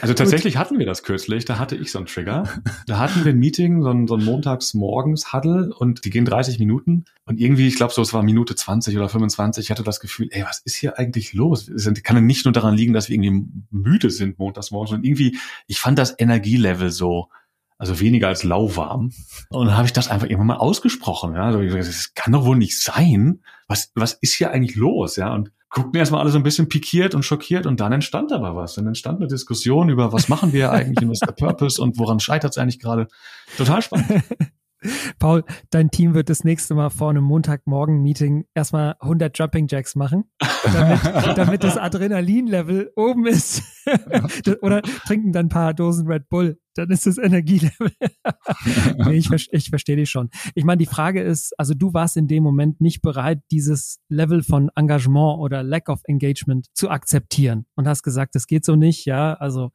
Also 0.00 0.14
tatsächlich 0.14 0.56
hatten 0.56 0.78
wir 0.78 0.86
das 0.86 1.02
kürzlich, 1.02 1.44
da 1.44 1.58
hatte 1.58 1.76
ich 1.76 1.92
so 1.92 1.98
einen 1.98 2.06
Trigger. 2.06 2.48
Da 2.86 2.98
hatten 2.98 3.24
wir 3.24 3.32
ein 3.32 3.38
Meeting, 3.38 3.82
so 3.82 3.90
ein, 3.90 4.06
so 4.06 4.16
ein 4.16 4.24
Montagsmorgens-Huddle 4.24 5.74
und 5.76 6.04
die 6.04 6.10
gehen 6.10 6.24
30 6.24 6.58
Minuten 6.58 7.04
und 7.24 7.40
irgendwie, 7.40 7.68
ich 7.68 7.76
glaube 7.76 7.92
so, 7.92 8.02
es 8.02 8.14
war 8.14 8.22
Minute 8.22 8.54
20 8.54 8.96
oder 8.96 9.08
25, 9.08 9.64
ich 9.64 9.70
hatte 9.70 9.82
das 9.82 10.00
Gefühl, 10.00 10.28
ey, 10.30 10.44
was 10.44 10.60
ist 10.60 10.76
hier 10.76 10.98
eigentlich 10.98 11.34
los? 11.34 11.68
Es 11.68 11.92
kann 12.02 12.16
ja 12.16 12.22
nicht 12.22 12.44
nur 12.44 12.52
daran 12.52 12.74
liegen, 12.74 12.92
dass 12.92 13.08
wir 13.08 13.16
irgendwie 13.16 13.48
müde 13.70 14.10
sind 14.10 14.38
montags 14.38 14.70
morgens 14.70 14.92
und 14.92 15.04
irgendwie, 15.04 15.36
ich 15.66 15.80
fand 15.80 15.98
das 15.98 16.14
Energielevel 16.18 16.90
so 16.90 17.28
also 17.78 18.00
weniger 18.00 18.28
als 18.28 18.42
lauwarm. 18.42 19.12
Und 19.50 19.66
dann 19.66 19.76
habe 19.76 19.86
ich 19.86 19.92
das 19.92 20.08
einfach 20.08 20.26
irgendwann 20.26 20.48
mal 20.48 20.56
ausgesprochen. 20.56 21.34
Ja, 21.34 21.44
also 21.44 21.76
das 21.76 22.14
kann 22.14 22.32
doch 22.32 22.44
wohl 22.44 22.56
nicht 22.56 22.80
sein. 22.80 23.40
Was, 23.68 23.90
was 23.94 24.14
ist 24.14 24.34
hier 24.34 24.50
eigentlich 24.50 24.76
los? 24.76 25.16
Ja, 25.16 25.34
und 25.34 25.52
guckten 25.70 25.98
erstmal 25.98 26.20
alle 26.20 26.30
so 26.30 26.38
ein 26.38 26.42
bisschen 26.42 26.68
pikiert 26.68 27.14
und 27.14 27.24
schockiert 27.24 27.66
und 27.66 27.80
dann 27.80 27.92
entstand 27.92 28.32
aber 28.32 28.56
was. 28.56 28.74
Dann 28.74 28.86
entstand 28.86 29.18
eine 29.18 29.28
Diskussion 29.28 29.88
über, 29.90 30.12
was 30.12 30.28
machen 30.28 30.52
wir 30.52 30.70
eigentlich 30.72 31.02
und 31.02 31.10
was 31.10 31.20
ist 31.20 31.26
der 31.26 31.46
Purpose 31.46 31.82
und 31.82 31.98
woran 31.98 32.20
scheitert 32.20 32.52
es 32.52 32.58
eigentlich 32.58 32.78
gerade. 32.78 33.08
Total 33.56 33.82
spannend. 33.82 34.22
Paul, 35.18 35.44
dein 35.70 35.90
Team 35.90 36.14
wird 36.14 36.28
das 36.28 36.44
nächste 36.44 36.74
Mal 36.74 36.90
vor 36.90 37.10
einem 37.10 37.24
Montagmorgen-Meeting 37.24 38.46
erstmal 38.54 38.94
100 39.00 39.36
Jumping 39.36 39.66
Jacks 39.68 39.96
machen, 39.96 40.24
damit, 40.64 41.00
damit 41.36 41.64
das 41.64 41.76
Adrenalin-Level 41.76 42.92
oben 42.94 43.26
ist. 43.26 43.62
Oder 44.62 44.82
trinken 44.82 45.32
dann 45.32 45.46
ein 45.46 45.50
paar 45.50 45.74
Dosen 45.74 46.06
Red 46.06 46.28
Bull, 46.28 46.58
dann 46.76 46.90
ist 46.90 47.06
das 47.06 47.18
Energielevel. 47.18 47.92
nee, 49.06 49.14
ich, 49.14 49.30
ich 49.50 49.68
verstehe 49.70 49.96
dich 49.96 50.10
schon. 50.10 50.30
Ich 50.54 50.64
meine, 50.64 50.78
die 50.78 50.86
Frage 50.86 51.22
ist, 51.22 51.58
also 51.58 51.74
du 51.74 51.94
warst 51.94 52.16
in 52.16 52.28
dem 52.28 52.42
Moment 52.42 52.80
nicht 52.80 53.02
bereit, 53.02 53.40
dieses 53.50 53.98
Level 54.08 54.42
von 54.42 54.70
Engagement 54.76 55.38
oder 55.38 55.62
Lack 55.62 55.88
of 55.88 56.00
Engagement 56.04 56.66
zu 56.74 56.90
akzeptieren 56.90 57.66
und 57.74 57.88
hast 57.88 58.02
gesagt, 58.02 58.34
das 58.34 58.46
geht 58.46 58.64
so 58.64 58.76
nicht, 58.76 59.06
ja, 59.06 59.34
also 59.34 59.70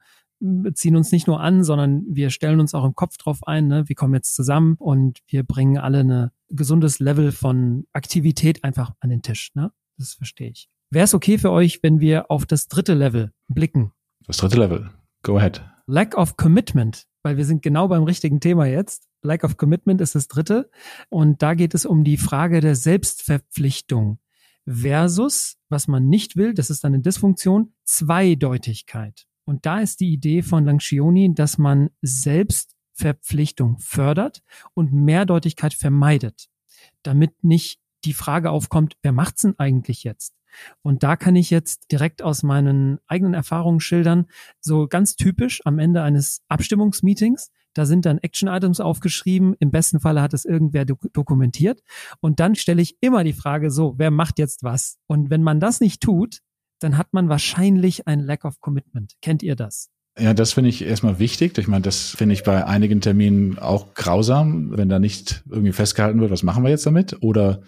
ziehen 0.74 0.96
uns 0.96 1.12
nicht 1.12 1.26
nur 1.26 1.40
an, 1.40 1.62
sondern 1.62 2.04
wir 2.08 2.30
stellen 2.30 2.58
uns 2.58 2.74
auch 2.74 2.84
im 2.84 2.94
Kopf 2.94 3.16
drauf 3.16 3.38
ein, 3.46 3.68
ne? 3.68 3.88
wir 3.88 3.94
kommen 3.94 4.14
jetzt 4.14 4.34
zusammen 4.34 4.74
und 4.78 5.20
wir 5.28 5.44
bringen 5.44 5.78
alle 5.78 6.00
ein 6.00 6.30
gesundes 6.48 6.98
Level 6.98 7.30
von 7.30 7.86
Aktivität 7.92 8.64
einfach 8.64 8.92
an 9.00 9.10
den 9.10 9.22
Tisch. 9.22 9.50
Ne? 9.54 9.70
Das 9.98 10.14
verstehe 10.14 10.50
ich. 10.50 10.68
Wäre 10.90 11.04
es 11.04 11.14
okay 11.14 11.38
für 11.38 11.50
euch, 11.50 11.82
wenn 11.82 12.00
wir 12.00 12.30
auf 12.30 12.44
das 12.44 12.68
dritte 12.68 12.94
Level 12.94 13.32
blicken? 13.48 13.92
Das 14.26 14.36
dritte 14.38 14.58
Level. 14.58 14.90
Go 15.22 15.38
ahead. 15.38 15.62
Lack 15.92 16.16
of 16.16 16.38
Commitment, 16.38 17.06
weil 17.22 17.36
wir 17.36 17.44
sind 17.44 17.60
genau 17.60 17.86
beim 17.86 18.04
richtigen 18.04 18.40
Thema 18.40 18.64
jetzt. 18.64 19.10
Lack 19.20 19.44
of 19.44 19.58
Commitment 19.58 20.00
ist 20.00 20.14
das 20.14 20.26
dritte. 20.26 20.70
Und 21.10 21.42
da 21.42 21.52
geht 21.52 21.74
es 21.74 21.84
um 21.84 22.02
die 22.02 22.16
Frage 22.16 22.62
der 22.62 22.76
Selbstverpflichtung 22.76 24.18
versus, 24.66 25.58
was 25.68 25.88
man 25.88 26.08
nicht 26.08 26.34
will, 26.34 26.54
das 26.54 26.70
ist 26.70 26.82
dann 26.82 26.94
eine 26.94 27.02
Dysfunktion, 27.02 27.74
Zweideutigkeit. 27.84 29.26
Und 29.44 29.66
da 29.66 29.80
ist 29.80 30.00
die 30.00 30.10
Idee 30.10 30.40
von 30.40 30.64
Lancioni, 30.64 31.34
dass 31.34 31.58
man 31.58 31.90
Selbstverpflichtung 32.00 33.76
fördert 33.76 34.42
und 34.72 34.94
Mehrdeutigkeit 34.94 35.74
vermeidet, 35.74 36.48
damit 37.02 37.44
nicht 37.44 37.82
die 38.06 38.14
Frage 38.14 38.50
aufkommt, 38.50 38.96
wer 39.02 39.12
macht's 39.12 39.42
denn 39.42 39.58
eigentlich 39.58 40.04
jetzt? 40.04 40.32
Und 40.82 41.02
da 41.02 41.16
kann 41.16 41.36
ich 41.36 41.50
jetzt 41.50 41.90
direkt 41.92 42.22
aus 42.22 42.42
meinen 42.42 42.98
eigenen 43.06 43.34
Erfahrungen 43.34 43.80
schildern, 43.80 44.26
so 44.60 44.86
ganz 44.86 45.16
typisch 45.16 45.60
am 45.64 45.78
Ende 45.78 46.02
eines 46.02 46.42
Abstimmungsmeetings, 46.48 47.50
da 47.74 47.86
sind 47.86 48.04
dann 48.04 48.18
Action-Items 48.18 48.80
aufgeschrieben. 48.80 49.54
Im 49.58 49.70
besten 49.70 50.00
Falle 50.00 50.20
hat 50.20 50.34
es 50.34 50.44
irgendwer 50.44 50.84
dokumentiert. 50.84 51.82
Und 52.20 52.40
dann 52.40 52.54
stelle 52.54 52.82
ich 52.82 52.96
immer 53.00 53.24
die 53.24 53.32
Frage 53.32 53.70
so, 53.70 53.94
wer 53.96 54.10
macht 54.10 54.38
jetzt 54.38 54.62
was? 54.62 54.98
Und 55.06 55.30
wenn 55.30 55.42
man 55.42 55.60
das 55.60 55.80
nicht 55.80 56.02
tut, 56.02 56.40
dann 56.80 56.98
hat 56.98 57.12
man 57.12 57.28
wahrscheinlich 57.28 58.06
ein 58.06 58.20
Lack 58.20 58.44
of 58.44 58.60
Commitment. 58.60 59.14
Kennt 59.22 59.42
ihr 59.42 59.56
das? 59.56 59.88
Ja, 60.18 60.34
das 60.34 60.52
finde 60.52 60.68
ich 60.68 60.84
erstmal 60.84 61.18
wichtig. 61.18 61.56
Ich 61.56 61.68
meine, 61.68 61.82
das 61.82 62.10
finde 62.10 62.34
ich 62.34 62.42
bei 62.42 62.66
einigen 62.66 63.00
Terminen 63.00 63.58
auch 63.58 63.94
grausam, 63.94 64.76
wenn 64.76 64.90
da 64.90 64.98
nicht 64.98 65.42
irgendwie 65.48 65.72
festgehalten 65.72 66.20
wird, 66.20 66.30
was 66.30 66.42
machen 66.42 66.64
wir 66.64 66.70
jetzt 66.70 66.84
damit? 66.84 67.22
Oder 67.22 67.62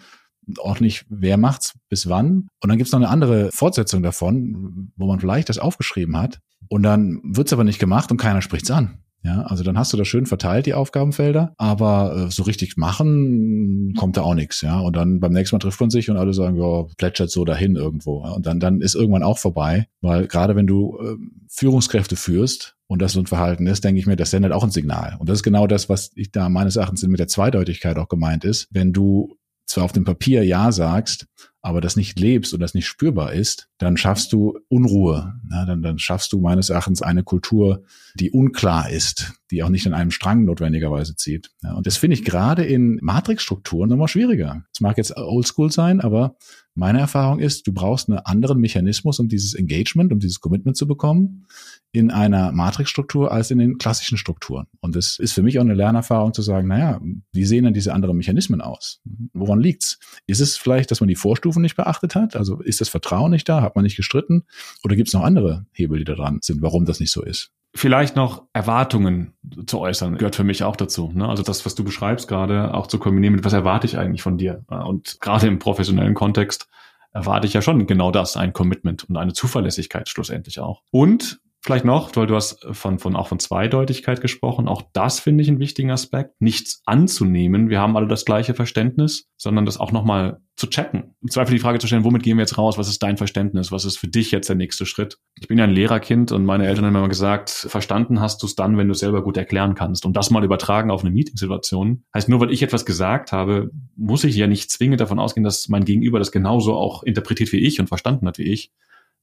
auch 0.59 0.79
nicht, 0.79 1.05
wer 1.09 1.37
macht's, 1.37 1.73
bis 1.89 2.07
wann. 2.07 2.47
Und 2.61 2.69
dann 2.69 2.77
gibt's 2.77 2.91
noch 2.91 2.99
eine 2.99 3.09
andere 3.09 3.49
Fortsetzung 3.51 4.03
davon, 4.03 4.91
wo 4.95 5.07
man 5.07 5.19
vielleicht 5.19 5.49
das 5.49 5.59
aufgeschrieben 5.59 6.17
hat. 6.17 6.39
Und 6.69 6.83
dann 6.83 7.21
wird's 7.23 7.53
aber 7.53 7.63
nicht 7.63 7.79
gemacht 7.79 8.11
und 8.11 8.17
keiner 8.17 8.41
spricht's 8.41 8.71
an. 8.71 8.99
Ja, 9.25 9.41
also 9.41 9.63
dann 9.63 9.75
hast 9.75 9.91
du 9.91 9.97
das 9.97 10.07
schön 10.07 10.27
verteilt, 10.27 10.67
die 10.67 10.75
Aufgabenfelder, 10.75 11.55
aber 11.57 12.27
äh, 12.27 12.31
so 12.31 12.43
richtig 12.43 12.77
machen 12.77 13.95
kommt 13.97 14.17
da 14.17 14.21
auch 14.21 14.35
nichts, 14.35 14.61
ja. 14.61 14.79
Und 14.79 14.95
dann 14.95 15.19
beim 15.19 15.33
nächsten 15.33 15.55
Mal 15.55 15.59
trifft 15.61 15.81
man 15.81 15.89
sich 15.89 16.11
und 16.11 16.17
alle 16.17 16.31
sagen, 16.31 16.57
ja, 16.57 16.85
plätschert 16.95 17.31
so 17.31 17.43
dahin 17.43 17.75
irgendwo. 17.75 18.23
Ja? 18.23 18.33
Und 18.33 18.45
dann, 18.45 18.59
dann 18.59 18.81
ist 18.81 18.93
irgendwann 18.93 19.23
auch 19.23 19.39
vorbei, 19.39 19.87
weil 20.01 20.27
gerade 20.27 20.55
wenn 20.55 20.67
du 20.67 20.99
äh, 20.99 21.15
Führungskräfte 21.49 22.15
führst 22.15 22.75
und 22.85 23.01
das 23.01 23.13
so 23.13 23.19
ein 23.19 23.25
Verhalten 23.25 23.65
ist, 23.65 23.83
denke 23.83 23.99
ich 23.99 24.05
mir, 24.05 24.15
das 24.15 24.29
sendet 24.29 24.51
auch 24.51 24.63
ein 24.63 24.69
Signal. 24.69 25.15
Und 25.17 25.27
das 25.27 25.39
ist 25.39 25.43
genau 25.43 25.65
das, 25.65 25.89
was 25.89 26.11
ich 26.13 26.31
da 26.31 26.47
meines 26.47 26.75
Erachtens 26.75 27.01
mit 27.07 27.19
der 27.19 27.27
Zweideutigkeit 27.27 27.97
auch 27.97 28.09
gemeint 28.09 28.45
ist. 28.45 28.67
Wenn 28.69 28.93
du 28.93 29.37
zwar 29.65 29.83
auf 29.83 29.91
dem 29.91 30.05
Papier 30.05 30.43
Ja 30.43 30.71
sagst, 30.71 31.27
aber 31.61 31.81
das 31.81 31.95
nicht 31.95 32.19
lebst 32.19 32.53
und 32.53 32.59
das 32.59 32.75
nicht 32.75 32.85
spürbar 32.85 33.33
ist, 33.33 33.69
dann 33.79 33.97
schaffst 33.97 34.31
du 34.33 34.59
Unruhe. 34.67 35.33
Ja, 35.49 35.65
dann, 35.65 35.81
dann 35.81 35.97
schaffst 35.97 36.31
du 36.31 36.39
meines 36.39 36.69
Erachtens 36.69 37.01
eine 37.01 37.23
Kultur, 37.23 37.83
die 38.13 38.29
unklar 38.29 38.91
ist, 38.91 39.33
die 39.49 39.63
auch 39.63 39.69
nicht 39.69 39.87
an 39.87 39.95
einem 39.95 40.11
Strang 40.11 40.45
notwendigerweise 40.45 41.15
zieht. 41.15 41.49
Ja, 41.63 41.73
und 41.73 41.87
das 41.87 41.97
finde 41.97 42.17
ich 42.17 42.23
gerade 42.23 42.63
in 42.63 42.99
Matrixstrukturen 43.01 43.89
nochmal 43.89 44.07
schwieriger. 44.07 44.63
Es 44.71 44.79
mag 44.79 44.97
jetzt 44.97 45.17
oldschool 45.17 45.71
sein, 45.71 46.01
aber 46.01 46.37
meine 46.75 46.99
Erfahrung 46.99 47.39
ist, 47.39 47.65
du 47.67 47.73
brauchst 47.73 48.09
einen 48.09 48.19
anderen 48.19 48.59
Mechanismus, 48.59 49.19
um 49.19 49.29
dieses 49.29 49.53
Engagement, 49.53 50.11
um 50.11 50.19
dieses 50.19 50.41
Commitment 50.41 50.75
zu 50.75 50.85
bekommen, 50.85 51.47
in 51.93 52.11
einer 52.11 52.51
Matrixstruktur 52.51 53.31
als 53.31 53.49
in 53.49 53.59
den 53.59 53.77
klassischen 53.77 54.17
Strukturen. 54.17 54.67
Und 54.81 54.95
das 54.95 55.17
ist 55.17 55.31
für 55.31 55.41
mich 55.41 55.57
auch 55.57 55.63
eine 55.63 55.73
Lernerfahrung 55.73 56.33
zu 56.33 56.41
sagen, 56.41 56.67
naja, 56.67 56.99
wie 57.31 57.45
sehen 57.45 57.63
denn 57.63 57.73
diese 57.73 57.93
anderen 57.93 58.17
Mechanismen 58.17 58.59
aus? 58.59 58.99
Woran 59.33 59.61
liegt's? 59.61 59.99
Ist 60.27 60.41
es 60.41 60.57
vielleicht, 60.57 60.91
dass 60.91 60.99
man 60.99 61.07
die 61.07 61.15
Vorstufen 61.15 61.61
nicht 61.61 61.77
beachtet 61.77 62.13
hat? 62.13 62.35
Also 62.35 62.59
ist 62.59 62.81
das 62.81 62.89
Vertrauen 62.89 63.31
nicht 63.31 63.47
da? 63.47 63.61
Hat 63.61 63.75
man 63.75 63.83
nicht 63.83 63.95
gestritten? 63.95 64.43
Oder 64.83 64.97
gibt 64.97 65.07
es 65.07 65.13
noch 65.13 65.23
andere 65.23 65.65
Hebel, 65.71 65.99
die 65.99 66.05
da 66.05 66.15
dran 66.15 66.39
sind, 66.41 66.61
warum 66.61 66.83
das 66.83 66.99
nicht 66.99 67.11
so 67.11 67.23
ist? 67.23 67.51
Vielleicht 67.77 68.15
noch 68.15 68.43
Erwartungen 68.53 69.33
zu 69.67 69.79
äußern, 69.79 70.17
gehört 70.17 70.37
für 70.37 70.45
mich 70.45 70.63
auch 70.63 70.77
dazu. 70.77 71.11
Ne? 71.13 71.27
Also 71.27 71.43
das, 71.43 71.65
was 71.65 71.75
du 71.75 71.83
beschreibst 71.83 72.29
gerade, 72.29 72.73
auch 72.73 72.87
zu 72.87 72.99
kombinieren 72.99 73.35
mit, 73.35 73.43
was 73.43 73.51
erwarte 73.51 73.85
ich 73.85 73.97
eigentlich 73.97 74.21
von 74.21 74.37
dir? 74.37 74.63
Und 74.69 75.19
gerade 75.19 75.47
im 75.47 75.59
professionellen 75.59 76.13
Kontext 76.13 76.69
erwarte 77.11 77.47
ich 77.47 77.53
ja 77.53 77.61
schon 77.61 77.85
genau 77.85 78.11
das, 78.11 78.37
ein 78.37 78.53
Commitment 78.53 79.03
und 79.09 79.17
eine 79.17 79.33
Zuverlässigkeit 79.33 80.07
schlussendlich 80.07 80.61
auch. 80.61 80.83
Und 80.89 81.41
Vielleicht 81.65 81.83
noch, 81.83 82.15
weil 82.15 82.27
du 82.27 82.35
hast 82.35 82.63
von, 82.73 82.99
von, 82.99 83.15
auch 83.15 83.27
von 83.27 83.39
Zweideutigkeit 83.39 84.21
gesprochen. 84.21 84.67
Auch 84.67 84.83
das 84.93 85.19
finde 85.19 85.41
ich 85.41 85.47
einen 85.47 85.57
wichtigen 85.57 85.89
Aspekt. 85.89 86.39
Nichts 86.39 86.83
anzunehmen. 86.85 87.71
Wir 87.71 87.79
haben 87.79 87.97
alle 87.97 88.05
das 88.05 88.23
gleiche 88.23 88.53
Verständnis, 88.53 89.31
sondern 89.35 89.65
das 89.65 89.79
auch 89.79 89.91
nochmal 89.91 90.41
zu 90.55 90.67
checken. 90.67 91.15
Im 91.23 91.31
Zweifel 91.31 91.55
die 91.55 91.59
Frage 91.59 91.79
zu 91.79 91.87
stellen, 91.87 92.03
womit 92.03 92.21
gehen 92.21 92.37
wir 92.37 92.43
jetzt 92.43 92.59
raus? 92.59 92.77
Was 92.77 92.87
ist 92.87 93.01
dein 93.01 93.17
Verständnis? 93.17 93.71
Was 93.71 93.83
ist 93.83 93.97
für 93.97 94.07
dich 94.07 94.29
jetzt 94.29 94.47
der 94.47 94.55
nächste 94.55 94.85
Schritt? 94.85 95.17
Ich 95.41 95.47
bin 95.47 95.57
ja 95.57 95.63
ein 95.63 95.71
Lehrerkind 95.71 96.31
und 96.31 96.45
meine 96.45 96.67
Eltern 96.67 96.85
haben 96.85 96.95
immer 96.97 97.09
gesagt, 97.09 97.49
verstanden 97.49 98.21
hast 98.21 98.43
du 98.43 98.45
es 98.45 98.53
dann, 98.53 98.77
wenn 98.77 98.87
du 98.87 98.91
es 98.91 98.99
selber 98.99 99.23
gut 99.23 99.35
erklären 99.35 99.73
kannst. 99.73 100.05
Und 100.05 100.15
das 100.15 100.29
mal 100.29 100.43
übertragen 100.43 100.91
auf 100.91 101.01
eine 101.01 101.09
Meetingsituation. 101.09 102.03
Heißt, 102.13 102.29
nur 102.29 102.41
weil 102.41 102.51
ich 102.51 102.61
etwas 102.61 102.85
gesagt 102.85 103.31
habe, 103.31 103.71
muss 103.95 104.23
ich 104.23 104.35
ja 104.35 104.45
nicht 104.45 104.69
zwingend 104.69 105.01
davon 105.01 105.17
ausgehen, 105.17 105.43
dass 105.43 105.67
mein 105.67 105.83
Gegenüber 105.83 106.19
das 106.19 106.31
genauso 106.31 106.75
auch 106.75 107.01
interpretiert 107.01 107.51
wie 107.53 107.65
ich 107.65 107.79
und 107.79 107.87
verstanden 107.87 108.27
hat 108.27 108.37
wie 108.37 108.53
ich. 108.53 108.71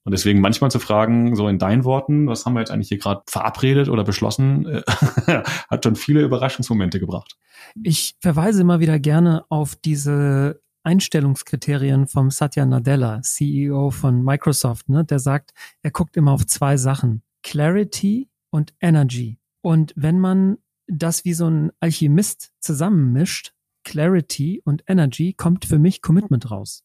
Und 0.04 0.12
deswegen 0.12 0.40
manchmal 0.40 0.70
zu 0.70 0.80
fragen, 0.80 1.36
so 1.36 1.46
in 1.48 1.58
deinen 1.58 1.84
Worten, 1.84 2.26
was 2.26 2.44
haben 2.44 2.54
wir 2.54 2.60
jetzt 2.60 2.70
eigentlich 2.70 2.88
hier 2.88 2.98
gerade 2.98 3.22
verabredet 3.26 3.88
oder 3.88 4.02
beschlossen, 4.04 4.66
äh, 4.66 4.82
hat 5.70 5.84
schon 5.84 5.96
viele 5.96 6.22
Überraschungsmomente 6.22 6.98
gebracht. 6.98 7.36
Ich 7.82 8.16
verweise 8.20 8.62
immer 8.62 8.80
wieder 8.80 8.98
gerne 8.98 9.44
auf 9.48 9.76
diese 9.76 10.60
Einstellungskriterien 10.82 12.08
vom 12.08 12.30
Satya 12.30 12.66
Nadella, 12.66 13.22
CEO 13.22 13.90
von 13.90 14.22
Microsoft, 14.24 14.88
ne, 14.88 15.04
der 15.04 15.20
sagt, 15.20 15.52
er 15.82 15.92
guckt 15.92 16.16
immer 16.16 16.32
auf 16.32 16.46
zwei 16.46 16.76
Sachen. 16.76 17.22
Clarity 17.42 18.28
und 18.50 18.74
Energy. 18.80 19.38
Und 19.60 19.92
wenn 19.96 20.18
man 20.18 20.58
das 20.86 21.24
wie 21.24 21.34
so 21.34 21.48
ein 21.48 21.70
Alchemist 21.80 22.52
zusammenmischt, 22.60 23.54
Clarity 23.84 24.60
und 24.64 24.84
Energy, 24.86 25.32
kommt 25.32 25.64
für 25.64 25.78
mich 25.78 26.02
Commitment 26.02 26.50
raus. 26.50 26.84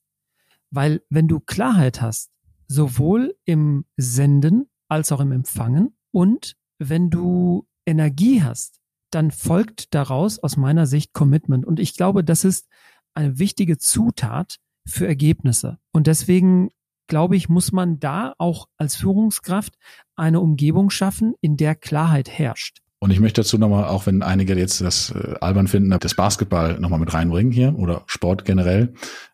Weil 0.71 1.01
wenn 1.10 1.27
du 1.27 1.39
Klarheit 1.39 2.01
hast, 2.01 2.32
sowohl 2.67 3.36
im 3.45 3.86
Senden 3.95 4.69
als 4.88 5.12
auch 5.12 5.19
im 5.19 5.32
Empfangen. 5.32 5.95
Und 6.12 6.56
wenn 6.80 7.10
du 7.10 7.67
Energie 7.86 8.43
hast, 8.43 8.80
dann 9.12 9.32
folgt 9.32 9.93
daraus 9.93 10.39
aus 10.39 10.58
meiner 10.58 10.86
Sicht 10.86 11.13
Commitment. 11.13 11.65
Und 11.65 11.80
ich 11.80 11.95
glaube, 11.95 12.23
das 12.23 12.43
ist 12.43 12.67
eine 13.13 13.39
wichtige 13.39 13.77
Zutat 13.77 14.58
für 14.86 15.08
Ergebnisse. 15.08 15.80
Und 15.91 16.08
deswegen 16.08 16.69
glaube 17.08 17.36
ich, 17.36 17.49
muss 17.49 17.71
man 17.71 17.99
da 17.99 18.34
auch 18.38 18.67
als 18.77 18.97
Führungskraft 18.97 19.77
eine 20.15 20.41
Umgebung 20.41 20.89
schaffen, 20.89 21.34
in 21.41 21.58
der 21.58 21.75
Klarheit 21.75 22.30
herrscht. 22.30 22.82
Und 22.99 23.12
ich 23.12 23.19
möchte 23.19 23.41
dazu 23.41 23.60
nochmal, 23.60 23.86
auch 23.86 24.07
wenn 24.07 24.23
einige 24.23 24.57
jetzt 24.57 24.81
das 24.81 25.12
äh, 25.12 25.36
albern 25.39 25.67
finden, 25.67 25.95
das 25.99 26.15
Basketball 26.15 26.79
nochmal 26.79 26.99
mit 26.99 27.13
reinbringen 27.13 27.51
hier 27.51 27.77
oder 27.77 28.03
Sport 28.07 28.43
generell. 28.43 28.93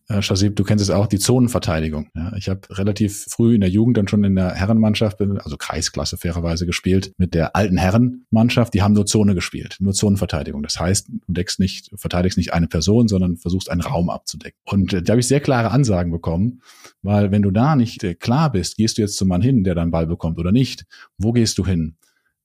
Äh, 0.09 0.21
Shazib, 0.21 0.57
du 0.57 0.65
kennst 0.65 0.83
es 0.83 0.89
auch, 0.89 1.07
die 1.07 1.17
Zonenverteidigung. 1.17 2.09
Ja, 2.13 2.33
ich 2.35 2.49
habe 2.49 2.61
relativ 2.71 3.25
früh 3.29 3.55
in 3.55 3.61
der 3.61 3.69
Jugend 3.69 3.95
dann 3.95 4.09
schon 4.09 4.25
in 4.25 4.35
der 4.35 4.53
Herrenmannschaft, 4.53 5.21
also 5.21 5.55
Kreisklasse 5.55 6.17
fairerweise 6.17 6.65
gespielt, 6.65 7.13
mit 7.17 7.33
der 7.33 7.55
alten 7.55 7.77
Herrenmannschaft, 7.77 8.73
die 8.73 8.81
haben 8.81 8.93
nur 8.93 9.05
Zone 9.05 9.33
gespielt, 9.33 9.77
nur 9.79 9.93
Zonenverteidigung. 9.93 10.61
Das 10.61 10.77
heißt, 10.77 11.07
du 11.07 11.33
deckst 11.33 11.59
nicht, 11.59 11.89
verteidigst 11.95 12.37
nicht 12.37 12.53
eine 12.53 12.67
Person, 12.67 13.07
sondern 13.07 13.37
versuchst 13.37 13.71
einen 13.71 13.81
Raum 13.81 14.09
abzudecken. 14.09 14.59
Und 14.65 14.91
äh, 14.91 15.01
da 15.01 15.13
habe 15.13 15.21
ich 15.21 15.27
sehr 15.27 15.39
klare 15.39 15.71
Ansagen 15.71 16.11
bekommen, 16.11 16.61
weil 17.01 17.31
wenn 17.31 17.41
du 17.41 17.51
da 17.51 17.77
nicht 17.77 18.03
äh, 18.03 18.13
klar 18.13 18.51
bist, 18.51 18.75
gehst 18.75 18.97
du 18.97 19.01
jetzt 19.01 19.15
zum 19.15 19.29
Mann 19.29 19.41
hin, 19.41 19.63
der 19.63 19.73
deinen 19.73 19.91
Ball 19.91 20.05
bekommt 20.05 20.37
oder 20.37 20.51
nicht, 20.51 20.85
wo 21.17 21.31
gehst 21.31 21.57
du 21.57 21.65
hin? 21.65 21.95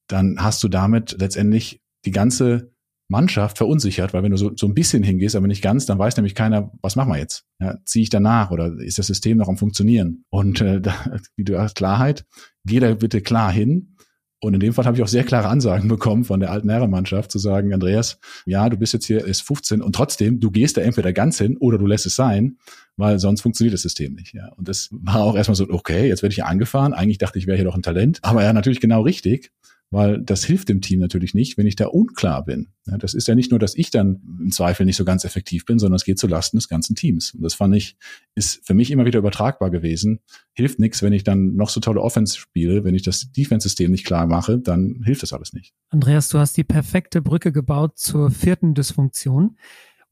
Dann 0.09 0.43
hast 0.43 0.63
du 0.65 0.69
damit 0.69 1.17
letztendlich 1.19 1.81
die 2.05 2.11
ganze 2.11 2.73
Mannschaft 3.09 3.57
verunsichert, 3.57 4.13
weil 4.13 4.23
wenn 4.23 4.33
du 4.33 4.37
so, 4.37 4.53
so 4.55 4.67
ein 4.67 4.75
bisschen 4.75 5.03
hingehst, 5.03 5.35
aber 5.35 5.47
nicht 5.47 5.63
ganz, 5.63 5.87
dann 5.87 5.99
weiß 5.99 6.17
nämlich 6.17 6.35
keiner, 6.35 6.71
was 6.83 6.95
machen 6.95 7.11
wir 7.11 7.19
jetzt? 7.19 7.47
Ja, 7.59 7.79
Ziehe 7.85 8.03
ich 8.03 8.11
danach 8.11 8.51
oder 8.51 8.79
ist 8.79 8.99
das 8.99 9.07
System 9.07 9.39
noch 9.39 9.49
am 9.49 9.57
Funktionieren? 9.57 10.25
Und 10.31 10.61
äh, 10.61 10.81
da, 10.83 10.95
wie 11.37 11.45
du 11.45 11.59
hast 11.59 11.77
Klarheit, 11.77 12.27
geh 12.67 12.81
da 12.81 12.95
bitte 12.95 13.23
klar 13.23 13.51
hin. 13.51 13.95
Und 14.41 14.55
in 14.55 14.61
dem 14.61 14.73
Fall 14.73 14.85
habe 14.85 14.97
ich 14.97 15.03
auch 15.03 15.09
sehr 15.09 15.25
klare 15.25 15.49
Ansagen 15.49 15.89
bekommen 15.89 16.25
von 16.25 16.39
der 16.39 16.53
alten 16.53 16.69
Herrenmannschaft 16.69 17.33
zu 17.33 17.41
sagen, 17.41 17.75
Andreas, 17.75 18.21
ja, 18.47 18.69
du 18.69 18.77
bist 18.77 18.93
jetzt 18.93 19.07
hier 19.07 19.25
ist 19.25 19.43
15 19.43 19.83
und 19.83 19.97
trotzdem, 19.97 20.39
du 20.39 20.53
gehst 20.53 20.77
da 20.77 20.83
entweder 20.83 21.13
ganz 21.13 21.39
hin 21.39 21.57
oder 21.57 21.77
du 21.77 21.87
lässt 21.87 22.07
es 22.07 22.15
sein, 22.15 22.59
weil 22.97 23.19
sonst 23.19 23.41
funktioniert 23.41 23.75
das 23.75 23.83
System 23.83 24.15
nicht. 24.15 24.35
Ja. 24.35 24.53
Und 24.53 24.69
das 24.69 24.91
war 24.93 25.23
auch 25.23 25.35
erstmal 25.35 25.57
so, 25.57 25.69
okay, 25.69 26.07
jetzt 26.07 26.23
werde 26.23 26.33
ich 26.33 26.37
hier 26.37 26.47
angefahren. 26.47 26.93
Eigentlich 26.93 27.19
dachte 27.19 27.39
ich, 27.39 27.49
wäre 27.49 27.57
hier 27.57 27.65
doch 27.65 27.75
ein 27.75 27.83
Talent. 27.83 28.21
Aber 28.23 28.45
ja, 28.45 28.53
natürlich 28.53 28.81
genau 28.81 29.01
richtig 29.01 29.51
weil 29.91 30.21
das 30.21 30.45
hilft 30.45 30.69
dem 30.69 30.81
Team 30.81 31.01
natürlich 31.01 31.33
nicht, 31.35 31.57
wenn 31.57 31.67
ich 31.67 31.77
da 31.77 31.87
unklar 31.87 32.45
bin. 32.45 32.69
Ja, 32.87 32.99
das 32.99 33.15
ist 33.15 33.27
ja 33.27 33.35
nicht 33.35 33.51
nur, 33.51 33.59
dass 33.59 33.75
ich 33.75 33.91
dann 33.91 34.21
im 34.41 34.51
Zweifel 34.51 34.85
nicht 34.85 34.97
so 34.97 35.05
ganz 35.05 35.25
effektiv 35.25 35.65
bin, 35.65 35.79
sondern 35.79 35.97
es 35.97 36.05
geht 36.05 36.19
zulasten 36.19 36.59
des 36.59 36.69
ganzen 36.69 36.95
Teams. 36.95 37.33
Und 37.35 37.43
das 37.43 37.55
fand 37.55 37.75
ich, 37.75 37.97
ist 38.35 38.67
für 38.67 38.75
mich 38.75 38.91
immer 38.91 39.07
wieder 39.07 39.19
übertragbar 39.19 39.71
gewesen. 39.71 40.21
Hilft 40.53 40.79
nichts, 40.79 41.03
wenn 41.03 41.13
ich 41.13 41.25
dann 41.25 41.55
noch 41.55 41.71
so 41.71 41.81
tolle 41.81 42.03
Offense 42.03 42.39
spiele. 42.39 42.85
Wenn 42.85 42.95
ich 42.95 43.03
das 43.03 43.33
Defense-System 43.33 43.91
nicht 43.91 44.05
klar 44.05 44.27
mache, 44.27 44.59
dann 44.59 45.03
hilft 45.05 45.23
das 45.23 45.33
alles 45.33 45.53
nicht. 45.53 45.73
Andreas, 45.89 46.29
du 46.29 46.39
hast 46.39 46.57
die 46.57 46.65
perfekte 46.65 47.23
Brücke 47.23 47.53
gebaut 47.53 47.99
zur 47.99 48.31
vierten 48.31 48.75
Dysfunktion. 48.75 49.57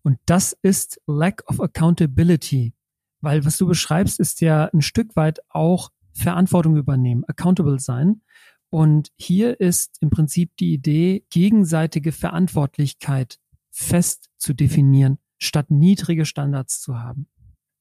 Und 0.02 0.18
das 0.24 0.56
ist 0.62 1.00
Lack 1.06 1.42
of 1.50 1.60
Accountability. 1.60 2.72
Weil 3.20 3.44
was 3.44 3.58
du 3.58 3.66
beschreibst, 3.66 4.20
ist 4.20 4.40
ja 4.40 4.70
ein 4.72 4.80
Stück 4.80 5.16
weit 5.16 5.40
auch 5.48 5.90
Verantwortung 6.14 6.76
übernehmen, 6.76 7.24
accountable 7.26 7.78
sein. 7.78 8.22
Und 8.76 9.10
hier 9.16 9.58
ist 9.58 9.96
im 10.02 10.10
Prinzip 10.10 10.54
die 10.58 10.74
Idee, 10.74 11.24
gegenseitige 11.30 12.12
Verantwortlichkeit 12.12 13.38
fest 13.70 14.28
zu 14.36 14.52
definieren, 14.52 15.16
statt 15.38 15.70
niedrige 15.70 16.26
Standards 16.26 16.82
zu 16.82 16.98
haben. 16.98 17.26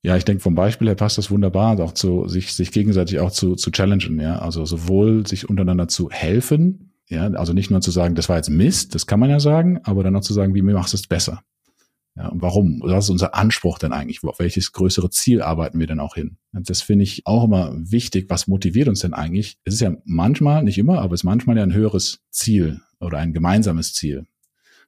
Ja, 0.03 0.15
ich 0.15 0.23
denke, 0.23 0.41
vom 0.41 0.55
Beispiel 0.55 0.87
her 0.87 0.95
passt 0.95 1.17
das 1.17 1.29
wunderbar, 1.29 1.77
auch 1.81 1.91
zu 1.91 2.29
sich, 2.29 2.53
sich 2.53 2.71
gegenseitig 2.71 3.19
auch 3.19 3.31
zu, 3.31 3.55
zu 3.55 3.71
challengen, 3.71 4.21
ja. 4.21 4.39
Also 4.39 4.63
sowohl 4.63 5.27
sich 5.27 5.49
untereinander 5.49 5.89
zu 5.89 6.09
helfen, 6.11 6.93
ja, 7.09 7.27
also 7.27 7.51
nicht 7.51 7.71
nur 7.71 7.81
zu 7.81 7.91
sagen, 7.91 8.15
das 8.15 8.29
war 8.29 8.37
jetzt 8.37 8.49
Mist, 8.49 8.95
das 8.95 9.05
kann 9.05 9.19
man 9.19 9.29
ja 9.29 9.41
sagen, 9.41 9.81
aber 9.83 10.01
dann 10.01 10.15
auch 10.15 10.21
zu 10.21 10.33
sagen, 10.33 10.55
wie 10.55 10.61
machst 10.61 10.93
du 10.93 10.95
es 10.95 11.07
besser? 11.07 11.41
Ja, 12.17 12.29
und 12.29 12.41
warum? 12.41 12.81
Was 12.81 13.05
ist 13.05 13.09
unser 13.09 13.35
Anspruch 13.35 13.77
denn 13.77 13.91
eigentlich? 13.91 14.23
Auf 14.23 14.39
welches 14.39 14.71
größere 14.71 15.09
Ziel 15.09 15.41
arbeiten 15.41 15.79
wir 15.79 15.87
denn 15.87 15.99
auch 15.99 16.15
hin? 16.15 16.37
Das 16.53 16.81
finde 16.81 17.03
ich 17.03 17.25
auch 17.25 17.43
immer 17.43 17.73
wichtig. 17.75 18.27
Was 18.29 18.47
motiviert 18.47 18.87
uns 18.87 19.01
denn 19.01 19.13
eigentlich? 19.13 19.57
Es 19.65 19.73
ist 19.73 19.81
ja 19.81 19.95
manchmal, 20.05 20.63
nicht 20.63 20.77
immer, 20.77 20.99
aber 20.99 21.13
es 21.13 21.21
ist 21.21 21.25
manchmal 21.25 21.57
ja 21.57 21.63
ein 21.63 21.73
höheres 21.73 22.21
Ziel 22.31 22.79
oder 23.01 23.17
ein 23.17 23.33
gemeinsames 23.33 23.93
Ziel. 23.93 24.25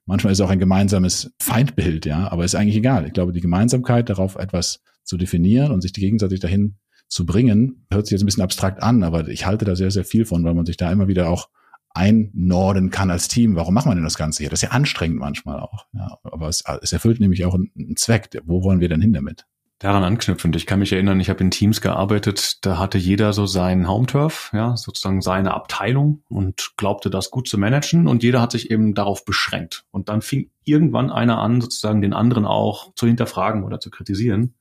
Manchmal 0.06 0.32
ist 0.32 0.38
es 0.38 0.44
auch 0.44 0.50
ein 0.50 0.58
gemeinsames 0.58 1.34
Feindbild, 1.38 2.06
ja, 2.06 2.32
aber 2.32 2.46
ist 2.46 2.54
eigentlich 2.54 2.76
egal. 2.76 3.06
Ich 3.06 3.12
glaube, 3.12 3.34
die 3.34 3.42
Gemeinsamkeit 3.42 4.08
darauf 4.08 4.36
etwas 4.36 4.80
zu 5.04 5.18
definieren 5.18 5.70
und 5.70 5.82
sich 5.82 5.92
gegenseitig 5.92 6.40
dahin 6.40 6.76
zu 7.08 7.26
bringen, 7.26 7.86
hört 7.90 8.06
sich 8.06 8.12
jetzt 8.12 8.22
ein 8.22 8.26
bisschen 8.26 8.42
abstrakt 8.42 8.82
an, 8.82 9.02
aber 9.02 9.28
ich 9.28 9.44
halte 9.44 9.66
da 9.66 9.76
sehr, 9.76 9.90
sehr 9.90 10.04
viel 10.04 10.24
von, 10.24 10.44
weil 10.44 10.54
man 10.54 10.64
sich 10.64 10.78
da 10.78 10.90
immer 10.90 11.08
wieder 11.08 11.28
auch 11.28 11.50
einnorden 11.94 12.90
kann 12.90 13.10
als 13.10 13.28
Team. 13.28 13.56
Warum 13.56 13.74
macht 13.74 13.86
man 13.86 13.96
denn 13.96 14.04
das 14.04 14.18
Ganze 14.18 14.42
hier? 14.42 14.50
Das 14.50 14.62
ist 14.62 14.68
ja 14.68 14.74
anstrengend 14.74 15.18
manchmal 15.18 15.60
auch. 15.60 15.86
Ja, 15.92 16.18
aber 16.22 16.48
es, 16.48 16.62
es 16.82 16.92
erfüllt 16.92 17.20
nämlich 17.20 17.44
auch 17.44 17.54
einen 17.54 17.96
Zweck. 17.96 18.30
Wo 18.44 18.62
wollen 18.62 18.80
wir 18.80 18.88
denn 18.88 19.00
hin 19.00 19.12
damit? 19.12 19.46
Daran 19.80 20.02
anknüpfend, 20.02 20.56
ich 20.56 20.66
kann 20.66 20.80
mich 20.80 20.92
erinnern, 20.92 21.20
ich 21.20 21.30
habe 21.30 21.38
in 21.44 21.52
Teams 21.52 21.80
gearbeitet, 21.80 22.66
da 22.66 22.78
hatte 22.78 22.98
jeder 22.98 23.32
so 23.32 23.46
seinen 23.46 23.86
Home-Turf, 23.86 24.50
ja, 24.52 24.76
sozusagen 24.76 25.22
seine 25.22 25.54
Abteilung 25.54 26.24
und 26.28 26.72
glaubte 26.76 27.10
das 27.10 27.30
gut 27.30 27.46
zu 27.46 27.58
managen 27.58 28.08
und 28.08 28.24
jeder 28.24 28.40
hat 28.40 28.50
sich 28.50 28.72
eben 28.72 28.94
darauf 28.94 29.24
beschränkt. 29.24 29.84
Und 29.92 30.08
dann 30.08 30.20
fing 30.20 30.50
irgendwann 30.64 31.12
einer 31.12 31.38
an, 31.38 31.60
sozusagen 31.60 32.02
den 32.02 32.12
anderen 32.12 32.44
auch 32.44 32.92
zu 32.94 33.06
hinterfragen 33.06 33.62
oder 33.62 33.78
zu 33.78 33.90
kritisieren 33.90 34.54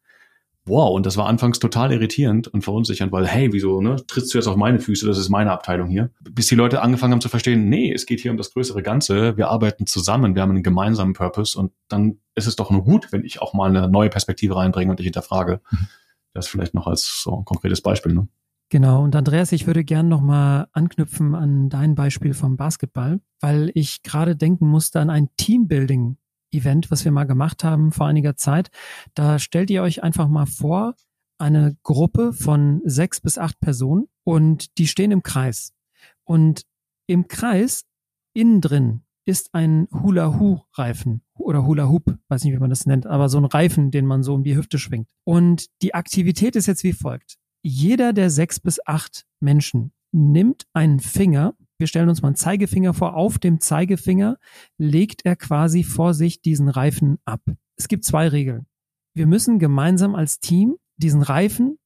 wow, 0.67 0.95
und 0.95 1.05
das 1.05 1.17
war 1.17 1.27
anfangs 1.27 1.59
total 1.59 1.91
irritierend 1.91 2.47
und 2.47 2.63
verunsichernd, 2.63 3.11
weil, 3.11 3.25
hey, 3.25 3.51
wieso, 3.53 3.81
ne, 3.81 3.95
trittst 4.07 4.33
du 4.33 4.37
jetzt 4.37 4.47
auf 4.47 4.55
meine 4.55 4.79
Füße, 4.79 5.05
das 5.05 5.17
ist 5.17 5.29
meine 5.29 5.51
Abteilung 5.51 5.89
hier. 5.89 6.11
Bis 6.21 6.47
die 6.47 6.55
Leute 6.55 6.81
angefangen 6.81 7.13
haben 7.13 7.21
zu 7.21 7.29
verstehen, 7.29 7.69
nee, 7.69 7.91
es 7.91 8.05
geht 8.05 8.19
hier 8.19 8.31
um 8.31 8.37
das 8.37 8.53
größere 8.53 8.83
Ganze, 8.83 9.37
wir 9.37 9.49
arbeiten 9.49 9.87
zusammen, 9.87 10.35
wir 10.35 10.41
haben 10.41 10.51
einen 10.51 10.63
gemeinsamen 10.63 11.13
Purpose 11.13 11.57
und 11.57 11.71
dann 11.87 12.19
ist 12.35 12.47
es 12.47 12.55
doch 12.55 12.69
nur 12.69 12.83
gut, 12.83 13.11
wenn 13.11 13.23
ich 13.23 13.41
auch 13.41 13.53
mal 13.53 13.75
eine 13.75 13.89
neue 13.89 14.09
Perspektive 14.09 14.55
reinbringe 14.55 14.91
und 14.91 14.99
dich 14.99 15.05
hinterfrage. 15.05 15.61
Mhm. 15.71 15.87
Das 16.33 16.47
vielleicht 16.47 16.73
noch 16.73 16.87
als 16.87 17.21
so 17.23 17.37
ein 17.37 17.45
konkretes 17.45 17.81
Beispiel, 17.81 18.13
ne? 18.13 18.27
Genau, 18.69 19.01
und 19.01 19.15
Andreas, 19.15 19.53
ich 19.53 19.65
würde 19.65 19.85
gern 19.85 20.09
nochmal 20.09 20.67
anknüpfen 20.73 21.35
an 21.35 21.69
dein 21.69 21.95
Beispiel 21.95 22.33
vom 22.33 22.57
Basketball, 22.57 23.21
weil 23.39 23.71
ich 23.75 24.03
gerade 24.03 24.35
denken 24.35 24.67
musste 24.67 24.99
an 24.99 25.09
ein 25.09 25.29
Teambuilding 25.37 26.17
Event, 26.51 26.91
was 26.91 27.05
wir 27.05 27.11
mal 27.11 27.25
gemacht 27.25 27.63
haben 27.63 27.91
vor 27.91 28.07
einiger 28.07 28.35
Zeit. 28.35 28.69
Da 29.13 29.39
stellt 29.39 29.69
ihr 29.69 29.83
euch 29.83 30.03
einfach 30.03 30.27
mal 30.27 30.45
vor, 30.45 30.95
eine 31.39 31.77
Gruppe 31.83 32.33
von 32.33 32.81
sechs 32.83 33.21
bis 33.21 33.37
acht 33.37 33.59
Personen 33.59 34.07
und 34.23 34.77
die 34.77 34.87
stehen 34.87 35.11
im 35.11 35.23
Kreis. 35.23 35.73
Und 36.23 36.63
im 37.07 37.27
Kreis 37.27 37.85
innen 38.33 38.61
drin 38.61 39.03
ist 39.25 39.53
ein 39.53 39.87
Hula-Hu-Reifen 39.91 41.21
oder 41.35 41.65
Hula-Hoop, 41.65 42.17
weiß 42.29 42.43
nicht, 42.43 42.53
wie 42.53 42.59
man 42.59 42.69
das 42.69 42.85
nennt, 42.85 43.05
aber 43.05 43.29
so 43.29 43.37
ein 43.37 43.45
Reifen, 43.45 43.91
den 43.91 44.05
man 44.05 44.23
so 44.23 44.33
um 44.33 44.43
die 44.43 44.55
Hüfte 44.55 44.79
schwingt. 44.79 45.07
Und 45.25 45.67
die 45.81 45.93
Aktivität 45.93 46.55
ist 46.55 46.65
jetzt 46.65 46.83
wie 46.83 46.93
folgt. 46.93 47.37
Jeder 47.61 48.13
der 48.13 48.29
sechs 48.29 48.59
bis 48.59 48.79
acht 48.85 49.25
Menschen 49.39 49.91
nimmt 50.11 50.65
einen 50.73 50.99
Finger 50.99 51.55
wir 51.77 51.87
stellen 51.87 52.09
uns 52.09 52.21
mal 52.21 52.29
einen 52.29 52.35
Zeigefinger 52.35 52.93
vor, 52.93 53.15
auf 53.15 53.39
dem 53.39 53.59
Zeigefinger 53.59 54.37
legt 54.77 55.25
er 55.25 55.35
quasi 55.35 55.83
vor 55.83 56.13
sich 56.13 56.41
diesen 56.41 56.69
Reifen 56.69 57.19
ab. 57.25 57.41
Es 57.75 57.87
gibt 57.87 58.03
zwei 58.03 58.27
Regeln. 58.27 58.65
Wir 59.13 59.27
müssen 59.27 59.59
gemeinsam 59.59 60.15
als 60.15 60.39
Team 60.39 60.77
diesen 60.97 61.21
Reifen 61.21 61.77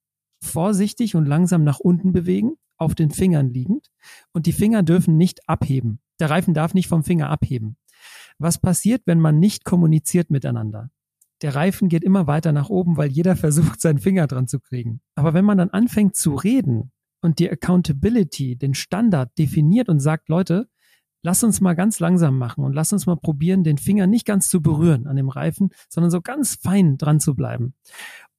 vorsichtig 0.43 1.15
und 1.15 1.25
langsam 1.25 1.63
nach 1.63 1.79
unten 1.79 2.13
bewegen, 2.13 2.53
auf 2.77 2.95
den 2.95 3.11
Fingern 3.11 3.49
liegend, 3.53 3.91
und 4.33 4.47
die 4.47 4.53
Finger 4.53 4.81
dürfen 4.81 5.17
nicht 5.17 5.47
abheben. 5.47 5.99
Der 6.19 6.29
Reifen 6.29 6.53
darf 6.53 6.73
nicht 6.73 6.87
vom 6.87 7.03
Finger 7.03 7.29
abheben. 7.29 7.77
Was 8.39 8.57
passiert, 8.57 9.03
wenn 9.05 9.19
man 9.19 9.39
nicht 9.39 9.65
kommuniziert 9.65 10.31
miteinander? 10.31 10.89
Der 11.41 11.55
Reifen 11.55 11.89
geht 11.89 12.03
immer 12.03 12.27
weiter 12.27 12.51
nach 12.51 12.69
oben, 12.69 12.97
weil 12.97 13.11
jeder 13.11 13.35
versucht, 13.35 13.81
seinen 13.81 13.99
Finger 13.99 14.27
dran 14.27 14.47
zu 14.47 14.59
kriegen. 14.59 15.01
Aber 15.15 15.33
wenn 15.33 15.45
man 15.45 15.57
dann 15.57 15.69
anfängt 15.69 16.15
zu 16.15 16.35
reden, 16.35 16.91
und 17.21 17.39
die 17.39 17.49
Accountability, 17.49 18.55
den 18.55 18.73
Standard 18.73 19.37
definiert 19.37 19.89
und 19.89 19.99
sagt, 19.99 20.29
Leute, 20.29 20.67
lass 21.23 21.43
uns 21.43 21.61
mal 21.61 21.73
ganz 21.73 21.99
langsam 21.99 22.37
machen 22.37 22.63
und 22.63 22.73
lass 22.73 22.93
uns 22.93 23.05
mal 23.05 23.17
probieren, 23.17 23.63
den 23.63 23.77
Finger 23.77 24.07
nicht 24.07 24.25
ganz 24.25 24.49
zu 24.49 24.61
berühren 24.61 25.07
an 25.07 25.15
dem 25.15 25.29
Reifen, 25.29 25.69
sondern 25.89 26.11
so 26.11 26.21
ganz 26.21 26.55
fein 26.55 26.97
dran 26.97 27.19
zu 27.19 27.35
bleiben. 27.35 27.75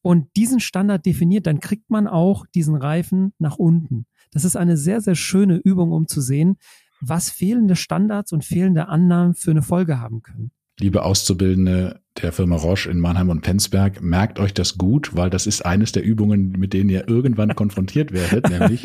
Und 0.03 0.37
diesen 0.37 0.59
Standard 0.59 1.07
definiert, 1.07 1.47
dann 1.47 1.61
kriegt 1.61 1.91
man 1.91 2.09
auch 2.09 2.45
diesen 2.47 2.75
Reifen 2.75 3.33
nach 3.39 3.57
unten. 3.57 4.07
Das 4.33 4.45
ist 4.45 4.57
eine 4.57 4.77
sehr, 4.77 5.01
sehr 5.01 5.15
schöne 5.15 5.57
Übung, 5.57 5.93
um 5.93 6.09
zu 6.09 6.21
sehen, 6.21 6.57
was 7.01 7.31
fehlende 7.31 7.77
Standards 7.77 8.33
und 8.33 8.45
fehlende 8.45 8.89
Annahmen 8.89 9.35
für 9.35 9.53
eine 9.53 9.63
Folge 9.63 10.01
haben 10.01 10.23
können 10.23 10.51
liebe 10.83 11.05
Auszubildende 11.05 12.02
der 12.21 12.33
Firma 12.33 12.57
Roche 12.57 12.91
in 12.91 13.01
Mannheim 13.01 13.31
und 13.31 13.41
Penzberg, 13.41 14.03
merkt 14.03 14.39
euch 14.39 14.53
das 14.53 14.77
gut, 14.77 15.17
weil 15.17 15.31
das 15.31 15.47
ist 15.47 15.65
eines 15.65 15.93
der 15.93 16.05
Übungen, 16.05 16.51
mit 16.51 16.73
denen 16.73 16.91
ihr 16.91 17.09
irgendwann 17.09 17.55
konfrontiert 17.55 18.13
werdet, 18.13 18.51
nämlich 18.51 18.85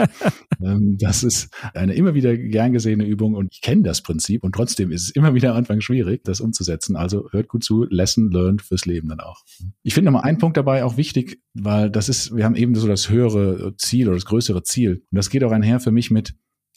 ähm, 0.64 0.98
das 0.98 1.24
ist 1.24 1.50
eine 1.74 1.94
immer 1.94 2.14
wieder 2.14 2.38
gern 2.38 2.72
gesehene 2.72 3.06
Übung 3.06 3.36
und 3.36 3.50
ich 3.52 3.62
kenne 3.62 3.84
das 3.84 4.02
Prinzip 4.02 4.44
und 4.44 4.54
trotzdem 4.54 4.92
ist 4.92 5.04
es 5.04 5.10
immer 5.10 5.34
wieder 5.34 5.52
am 5.52 5.58
Anfang 5.58 5.82
schwierig, 5.82 6.24
das 6.24 6.40
umzusetzen. 6.40 6.96
Also 6.96 7.28
hört 7.32 7.50
gut 7.50 7.64
zu, 7.64 7.86
Lesson 7.90 8.32
learned 8.32 8.62
fürs 8.62 8.86
Leben 8.86 9.10
dann 9.10 9.20
auch. 9.20 9.44
Ich 9.84 9.94
finde 9.94 10.12
nochmal 10.12 10.28
einen 10.28 10.38
Punkt 10.38 10.58
dabei 10.58 10.84
auch 10.84 10.98
wichtig, 10.98 11.42
weil 11.54 11.90
das 11.90 12.10
ist, 12.10 12.36
wir 12.36 12.46
haben 12.46 12.56
eben 12.56 12.76
so 12.76 12.88
das 12.88 13.10
höhere 13.10 13.76
Ziel 13.78 14.08
oder 14.08 14.16
das 14.16 14.26
größere 14.26 14.64
Ziel 14.64 15.04
und 15.12 15.16
das 15.16 15.30
geht 15.30 15.44
auch 15.44 15.52
einher 15.52 15.80
für 15.80 15.92
mich 15.92 16.12
mit 16.12 16.36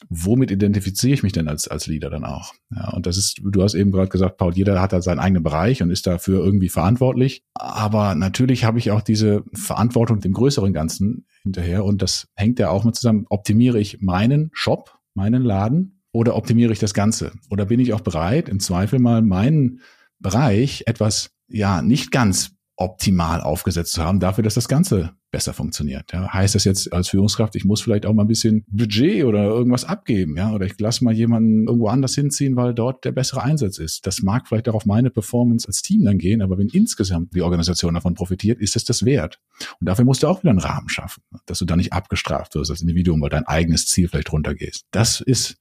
womit 0.09 0.51
identifiziere 0.51 1.13
ich 1.13 1.23
mich 1.23 1.33
denn 1.33 1.47
als, 1.47 1.67
als 1.67 1.87
Leader 1.87 2.09
dann 2.09 2.25
auch? 2.25 2.53
Ja, 2.75 2.91
und 2.91 3.05
das 3.05 3.17
ist, 3.17 3.41
du 3.43 3.63
hast 3.63 3.73
eben 3.73 3.91
gerade 3.91 4.09
gesagt, 4.09 4.37
Paul, 4.37 4.53
jeder 4.55 4.81
hat 4.81 4.93
da 4.93 5.01
seinen 5.01 5.19
eigenen 5.19 5.43
Bereich 5.43 5.81
und 5.81 5.91
ist 5.91 6.07
dafür 6.07 6.43
irgendwie 6.43 6.69
verantwortlich. 6.69 7.43
Aber 7.53 8.15
natürlich 8.15 8.63
habe 8.63 8.79
ich 8.79 8.91
auch 8.91 9.01
diese 9.01 9.43
Verantwortung 9.53 10.19
dem 10.19 10.33
größeren 10.33 10.73
Ganzen 10.73 11.25
hinterher 11.43 11.85
und 11.85 12.01
das 12.01 12.27
hängt 12.35 12.59
ja 12.59 12.69
auch 12.69 12.83
mit 12.83 12.95
zusammen. 12.95 13.25
Optimiere 13.29 13.79
ich 13.79 14.01
meinen 14.01 14.49
Shop, 14.53 14.99
meinen 15.13 15.43
Laden 15.43 16.01
oder 16.11 16.35
optimiere 16.35 16.73
ich 16.73 16.79
das 16.79 16.93
Ganze? 16.93 17.31
Oder 17.49 17.65
bin 17.65 17.79
ich 17.79 17.93
auch 17.93 18.01
bereit, 18.01 18.49
im 18.49 18.59
Zweifel 18.59 18.99
mal 18.99 19.21
meinen 19.21 19.81
Bereich 20.19 20.83
etwas, 20.85 21.31
ja, 21.47 21.81
nicht 21.81 22.11
ganz 22.11 22.51
optimal 22.75 23.41
aufgesetzt 23.41 23.93
zu 23.93 24.03
haben, 24.03 24.19
dafür, 24.19 24.43
dass 24.43 24.55
das 24.55 24.67
Ganze 24.67 25.11
besser 25.31 25.53
funktioniert. 25.53 26.11
Ja, 26.11 26.31
heißt 26.31 26.55
das 26.55 26.65
jetzt 26.65 26.91
als 26.93 27.09
Führungskraft, 27.09 27.55
ich 27.55 27.65
muss 27.65 27.81
vielleicht 27.81 28.05
auch 28.05 28.13
mal 28.13 28.23
ein 28.23 28.27
bisschen 28.27 28.65
Budget 28.67 29.23
oder 29.23 29.45
irgendwas 29.45 29.85
abgeben, 29.85 30.35
ja, 30.37 30.53
oder 30.53 30.65
ich 30.65 30.79
lasse 30.79 31.03
mal 31.03 31.13
jemanden 31.13 31.67
irgendwo 31.67 31.87
anders 31.87 32.13
hinziehen, 32.13 32.55
weil 32.55 32.73
dort 32.73 33.05
der 33.05 33.11
bessere 33.11 33.41
Einsatz 33.41 33.77
ist. 33.77 34.05
Das 34.05 34.21
mag 34.21 34.47
vielleicht 34.47 34.67
auch 34.69 34.75
auf 34.75 34.85
meine 34.85 35.09
Performance 35.09 35.67
als 35.67 35.81
Team 35.81 36.03
dann 36.03 36.17
gehen, 36.17 36.41
aber 36.41 36.57
wenn 36.57 36.67
insgesamt 36.67 37.33
die 37.33 37.41
Organisation 37.41 37.93
davon 37.93 38.13
profitiert, 38.13 38.59
ist 38.59 38.75
es 38.75 38.83
das 38.83 39.05
wert. 39.05 39.39
Und 39.79 39.87
dafür 39.87 40.05
musst 40.05 40.23
du 40.23 40.27
auch 40.27 40.43
wieder 40.43 40.51
einen 40.51 40.59
Rahmen 40.59 40.89
schaffen, 40.89 41.23
dass 41.45 41.59
du 41.59 41.65
da 41.65 41.75
nicht 41.75 41.93
abgestraft 41.93 42.55
wirst 42.55 42.69
als 42.69 42.81
Individuum, 42.81 43.21
weil 43.21 43.29
dein 43.29 43.47
eigenes 43.47 43.87
Ziel 43.87 44.07
vielleicht 44.07 44.31
runtergehst. 44.31 44.85
Das 44.91 45.21
ist 45.21 45.57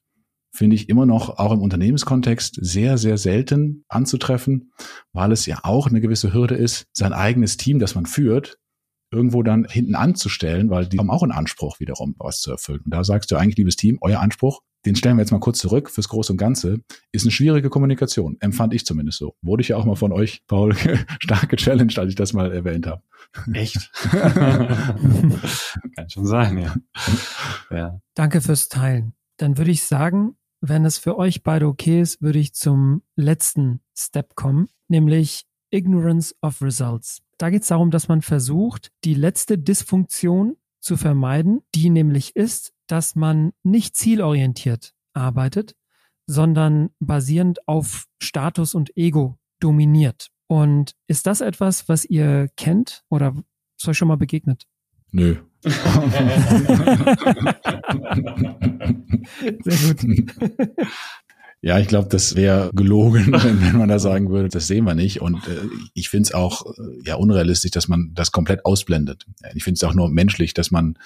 finde 0.52 0.74
ich 0.74 0.88
immer 0.88 1.06
noch 1.06 1.38
auch 1.38 1.52
im 1.52 1.60
Unternehmenskontext 1.60 2.58
sehr, 2.60 2.98
sehr 2.98 3.18
selten 3.18 3.84
anzutreffen, 3.88 4.72
weil 5.12 5.30
es 5.30 5.46
ja 5.46 5.60
auch 5.62 5.86
eine 5.86 6.00
gewisse 6.00 6.32
Hürde 6.32 6.56
ist, 6.56 6.86
sein 6.92 7.12
eigenes 7.12 7.56
Team, 7.56 7.78
das 7.78 7.94
man 7.94 8.04
führt, 8.04 8.58
irgendwo 9.10 9.42
dann 9.42 9.66
hinten 9.68 9.94
anzustellen, 9.94 10.70
weil 10.70 10.86
die 10.86 10.98
haben 10.98 11.10
auch 11.10 11.22
einen 11.22 11.32
Anspruch 11.32 11.80
wiederum, 11.80 12.14
was 12.18 12.40
zu 12.40 12.52
erfüllen. 12.52 12.80
Und 12.84 12.94
da 12.94 13.04
sagst 13.04 13.30
du 13.30 13.36
eigentlich, 13.36 13.56
liebes 13.56 13.76
Team, 13.76 13.98
euer 14.00 14.20
Anspruch, 14.20 14.60
den 14.86 14.96
stellen 14.96 15.16
wir 15.16 15.22
jetzt 15.22 15.30
mal 15.30 15.40
kurz 15.40 15.58
zurück 15.58 15.90
fürs 15.90 16.08
Große 16.08 16.32
und 16.32 16.38
Ganze, 16.38 16.80
ist 17.12 17.24
eine 17.24 17.32
schwierige 17.32 17.68
Kommunikation. 17.68 18.36
Empfand 18.40 18.72
ich 18.72 18.86
zumindest 18.86 19.18
so. 19.18 19.34
Wurde 19.42 19.60
ich 19.62 19.68
ja 19.68 19.76
auch 19.76 19.84
mal 19.84 19.96
von 19.96 20.12
euch, 20.12 20.42
Paul, 20.46 20.74
stark 21.20 21.48
gechallenged, 21.50 21.98
als 21.98 22.10
ich 22.10 22.14
das 22.14 22.32
mal 22.32 22.50
erwähnt 22.52 22.86
habe. 22.86 23.02
Echt? 23.52 23.90
Kann 24.10 26.08
schon 26.08 26.26
sein, 26.26 26.58
ja. 26.58 26.74
ja. 27.70 28.00
Danke 28.14 28.40
fürs 28.40 28.68
Teilen. 28.68 29.12
Dann 29.36 29.58
würde 29.58 29.70
ich 29.70 29.84
sagen, 29.84 30.36
wenn 30.60 30.84
es 30.84 30.98
für 30.98 31.16
euch 31.16 31.42
beide 31.42 31.66
okay 31.66 32.00
ist, 32.00 32.20
würde 32.22 32.38
ich 32.38 32.54
zum 32.54 33.02
letzten 33.16 33.80
Step 33.96 34.34
kommen, 34.34 34.68
nämlich 34.88 35.44
Ignorance 35.70 36.34
of 36.42 36.62
Results. 36.62 37.22
Da 37.38 37.50
geht 37.50 37.62
es 37.62 37.68
darum, 37.68 37.90
dass 37.90 38.08
man 38.08 38.22
versucht, 38.22 38.90
die 39.04 39.14
letzte 39.14 39.58
Dysfunktion 39.58 40.56
zu 40.80 40.96
vermeiden, 40.96 41.62
die 41.74 41.90
nämlich 41.90 42.36
ist, 42.36 42.72
dass 42.86 43.14
man 43.14 43.52
nicht 43.62 43.96
zielorientiert 43.96 44.94
arbeitet, 45.12 45.76
sondern 46.26 46.90
basierend 46.98 47.66
auf 47.68 48.06
Status 48.20 48.74
und 48.74 48.96
Ego 48.96 49.38
dominiert. 49.60 50.30
Und 50.46 50.96
ist 51.06 51.26
das 51.26 51.40
etwas, 51.40 51.88
was 51.88 52.04
ihr 52.04 52.48
kennt 52.56 53.04
oder 53.08 53.34
ist 53.78 53.88
euch 53.88 53.96
schon 53.96 54.08
mal 54.08 54.16
begegnet? 54.16 54.66
Nö. 55.12 55.36
Sehr 59.62 59.94
gut. 59.94 60.00
Ja, 61.62 61.78
ich 61.78 61.88
glaube, 61.88 62.08
das 62.08 62.36
wäre 62.36 62.70
gelogen, 62.72 63.32
wenn, 63.32 63.76
man 63.76 63.88
da 63.88 63.98
sagen 63.98 64.30
würde, 64.30 64.48
das 64.48 64.66
sehen 64.66 64.84
wir 64.84 64.94
nicht. 64.94 65.20
Und 65.20 65.46
äh, 65.46 65.60
ich 65.94 66.08
finde 66.08 66.28
es 66.28 66.34
auch 66.34 66.66
äh, 66.66 67.02
ja 67.04 67.16
unrealistisch, 67.16 67.70
dass 67.70 67.88
man 67.88 68.12
das 68.14 68.32
komplett 68.32 68.64
ausblendet. 68.64 69.26
Ich 69.54 69.64
finde 69.64 69.76
es 69.76 69.84
auch 69.84 69.94
nur 69.94 70.08
menschlich, 70.08 70.54
dass 70.54 70.70
man 70.70 70.98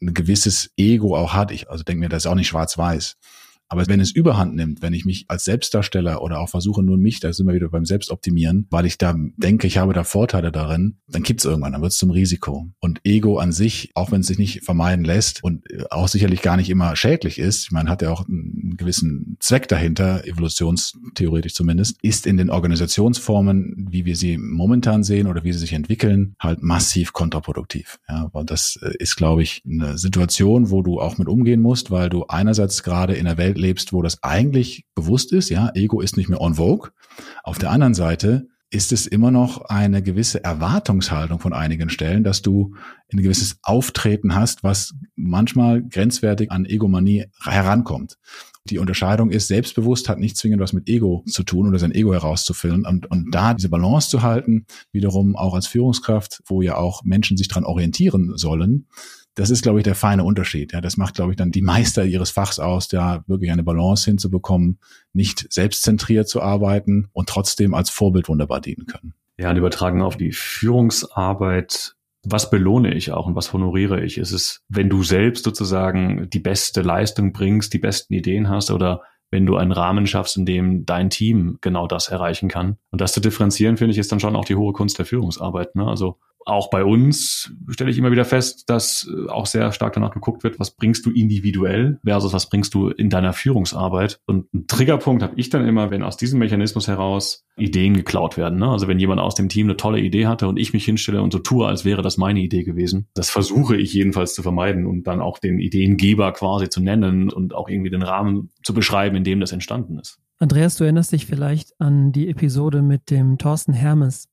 ein 0.00 0.14
gewisses 0.14 0.70
Ego 0.76 1.16
auch 1.16 1.34
hat. 1.34 1.50
Ich 1.50 1.70
also 1.70 1.84
denke 1.84 2.00
mir, 2.00 2.08
das 2.08 2.24
ist 2.24 2.30
auch 2.30 2.34
nicht 2.34 2.48
schwarz-weiß. 2.48 3.16
Aber 3.68 3.86
wenn 3.86 4.00
es 4.00 4.12
überhand 4.12 4.54
nimmt, 4.54 4.82
wenn 4.82 4.94
ich 4.94 5.04
mich 5.04 5.26
als 5.28 5.44
Selbstdarsteller 5.44 6.22
oder 6.22 6.40
auch 6.40 6.48
versuche 6.48 6.82
nur 6.82 6.96
mich, 6.96 7.20
da 7.20 7.32
sind 7.32 7.46
wir 7.46 7.54
wieder 7.54 7.68
beim 7.68 7.84
Selbstoptimieren, 7.84 8.66
weil 8.70 8.86
ich 8.86 8.98
da 8.98 9.14
denke, 9.36 9.66
ich 9.66 9.78
habe 9.78 9.92
da 9.92 10.04
Vorteile 10.04 10.50
darin, 10.50 10.98
dann 11.06 11.22
gibt's 11.22 11.44
irgendwann, 11.44 11.72
dann 11.72 11.82
wird 11.82 11.92
es 11.92 11.98
zum 11.98 12.10
Risiko. 12.10 12.70
Und 12.80 13.00
Ego 13.04 13.38
an 13.38 13.52
sich, 13.52 13.90
auch 13.94 14.10
wenn 14.10 14.22
es 14.22 14.26
sich 14.26 14.38
nicht 14.38 14.64
vermeiden 14.64 15.04
lässt 15.04 15.44
und 15.44 15.64
auch 15.90 16.08
sicherlich 16.08 16.42
gar 16.42 16.56
nicht 16.56 16.70
immer 16.70 16.96
schädlich 16.96 17.38
ist, 17.38 17.64
ich 17.64 17.70
meine, 17.70 17.90
hat 17.90 18.02
ja 18.02 18.10
auch 18.10 18.26
einen 18.26 18.76
gewissen 18.76 19.36
Zweck 19.40 19.68
dahinter, 19.68 20.26
evolutionstheoretisch 20.26 21.54
zumindest, 21.54 21.98
ist 22.02 22.26
in 22.26 22.36
den 22.36 22.50
Organisationsformen, 22.50 23.88
wie 23.90 24.04
wir 24.04 24.16
sie 24.16 24.38
momentan 24.38 25.04
sehen 25.04 25.26
oder 25.26 25.44
wie 25.44 25.52
sie 25.52 25.58
sich 25.58 25.72
entwickeln, 25.72 26.34
halt 26.40 26.62
massiv 26.62 27.12
kontraproduktiv. 27.12 27.98
Ja, 28.08 28.30
weil 28.32 28.44
das 28.44 28.78
äh, 28.82 28.92
ist, 28.98 29.16
glaube 29.16 29.42
ich, 29.42 29.62
eine 29.68 29.98
Situation, 29.98 30.70
wo 30.70 30.82
du 30.82 31.00
auch 31.00 31.18
mit 31.18 31.28
umgehen 31.28 31.60
musst, 31.60 31.90
weil 31.90 32.08
du 32.08 32.26
einerseits 32.26 32.82
gerade 32.82 33.14
in 33.14 33.26
der 33.26 33.36
Welt 33.36 33.57
lebst, 33.58 33.92
wo 33.92 34.02
das 34.02 34.22
eigentlich 34.22 34.84
bewusst 34.94 35.32
ist, 35.32 35.50
ja, 35.50 35.70
Ego 35.74 36.00
ist 36.00 36.16
nicht 36.16 36.28
mehr 36.28 36.40
on 36.40 36.54
vogue. 36.54 36.90
Auf 37.42 37.58
der 37.58 37.70
anderen 37.70 37.94
Seite 37.94 38.48
ist 38.70 38.92
es 38.92 39.06
immer 39.06 39.30
noch 39.30 39.62
eine 39.62 40.02
gewisse 40.02 40.44
Erwartungshaltung 40.44 41.38
von 41.38 41.54
einigen 41.54 41.88
Stellen, 41.88 42.22
dass 42.22 42.42
du 42.42 42.74
ein 43.10 43.22
gewisses 43.22 43.58
Auftreten 43.62 44.34
hast, 44.34 44.62
was 44.62 44.92
manchmal 45.16 45.82
grenzwertig 45.82 46.50
an 46.50 46.66
Egomanie 46.66 47.26
herankommt. 47.42 48.18
Die 48.68 48.78
Unterscheidung 48.78 49.30
ist, 49.30 49.48
selbstbewusst 49.48 50.10
hat 50.10 50.18
nicht 50.18 50.36
zwingend 50.36 50.60
was 50.60 50.74
mit 50.74 50.86
Ego 50.86 51.24
zu 51.26 51.42
tun 51.44 51.66
oder 51.66 51.78
sein 51.78 51.92
Ego 51.92 52.12
herauszufüllen. 52.12 52.84
Und, 52.84 53.10
und 53.10 53.30
da 53.30 53.54
diese 53.54 53.70
Balance 53.70 54.10
zu 54.10 54.20
halten, 54.20 54.66
wiederum 54.92 55.36
auch 55.36 55.54
als 55.54 55.66
Führungskraft, 55.66 56.42
wo 56.44 56.60
ja 56.60 56.76
auch 56.76 57.02
Menschen 57.04 57.38
sich 57.38 57.48
dran 57.48 57.64
orientieren 57.64 58.32
sollen, 58.36 58.86
das 59.38 59.50
ist, 59.50 59.62
glaube 59.62 59.78
ich, 59.78 59.84
der 59.84 59.94
feine 59.94 60.24
Unterschied. 60.24 60.72
Ja, 60.72 60.80
das 60.80 60.96
macht, 60.96 61.14
glaube 61.14 61.32
ich, 61.32 61.36
dann 61.36 61.52
die 61.52 61.62
Meister 61.62 62.04
ihres 62.04 62.30
Fachs 62.30 62.58
aus, 62.58 62.88
da 62.88 63.22
wirklich 63.26 63.52
eine 63.52 63.62
Balance 63.62 64.04
hinzubekommen, 64.04 64.78
nicht 65.12 65.52
selbstzentriert 65.52 66.28
zu 66.28 66.42
arbeiten 66.42 67.08
und 67.12 67.28
trotzdem 67.28 67.74
als 67.74 67.90
Vorbild 67.90 68.28
wunderbar 68.28 68.60
dienen 68.60 68.86
können. 68.86 69.14
Ja, 69.38 69.50
und 69.50 69.56
übertragen 69.56 70.02
auf 70.02 70.16
die 70.16 70.32
Führungsarbeit 70.32 71.94
was 72.24 72.50
belohne 72.50 72.92
ich 72.94 73.12
auch 73.12 73.26
und 73.26 73.36
was 73.36 73.52
honoriere 73.52 74.04
ich? 74.04 74.18
Ist 74.18 74.32
es, 74.32 74.62
wenn 74.68 74.90
du 74.90 75.02
selbst 75.02 75.44
sozusagen 75.44 76.28
die 76.28 76.40
beste 76.40 76.82
Leistung 76.82 77.32
bringst, 77.32 77.72
die 77.72 77.78
besten 77.78 78.12
Ideen 78.12 78.48
hast 78.48 78.70
oder 78.70 79.02
wenn 79.30 79.46
du 79.46 79.56
einen 79.56 79.72
Rahmen 79.72 80.06
schaffst, 80.06 80.36
in 80.36 80.44
dem 80.44 80.84
dein 80.84 81.10
Team 81.10 81.58
genau 81.60 81.86
das 81.86 82.08
erreichen 82.08 82.48
kann. 82.48 82.78
Und 82.90 83.00
das 83.00 83.12
zu 83.12 83.20
differenzieren, 83.20 83.76
finde 83.76 83.92
ich, 83.92 83.98
ist 83.98 84.10
dann 84.10 84.20
schon 84.20 84.36
auch 84.36 84.44
die 84.44 84.56
hohe 84.56 84.72
Kunst 84.72 84.98
der 84.98 85.06
Führungsarbeit. 85.06 85.74
Ne? 85.76 85.86
Also 85.86 86.18
auch 86.48 86.70
bei 86.70 86.84
uns 86.84 87.52
stelle 87.68 87.90
ich 87.90 87.98
immer 87.98 88.10
wieder 88.10 88.24
fest, 88.24 88.70
dass 88.70 89.08
äh, 89.08 89.28
auch 89.28 89.46
sehr 89.46 89.72
stark 89.72 89.92
danach 89.92 90.12
geguckt 90.12 90.44
wird, 90.44 90.58
was 90.58 90.70
bringst 90.70 91.04
du 91.06 91.10
individuell 91.10 91.98
versus 92.04 92.32
was 92.32 92.48
bringst 92.48 92.74
du 92.74 92.88
in 92.88 93.10
deiner 93.10 93.32
Führungsarbeit. 93.32 94.20
Und 94.26 94.52
ein 94.54 94.66
Triggerpunkt 94.66 95.22
habe 95.22 95.34
ich 95.36 95.50
dann 95.50 95.66
immer, 95.66 95.90
wenn 95.90 96.02
aus 96.02 96.16
diesem 96.16 96.38
Mechanismus 96.38 96.88
heraus 96.88 97.44
Ideen 97.56 97.94
geklaut 97.94 98.36
werden. 98.36 98.58
Ne? 98.58 98.68
Also 98.68 98.88
wenn 98.88 98.98
jemand 98.98 99.20
aus 99.20 99.34
dem 99.34 99.48
Team 99.48 99.66
eine 99.66 99.76
tolle 99.76 100.00
Idee 100.00 100.26
hatte 100.26 100.48
und 100.48 100.58
ich 100.58 100.72
mich 100.72 100.84
hinstelle 100.84 101.22
und 101.22 101.32
so 101.32 101.38
tue, 101.38 101.66
als 101.66 101.84
wäre 101.84 102.02
das 102.02 102.16
meine 102.16 102.40
Idee 102.40 102.64
gewesen. 102.64 103.08
Das 103.14 103.30
versuche 103.30 103.76
ich 103.76 103.92
jedenfalls 103.92 104.34
zu 104.34 104.42
vermeiden 104.42 104.86
und 104.86 105.06
dann 105.06 105.20
auch 105.20 105.38
den 105.38 105.58
Ideengeber 105.58 106.32
quasi 106.32 106.68
zu 106.68 106.80
nennen 106.80 107.30
und 107.30 107.54
auch 107.54 107.68
irgendwie 107.68 107.90
den 107.90 108.02
Rahmen 108.02 108.50
zu 108.62 108.74
beschreiben, 108.74 109.16
in 109.16 109.24
dem 109.24 109.40
das 109.40 109.52
entstanden 109.52 109.98
ist. 109.98 110.18
Andreas, 110.40 110.76
du 110.76 110.84
erinnerst 110.84 111.10
dich 111.10 111.26
vielleicht 111.26 111.80
an 111.80 112.12
die 112.12 112.28
Episode 112.28 112.80
mit 112.80 113.10
dem 113.10 113.38
Thorsten 113.38 113.72
Hermes, 113.72 114.28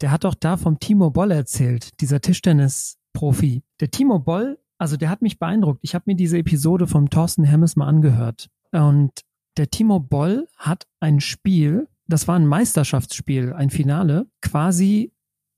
der 0.00 0.10
hat 0.10 0.24
doch 0.24 0.34
da 0.34 0.56
vom 0.56 0.78
Timo 0.78 1.10
Boll 1.10 1.30
erzählt, 1.30 2.00
dieser 2.00 2.20
Tischtennis-Profi. 2.20 3.62
Der 3.80 3.90
Timo 3.90 4.18
Boll, 4.18 4.58
also 4.78 4.96
der 4.96 5.10
hat 5.10 5.22
mich 5.22 5.38
beeindruckt. 5.38 5.80
Ich 5.82 5.94
habe 5.94 6.04
mir 6.06 6.16
diese 6.16 6.38
Episode 6.38 6.86
vom 6.86 7.10
Thorsten 7.10 7.44
Hemmes 7.44 7.76
mal 7.76 7.86
angehört. 7.86 8.48
Und 8.72 9.12
der 9.56 9.70
Timo 9.70 10.00
Boll 10.00 10.48
hat 10.56 10.86
ein 11.00 11.20
Spiel, 11.20 11.88
das 12.06 12.28
war 12.28 12.36
ein 12.36 12.46
Meisterschaftsspiel, 12.46 13.52
ein 13.52 13.70
Finale, 13.70 14.26
quasi 14.42 15.12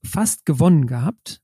fast 0.05 0.45
gewonnen 0.45 0.87
gehabt, 0.87 1.41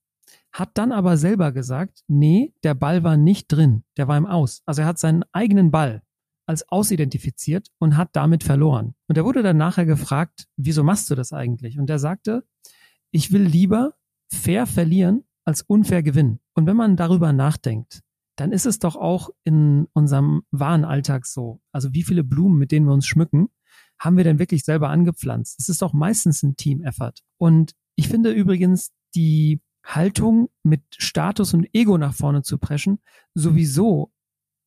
hat 0.54 0.70
dann 0.76 0.94
aber 0.94 1.18
selber 1.18 1.52
gesagt, 1.52 2.04
nee, 2.08 2.54
der 2.64 2.76
Ball 2.76 3.04
war 3.04 3.18
nicht 3.18 3.48
drin, 3.48 3.84
der 3.98 4.08
war 4.08 4.18
im 4.18 4.26
Aus. 4.26 4.62
Also 4.66 4.84
er 4.84 4.88
hat 4.88 5.00
seinen 5.00 5.26
eigenen 5.34 5.70
Ball 5.70 6.02
als 6.46 6.70
ausidentifiziert 6.70 7.70
und 7.80 7.98
hat 7.98 8.10
damit 8.14 8.44
verloren. 8.44 8.96
Und 9.08 9.18
er 9.18 9.26
wurde 9.26 9.44
dann 9.44 9.58
nachher 9.58 9.86
gefragt, 9.86 10.48
wieso 10.56 10.84
machst 10.84 11.10
du 11.10 11.16
das 11.16 11.34
eigentlich? 11.34 11.78
Und 11.78 11.90
er 11.90 12.00
sagte, 12.00 12.46
ich 13.16 13.32
will 13.32 13.44
lieber 13.44 13.94
fair 14.30 14.68
verlieren 14.68 15.24
als 15.46 15.62
unfair 15.62 16.04
gewinnen. 16.04 16.42
Und 16.54 16.68
wenn 16.68 16.76
man 16.76 16.98
darüber 16.98 17.32
nachdenkt, 17.32 18.02
dann 18.36 18.52
ist 18.52 18.66
es 18.66 18.78
doch 18.78 18.98
auch 18.98 19.30
in 19.46 19.88
unserem 19.94 20.44
wahren 20.52 20.84
Alltag 20.84 21.26
so. 21.26 21.62
Also 21.72 21.94
wie 21.94 22.04
viele 22.04 22.26
Blumen, 22.26 22.58
mit 22.58 22.74
denen 22.74 22.86
wir 22.86 22.94
uns 22.94 23.08
schmücken, 23.08 23.48
haben 23.98 24.18
wir 24.18 24.26
denn 24.26 24.38
wirklich 24.38 24.66
selber 24.66 24.90
angepflanzt? 24.90 25.58
Es 25.62 25.70
ist 25.70 25.82
doch 25.82 25.94
meistens 25.94 26.44
ein 26.44 26.58
Team-Effort. 26.58 27.14
Und 27.38 27.72
ich 27.96 28.10
finde 28.10 28.32
übrigens 28.32 28.92
die 29.16 29.62
Haltung 29.86 30.50
mit 30.64 30.82
Status 30.98 31.54
und 31.54 31.70
Ego 31.74 31.98
nach 31.98 32.14
vorne 32.14 32.42
zu 32.42 32.58
preschen 32.58 33.00
sowieso 33.34 34.12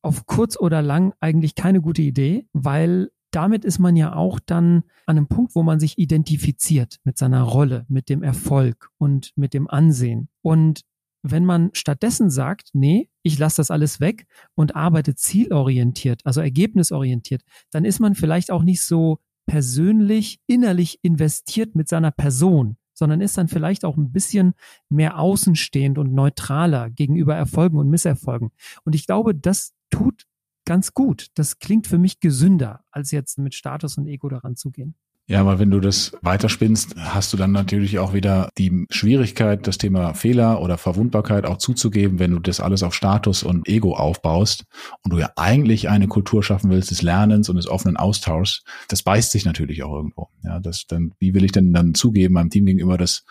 auf 0.01 0.25
kurz 0.25 0.57
oder 0.57 0.81
lang 0.81 1.13
eigentlich 1.19 1.53
keine 1.53 1.81
gute 1.81 2.01
Idee, 2.01 2.47
weil 2.53 3.11
damit 3.31 3.65
ist 3.65 3.79
man 3.79 3.95
ja 3.95 4.15
auch 4.15 4.39
dann 4.39 4.83
an 5.05 5.17
einem 5.17 5.27
Punkt, 5.27 5.55
wo 5.55 5.63
man 5.63 5.79
sich 5.79 5.97
identifiziert 5.97 6.97
mit 7.03 7.17
seiner 7.17 7.43
Rolle, 7.43 7.85
mit 7.89 8.09
dem 8.09 8.23
Erfolg 8.23 8.89
und 8.97 9.31
mit 9.35 9.53
dem 9.53 9.69
Ansehen. 9.69 10.29
Und 10.41 10.81
wenn 11.21 11.45
man 11.45 11.69
stattdessen 11.73 12.29
sagt, 12.29 12.69
nee, 12.73 13.09
ich 13.23 13.37
lasse 13.37 13.57
das 13.57 13.71
alles 13.71 13.99
weg 13.99 14.25
und 14.55 14.75
arbeite 14.75 15.15
zielorientiert, 15.15 16.21
also 16.25 16.41
ergebnisorientiert, 16.41 17.43
dann 17.71 17.85
ist 17.85 17.99
man 17.99 18.15
vielleicht 18.15 18.51
auch 18.51 18.63
nicht 18.63 18.81
so 18.81 19.19
persönlich, 19.45 20.39
innerlich 20.47 20.99
investiert 21.01 21.75
mit 21.75 21.89
seiner 21.89 22.11
Person, 22.11 22.77
sondern 22.93 23.21
ist 23.21 23.37
dann 23.37 23.47
vielleicht 23.47 23.83
auch 23.83 23.97
ein 23.97 24.11
bisschen 24.11 24.53
mehr 24.89 25.19
außenstehend 25.19 25.97
und 25.97 26.13
neutraler 26.13 26.89
gegenüber 26.89 27.35
Erfolgen 27.35 27.77
und 27.77 27.89
Misserfolgen. 27.89 28.51
Und 28.83 28.95
ich 28.95 29.07
glaube, 29.07 29.33
das 29.35 29.73
tut 29.89 30.25
ganz 30.69 30.93
gut. 30.93 31.29
Das 31.33 31.57
klingt 31.57 31.87
für 31.87 31.97
mich 31.97 32.19
gesünder, 32.19 32.81
als 32.91 33.09
jetzt 33.09 33.39
mit 33.39 33.55
Status 33.55 33.97
und 33.97 34.05
Ego 34.05 34.29
daran 34.29 34.55
zu 34.55 34.69
gehen. 34.69 34.93
Ja, 35.25 35.41
aber 35.41 35.57
wenn 35.57 35.71
du 35.71 35.79
das 35.79 36.11
weiterspinnst, 36.21 36.95
hast 36.95 37.33
du 37.33 37.37
dann 37.37 37.51
natürlich 37.51 37.97
auch 37.97 38.13
wieder 38.13 38.49
die 38.57 38.85
Schwierigkeit, 38.91 39.65
das 39.65 39.79
Thema 39.79 40.13
Fehler 40.13 40.61
oder 40.61 40.77
Verwundbarkeit 40.77 41.45
auch 41.45 41.57
zuzugeben, 41.57 42.19
wenn 42.19 42.31
du 42.31 42.39
das 42.39 42.59
alles 42.59 42.83
auf 42.83 42.93
Status 42.93 43.41
und 43.41 43.67
Ego 43.67 43.95
aufbaust 43.95 44.65
und 45.03 45.11
du 45.11 45.17
ja 45.17 45.31
eigentlich 45.35 45.89
eine 45.89 46.07
Kultur 46.07 46.43
schaffen 46.43 46.69
willst 46.69 46.91
des 46.91 47.01
Lernens 47.01 47.49
und 47.49 47.55
des 47.55 47.67
offenen 47.67 47.97
Austauschs. 47.97 48.63
Das 48.89 49.01
beißt 49.01 49.31
sich 49.31 49.45
natürlich 49.45 49.81
auch 49.81 49.93
irgendwo. 49.93 50.29
Ja, 50.43 50.59
das 50.59 50.85
dann, 50.87 51.13
wie 51.19 51.33
will 51.33 51.43
ich 51.43 51.51
denn 51.51 51.73
dann 51.73 51.95
zugeben 51.95 52.35
meinem 52.35 52.51
Team 52.51 52.67
gegenüber, 52.67 52.97
dass 52.97 53.23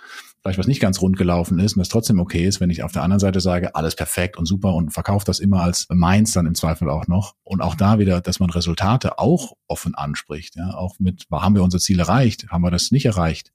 vielleicht 0.49 0.59
was 0.59 0.67
nicht 0.67 0.81
ganz 0.81 1.03
rund 1.03 1.17
gelaufen 1.17 1.59
ist 1.59 1.75
und 1.75 1.81
das 1.81 1.89
trotzdem 1.89 2.19
okay 2.19 2.47
ist, 2.47 2.61
wenn 2.61 2.71
ich 2.71 2.83
auf 2.83 2.93
der 2.93 3.03
anderen 3.03 3.21
Seite 3.21 3.41
sage, 3.41 3.75
alles 3.75 3.95
perfekt 3.95 4.39
und 4.39 4.47
super 4.47 4.75
und 4.75 4.91
verkaufe 4.91 5.27
das 5.27 5.41
immer 5.41 5.63
als 5.63 5.87
meins 5.91 6.33
dann 6.33 6.47
im 6.47 6.55
Zweifel 6.55 6.89
auch 6.89 7.07
noch. 7.07 7.35
Und 7.45 7.61
auch 7.61 7.75
da 7.75 7.99
wieder, 7.99 8.21
dass 8.21 8.41
man 8.41 8.49
Resultate 8.51 9.19
auch 9.19 9.53
offen 9.67 9.95
anspricht, 9.95 10.57
ja, 10.57 10.75
auch 10.75 10.99
mit, 10.99 11.27
haben 11.31 11.55
wir 11.55 11.63
unser 11.63 11.79
Ziel 11.79 12.01
erreicht, 12.01 12.49
haben 12.49 12.63
wir 12.63 12.71
das 12.71 12.91
nicht 12.91 13.05
erreicht? 13.05 13.53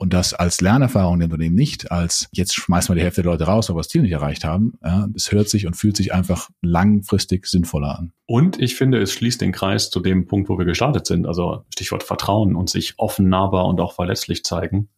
und 0.00 0.12
das 0.14 0.32
als 0.32 0.60
Lernerfahrung 0.60 1.18
dem 1.18 1.24
Unternehmen 1.24 1.56
nicht 1.56 1.90
als 1.90 2.28
jetzt 2.32 2.54
schmeißen 2.54 2.94
wir 2.94 3.00
die 3.00 3.02
Hälfte 3.02 3.22
der 3.22 3.32
Leute 3.32 3.44
raus, 3.44 3.68
weil 3.68 3.74
wir 3.76 3.80
das 3.80 3.88
Ziel 3.88 4.02
nicht 4.02 4.12
erreicht 4.12 4.44
haben. 4.44 4.78
Ja, 4.82 5.08
es 5.14 5.32
hört 5.32 5.48
sich 5.48 5.66
und 5.66 5.74
fühlt 5.74 5.96
sich 5.96 6.14
einfach 6.14 6.50
langfristig 6.62 7.46
sinnvoller 7.46 7.98
an. 7.98 8.12
Und 8.26 8.60
ich 8.60 8.76
finde, 8.76 9.02
es 9.02 9.12
schließt 9.12 9.40
den 9.40 9.52
Kreis 9.52 9.90
zu 9.90 9.98
dem 9.98 10.26
Punkt, 10.26 10.48
wo 10.48 10.56
wir 10.56 10.64
gestartet 10.64 11.06
sind. 11.06 11.26
Also 11.26 11.64
Stichwort 11.74 12.04
Vertrauen 12.04 12.54
und 12.54 12.70
sich 12.70 12.94
offen, 12.96 13.28
nahbar 13.28 13.66
und 13.66 13.80
auch 13.80 13.92
verletzlich 13.92 14.44
zeigen. 14.44 14.88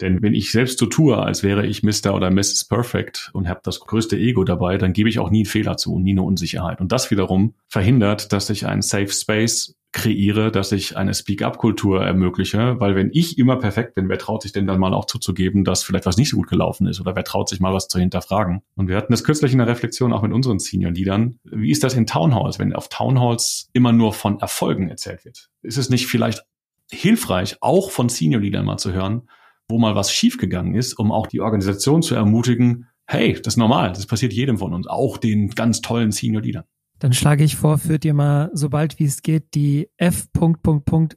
Denn 0.00 0.22
wenn 0.22 0.34
ich 0.34 0.50
selbst 0.50 0.78
so 0.78 0.86
tue, 0.86 1.16
als 1.16 1.42
wäre 1.42 1.66
ich 1.66 1.82
Mr. 1.82 2.14
oder 2.14 2.30
Mrs. 2.30 2.66
Perfect 2.68 3.30
und 3.32 3.48
habe 3.48 3.60
das 3.62 3.80
größte 3.80 4.16
Ego 4.16 4.44
dabei, 4.44 4.76
dann 4.76 4.92
gebe 4.92 5.08
ich 5.08 5.18
auch 5.18 5.30
nie 5.30 5.40
einen 5.40 5.46
Fehler 5.46 5.76
zu 5.76 5.94
und 5.94 6.02
nie 6.02 6.12
eine 6.12 6.22
Unsicherheit. 6.22 6.80
Und 6.80 6.90
das 6.92 7.10
wiederum 7.10 7.54
verhindert, 7.68 8.32
dass 8.32 8.50
ich 8.50 8.66
einen 8.66 8.82
Safe 8.82 9.08
Space 9.08 9.76
kreiere, 9.94 10.50
dass 10.50 10.72
ich 10.72 10.96
eine 10.96 11.14
Speak-up-Kultur 11.14 12.04
ermögliche, 12.04 12.80
weil 12.80 12.96
wenn 12.96 13.10
ich 13.12 13.38
immer 13.38 13.56
perfekt 13.56 13.94
bin, 13.94 14.08
wer 14.08 14.18
traut 14.18 14.42
sich 14.42 14.50
denn 14.50 14.66
dann 14.66 14.80
mal 14.80 14.92
auch 14.92 15.04
zuzugeben, 15.04 15.62
dass 15.62 15.84
vielleicht 15.84 16.04
was 16.04 16.16
nicht 16.16 16.30
so 16.30 16.36
gut 16.36 16.48
gelaufen 16.48 16.88
ist 16.88 17.00
oder 17.00 17.14
wer 17.14 17.22
traut 17.22 17.48
sich 17.48 17.60
mal 17.60 17.72
was 17.72 17.86
zu 17.86 18.00
hinterfragen? 18.00 18.62
Und 18.74 18.88
wir 18.88 18.96
hatten 18.96 19.12
das 19.12 19.22
kürzlich 19.22 19.52
in 19.52 19.58
der 19.58 19.68
Reflexion 19.68 20.12
auch 20.12 20.22
mit 20.22 20.32
unseren 20.32 20.58
Senior-Leadern. 20.58 21.38
Wie 21.44 21.70
ist 21.70 21.84
das 21.84 21.94
in 21.94 22.06
Townhalls, 22.06 22.58
wenn 22.58 22.72
auf 22.74 22.88
Townhalls 22.88 23.70
immer 23.72 23.92
nur 23.92 24.12
von 24.12 24.40
Erfolgen 24.40 24.88
erzählt 24.88 25.24
wird? 25.24 25.48
Ist 25.62 25.78
es 25.78 25.90
nicht 25.90 26.08
vielleicht 26.08 26.44
hilfreich, 26.90 27.58
auch 27.60 27.92
von 27.92 28.08
Senior-Leadern 28.08 28.64
mal 28.64 28.78
zu 28.78 28.92
hören, 28.92 29.28
wo 29.68 29.78
mal 29.78 29.94
was 29.94 30.12
schiefgegangen 30.12 30.74
ist, 30.74 30.94
um 30.94 31.12
auch 31.12 31.26
die 31.26 31.40
Organisation 31.40 32.02
zu 32.02 32.14
ermutigen, 32.14 32.86
hey, 33.06 33.34
das 33.34 33.54
ist 33.54 33.58
normal, 33.58 33.92
das 33.92 34.06
passiert 34.06 34.32
jedem 34.32 34.58
von 34.58 34.72
uns, 34.72 34.86
auch 34.86 35.18
den 35.18 35.50
ganz 35.50 35.80
tollen 35.80 36.12
Senior-Leadern. 36.12 36.64
Dann 37.00 37.12
schlage 37.12 37.44
ich 37.44 37.56
vor, 37.56 37.78
führt 37.78 38.04
ihr 38.04 38.14
mal, 38.14 38.50
sobald 38.54 38.98
wie 38.98 39.04
es 39.04 39.22
geht, 39.22 39.54
die 39.54 39.90
F. 39.96 40.28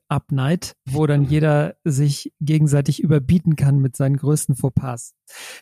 Up 0.10 0.32
Night, 0.32 0.74
wo 0.90 1.06
dann 1.06 1.24
jeder 1.24 1.76
sich 1.84 2.34
gegenseitig 2.42 3.02
überbieten 3.02 3.56
kann 3.56 3.80
mit 3.80 3.96
seinen 3.96 4.18
größten 4.18 4.56
Fauxpas. 4.56 5.14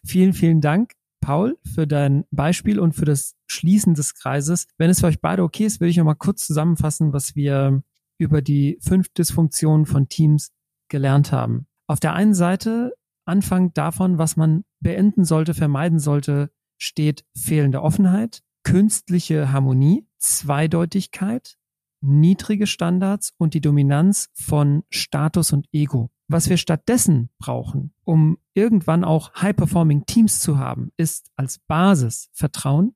Vielen, 0.06 0.34
vielen 0.34 0.62
Dank. 0.62 0.94
Paul, 1.22 1.58
für 1.74 1.88
dein 1.88 2.26
Beispiel 2.32 2.80
und 2.80 2.94
für 2.94 3.06
das 3.06 3.36
Schließen 3.48 3.96
des 3.96 4.14
Kreises. 4.14 4.68
Wenn 4.78 4.90
es 4.90 5.00
für 5.00 5.08
euch 5.08 5.22
beide 5.22 5.44
okay 5.44 5.66
ist, 5.66 5.82
will 5.82 5.90
ich 5.90 5.98
noch 5.98 6.06
mal 6.06 6.14
kurz 6.14 6.46
zusammenfassen, 6.46 7.14
was 7.14 7.36
wir 7.36 7.82
über 8.18 8.42
die 8.42 8.78
fünf 8.82 9.10
Dysfunktionen 9.10 9.86
von 9.86 10.08
Teams 10.08 10.52
gelernt 10.88 11.32
haben. 11.32 11.68
Auf 11.88 12.00
der 12.00 12.14
einen 12.14 12.34
Seite, 12.34 12.94
Anfang 13.26 13.74
davon, 13.74 14.18
was 14.18 14.38
man 14.38 14.64
beenden 14.80 15.26
sollte, 15.26 15.54
vermeiden 15.54 16.00
sollte, 16.00 16.52
steht 16.78 17.26
fehlende 17.36 17.82
Offenheit, 17.82 18.42
künstliche 18.64 19.52
Harmonie, 19.52 20.08
Zweideutigkeit, 20.18 21.58
niedrige 22.02 22.68
Standards 22.68 23.34
und 23.38 23.54
die 23.54 23.62
Dominanz 23.62 24.30
von 24.34 24.84
Status 24.90 25.54
und 25.54 25.68
Ego. 25.72 26.10
Was 26.28 26.50
wir 26.50 26.58
stattdessen 26.58 27.30
brauchen, 27.38 27.94
um 28.04 28.40
irgendwann 28.56 29.04
auch 29.04 29.34
High-Performing 29.36 30.06
Teams 30.08 30.40
zu 30.40 30.58
haben, 30.58 30.92
ist 30.98 31.30
als 31.36 31.60
Basis 31.60 32.30
Vertrauen, 32.34 32.96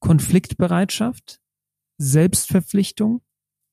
Konfliktbereitschaft, 0.00 1.40
Selbstverpflichtung, 1.96 3.22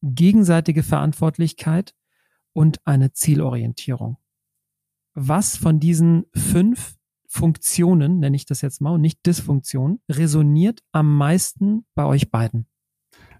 gegenseitige 0.01 0.83
Verantwortlichkeit 0.83 1.93
und 2.53 2.79
eine 2.85 3.11
Zielorientierung. 3.11 4.17
Was 5.21 5.57
von 5.57 5.81
diesen 5.81 6.27
fünf 6.33 6.95
Funktionen, 7.27 8.19
nenne 8.19 8.37
ich 8.37 8.45
das 8.45 8.61
jetzt 8.61 8.79
mal, 8.79 8.91
und 8.91 9.01
nicht 9.01 9.25
Dysfunktion, 9.25 9.99
resoniert 10.09 10.79
am 10.93 11.17
meisten 11.17 11.85
bei 11.93 12.05
euch 12.05 12.31
beiden? 12.31 12.67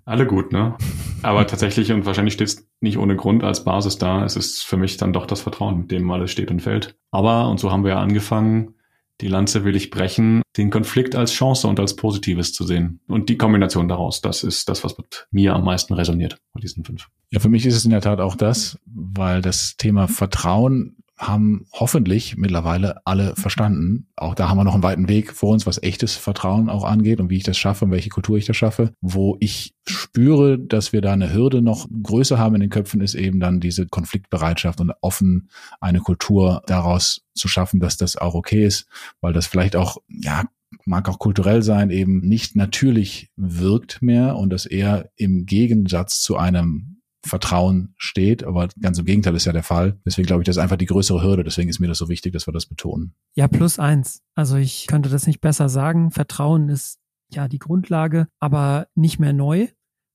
Alle 0.03 0.27
gut, 0.27 0.51
ne? 0.51 0.75
Aber 1.23 1.47
tatsächlich, 1.47 1.93
und 1.93 2.05
wahrscheinlich 2.05 2.33
steht 2.33 2.49
es 2.49 2.67
nicht 2.81 2.97
ohne 2.97 3.15
Grund 3.15 3.45
als 3.45 3.63
Basis 3.63 3.97
da, 3.97 4.25
es 4.25 4.35
ist 4.35 4.63
für 4.63 4.75
mich 4.75 4.97
dann 4.97 5.13
doch 5.13 5.25
das 5.25 5.39
Vertrauen, 5.39 5.77
mit 5.77 5.91
dem 5.91 6.11
alles 6.11 6.31
steht 6.31 6.51
und 6.51 6.61
fällt. 6.61 6.97
Aber, 7.11 7.47
und 7.47 7.61
so 7.61 7.71
haben 7.71 7.85
wir 7.85 7.91
ja 7.91 8.01
angefangen, 8.01 8.75
die 9.21 9.29
Lanze 9.29 9.63
will 9.63 9.77
ich 9.77 9.89
brechen, 9.89 10.41
den 10.57 10.71
Konflikt 10.71 11.15
als 11.15 11.31
Chance 11.31 11.65
und 11.69 11.79
als 11.79 11.95
Positives 11.95 12.51
zu 12.51 12.65
sehen. 12.65 12.99
Und 13.07 13.29
die 13.29 13.37
Kombination 13.37 13.87
daraus, 13.87 14.19
das 14.19 14.43
ist 14.43 14.67
das, 14.67 14.83
was 14.83 14.97
mit 14.97 15.29
mir 15.31 15.55
am 15.55 15.63
meisten 15.63 15.93
resoniert 15.93 16.41
von 16.51 16.59
diesen 16.59 16.83
fünf. 16.83 17.07
Ja, 17.31 17.39
für 17.39 17.49
mich 17.49 17.65
ist 17.65 17.75
es 17.75 17.85
in 17.85 17.91
der 17.91 18.01
Tat 18.01 18.19
auch 18.19 18.35
das, 18.35 18.77
weil 18.85 19.41
das 19.41 19.77
Thema 19.77 20.09
Vertrauen 20.09 20.97
haben 21.19 21.65
hoffentlich 21.73 22.37
mittlerweile 22.37 23.05
alle 23.05 23.35
verstanden. 23.35 24.07
Auch 24.15 24.35
da 24.35 24.47
haben 24.47 24.57
wir 24.57 24.63
noch 24.63 24.73
einen 24.73 24.83
weiten 24.83 25.09
Weg 25.09 25.33
vor 25.33 25.51
uns, 25.51 25.65
was 25.65 25.83
echtes 25.83 26.15
Vertrauen 26.15 26.69
auch 26.69 26.85
angeht 26.85 27.19
und 27.19 27.29
wie 27.29 27.35
ich 27.35 27.43
das 27.43 27.57
schaffe 27.57 27.85
und 27.85 27.91
welche 27.91 28.09
Kultur 28.09 28.37
ich 28.37 28.45
das 28.45 28.55
schaffe. 28.55 28.93
Wo 29.01 29.35
ich 29.41 29.75
spüre, 29.85 30.57
dass 30.57 30.93
wir 30.93 31.01
da 31.01 31.11
eine 31.11 31.33
Hürde 31.33 31.61
noch 31.61 31.87
größer 32.03 32.39
haben 32.39 32.55
in 32.55 32.61
den 32.61 32.69
Köpfen, 32.69 33.01
ist 33.01 33.15
eben 33.15 33.41
dann 33.41 33.59
diese 33.59 33.85
Konfliktbereitschaft 33.85 34.79
und 34.79 34.93
offen 35.01 35.49
eine 35.81 35.99
Kultur 35.99 36.61
daraus 36.67 37.25
zu 37.35 37.49
schaffen, 37.49 37.81
dass 37.81 37.97
das 37.97 38.15
auch 38.15 38.33
okay 38.33 38.65
ist, 38.65 38.87
weil 39.19 39.33
das 39.33 39.45
vielleicht 39.45 39.75
auch, 39.75 39.97
ja, 40.07 40.45
mag 40.85 41.09
auch 41.09 41.19
kulturell 41.19 41.63
sein, 41.63 41.89
eben 41.89 42.19
nicht 42.21 42.55
natürlich 42.55 43.29
wirkt 43.35 44.01
mehr 44.01 44.37
und 44.37 44.51
das 44.51 44.65
eher 44.65 45.11
im 45.17 45.45
Gegensatz 45.45 46.21
zu 46.21 46.37
einem 46.37 46.88
Vertrauen 47.25 47.93
steht, 47.97 48.43
aber 48.43 48.69
ganz 48.79 48.97
im 48.97 49.05
Gegenteil 49.05 49.35
ist 49.35 49.45
ja 49.45 49.51
der 49.51 49.63
Fall. 49.63 49.99
Deswegen 50.05 50.25
glaube 50.25 50.41
ich, 50.41 50.45
das 50.45 50.55
ist 50.55 50.61
einfach 50.61 50.77
die 50.77 50.85
größere 50.85 51.21
Hürde. 51.21 51.43
Deswegen 51.43 51.69
ist 51.69 51.79
mir 51.79 51.87
das 51.87 51.97
so 51.97 52.07
wichtig, 52.07 52.33
dass 52.33 52.47
wir 52.47 52.53
das 52.53 52.65
betonen. 52.65 53.13
Ja, 53.35 53.47
plus 53.47 53.77
eins. 53.77 54.21
Also 54.35 54.55
ich 54.55 54.87
könnte 54.87 55.09
das 55.09 55.27
nicht 55.27 55.41
besser 55.41 55.69
sagen. 55.69 56.11
Vertrauen 56.11 56.69
ist 56.69 56.99
ja 57.31 57.47
die 57.47 57.59
Grundlage, 57.59 58.27
aber 58.39 58.87
nicht 58.95 59.19
mehr 59.19 59.33
neu. 59.33 59.67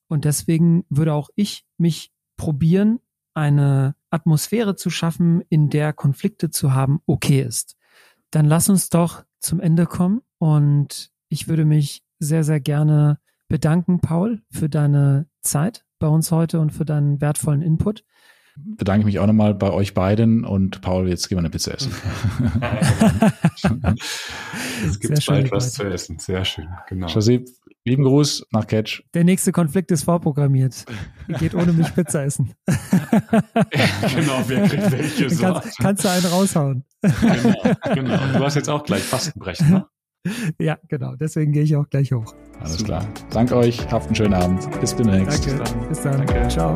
Und 0.09 0.25
deswegen 0.25 0.85
würde 0.89 1.13
auch 1.13 1.29
ich 1.35 1.65
mich 1.79 2.11
probieren, 2.37 3.01
eine 3.35 3.97
Atmosphäre 4.11 4.77
zu 4.77 4.91
schaffen, 4.91 5.43
in 5.49 5.69
der 5.71 5.93
Konflikte 5.93 6.51
zu 6.51 6.73
haben, 6.73 7.01
okay 7.07 7.43
ist. 7.43 7.77
Dann 8.31 8.47
lass 8.47 8.69
uns 8.69 8.89
doch 8.89 9.25
zum 9.41 9.61
Ende 9.61 9.87
kommen 9.87 10.23
und 10.39 11.11
ich 11.29 11.49
würde 11.49 11.65
mich 11.65 12.03
sehr, 12.19 12.45
sehr 12.45 12.61
gerne 12.61 13.19
bedanken, 13.49 14.01
Paul, 14.01 14.43
für 14.51 14.69
deine 14.69 15.29
Zeit 15.43 15.84
bei 16.05 16.11
uns 16.11 16.31
heute 16.31 16.61
und 16.61 16.71
für 16.71 16.85
deinen 16.85 17.23
wertvollen 17.23 17.63
Input. 17.63 18.05
Bedanke 18.57 19.01
ich 19.01 19.07
mich 19.07 19.19
auch 19.21 19.27
nochmal 19.27 19.55
bei 19.55 19.71
euch 19.71 19.95
beiden 19.95 20.45
und 20.45 20.83
Paul, 20.83 21.09
jetzt 21.09 21.31
gehen 21.31 21.37
wir 21.37 21.41
eine 21.41 21.49
Pizza 21.49 21.73
essen. 21.73 21.93
es 24.85 25.01
gibt 25.01 25.27
bald 25.27 25.51
was 25.51 25.73
zu 25.73 25.85
essen. 25.85 26.19
Sehr 26.19 26.45
schön, 26.45 26.69
genau. 26.89 27.09
Shazib, 27.09 27.49
lieben 27.87 28.05
Gruß 28.05 28.49
nach 28.53 28.67
Catch. 28.67 29.03
Der 29.15 29.25
nächste 29.25 29.51
Konflikt 29.51 29.91
ist 29.93 30.05
vorprogrammiert. 30.05 30.85
Ihr 31.27 31.39
geht 31.39 31.55
ohne 31.55 31.73
mich 31.73 31.95
Pizza 31.95 32.23
essen. 32.23 32.53
genau, 32.67 34.43
wer 34.47 34.69
kriegt 34.69 34.93
welche 34.93 35.31
so. 35.31 35.43
Kannst, 35.43 35.79
kannst 35.79 36.05
du 36.05 36.11
einen 36.11 36.27
raushauen. 36.27 36.85
genau, 37.01 37.55
genau. 37.95 38.39
Du 38.39 38.45
hast 38.45 38.57
jetzt 38.57 38.69
auch 38.69 38.85
gleich 38.85 39.03
Fastenbrechen, 39.03 39.71
ne? 39.71 39.87
Ja, 40.59 40.79
genau. 40.89 41.15
Deswegen 41.17 41.53
gehe 41.53 41.63
ich 41.63 41.75
auch 41.77 41.89
gleich 41.89 42.13
hoch. 42.13 42.35
Alles 42.61 42.79
Super. 42.79 43.01
klar. 43.01 43.07
Danke 43.31 43.57
euch. 43.57 43.91
Habt 43.91 44.07
einen 44.07 44.15
schönen 44.15 44.35
Abend. 44.35 44.69
Bis 44.81 44.95
demnächst. 44.97 45.47
Danke. 45.47 45.63
Bis 45.63 45.73
dann. 45.73 45.89
Bis 45.89 46.03
dann. 46.03 46.27
Danke. 46.27 46.49
Ciao. 46.49 46.75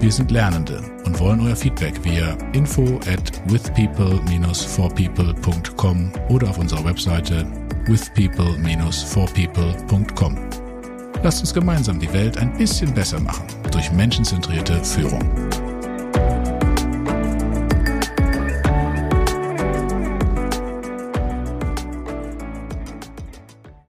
Wir 0.00 0.10
sind 0.10 0.30
Lernende 0.30 0.80
und 1.04 1.20
wollen 1.20 1.40
euer 1.40 1.54
Feedback 1.54 2.02
via 2.02 2.32
info 2.54 2.98
at 3.06 3.30
withpeople-forpeople.com 3.52 6.12
oder 6.30 6.48
auf 6.48 6.56
unserer 6.58 6.86
Webseite 6.86 7.46
withpeople-forpeople.com. 7.86 10.38
Lasst 11.22 11.42
uns 11.42 11.52
gemeinsam 11.52 12.00
die 12.00 12.10
Welt 12.14 12.38
ein 12.38 12.56
bisschen 12.56 12.94
besser 12.94 13.20
machen 13.20 13.44
durch 13.72 13.92
menschenzentrierte 13.92 14.82
Führung. 14.82 15.20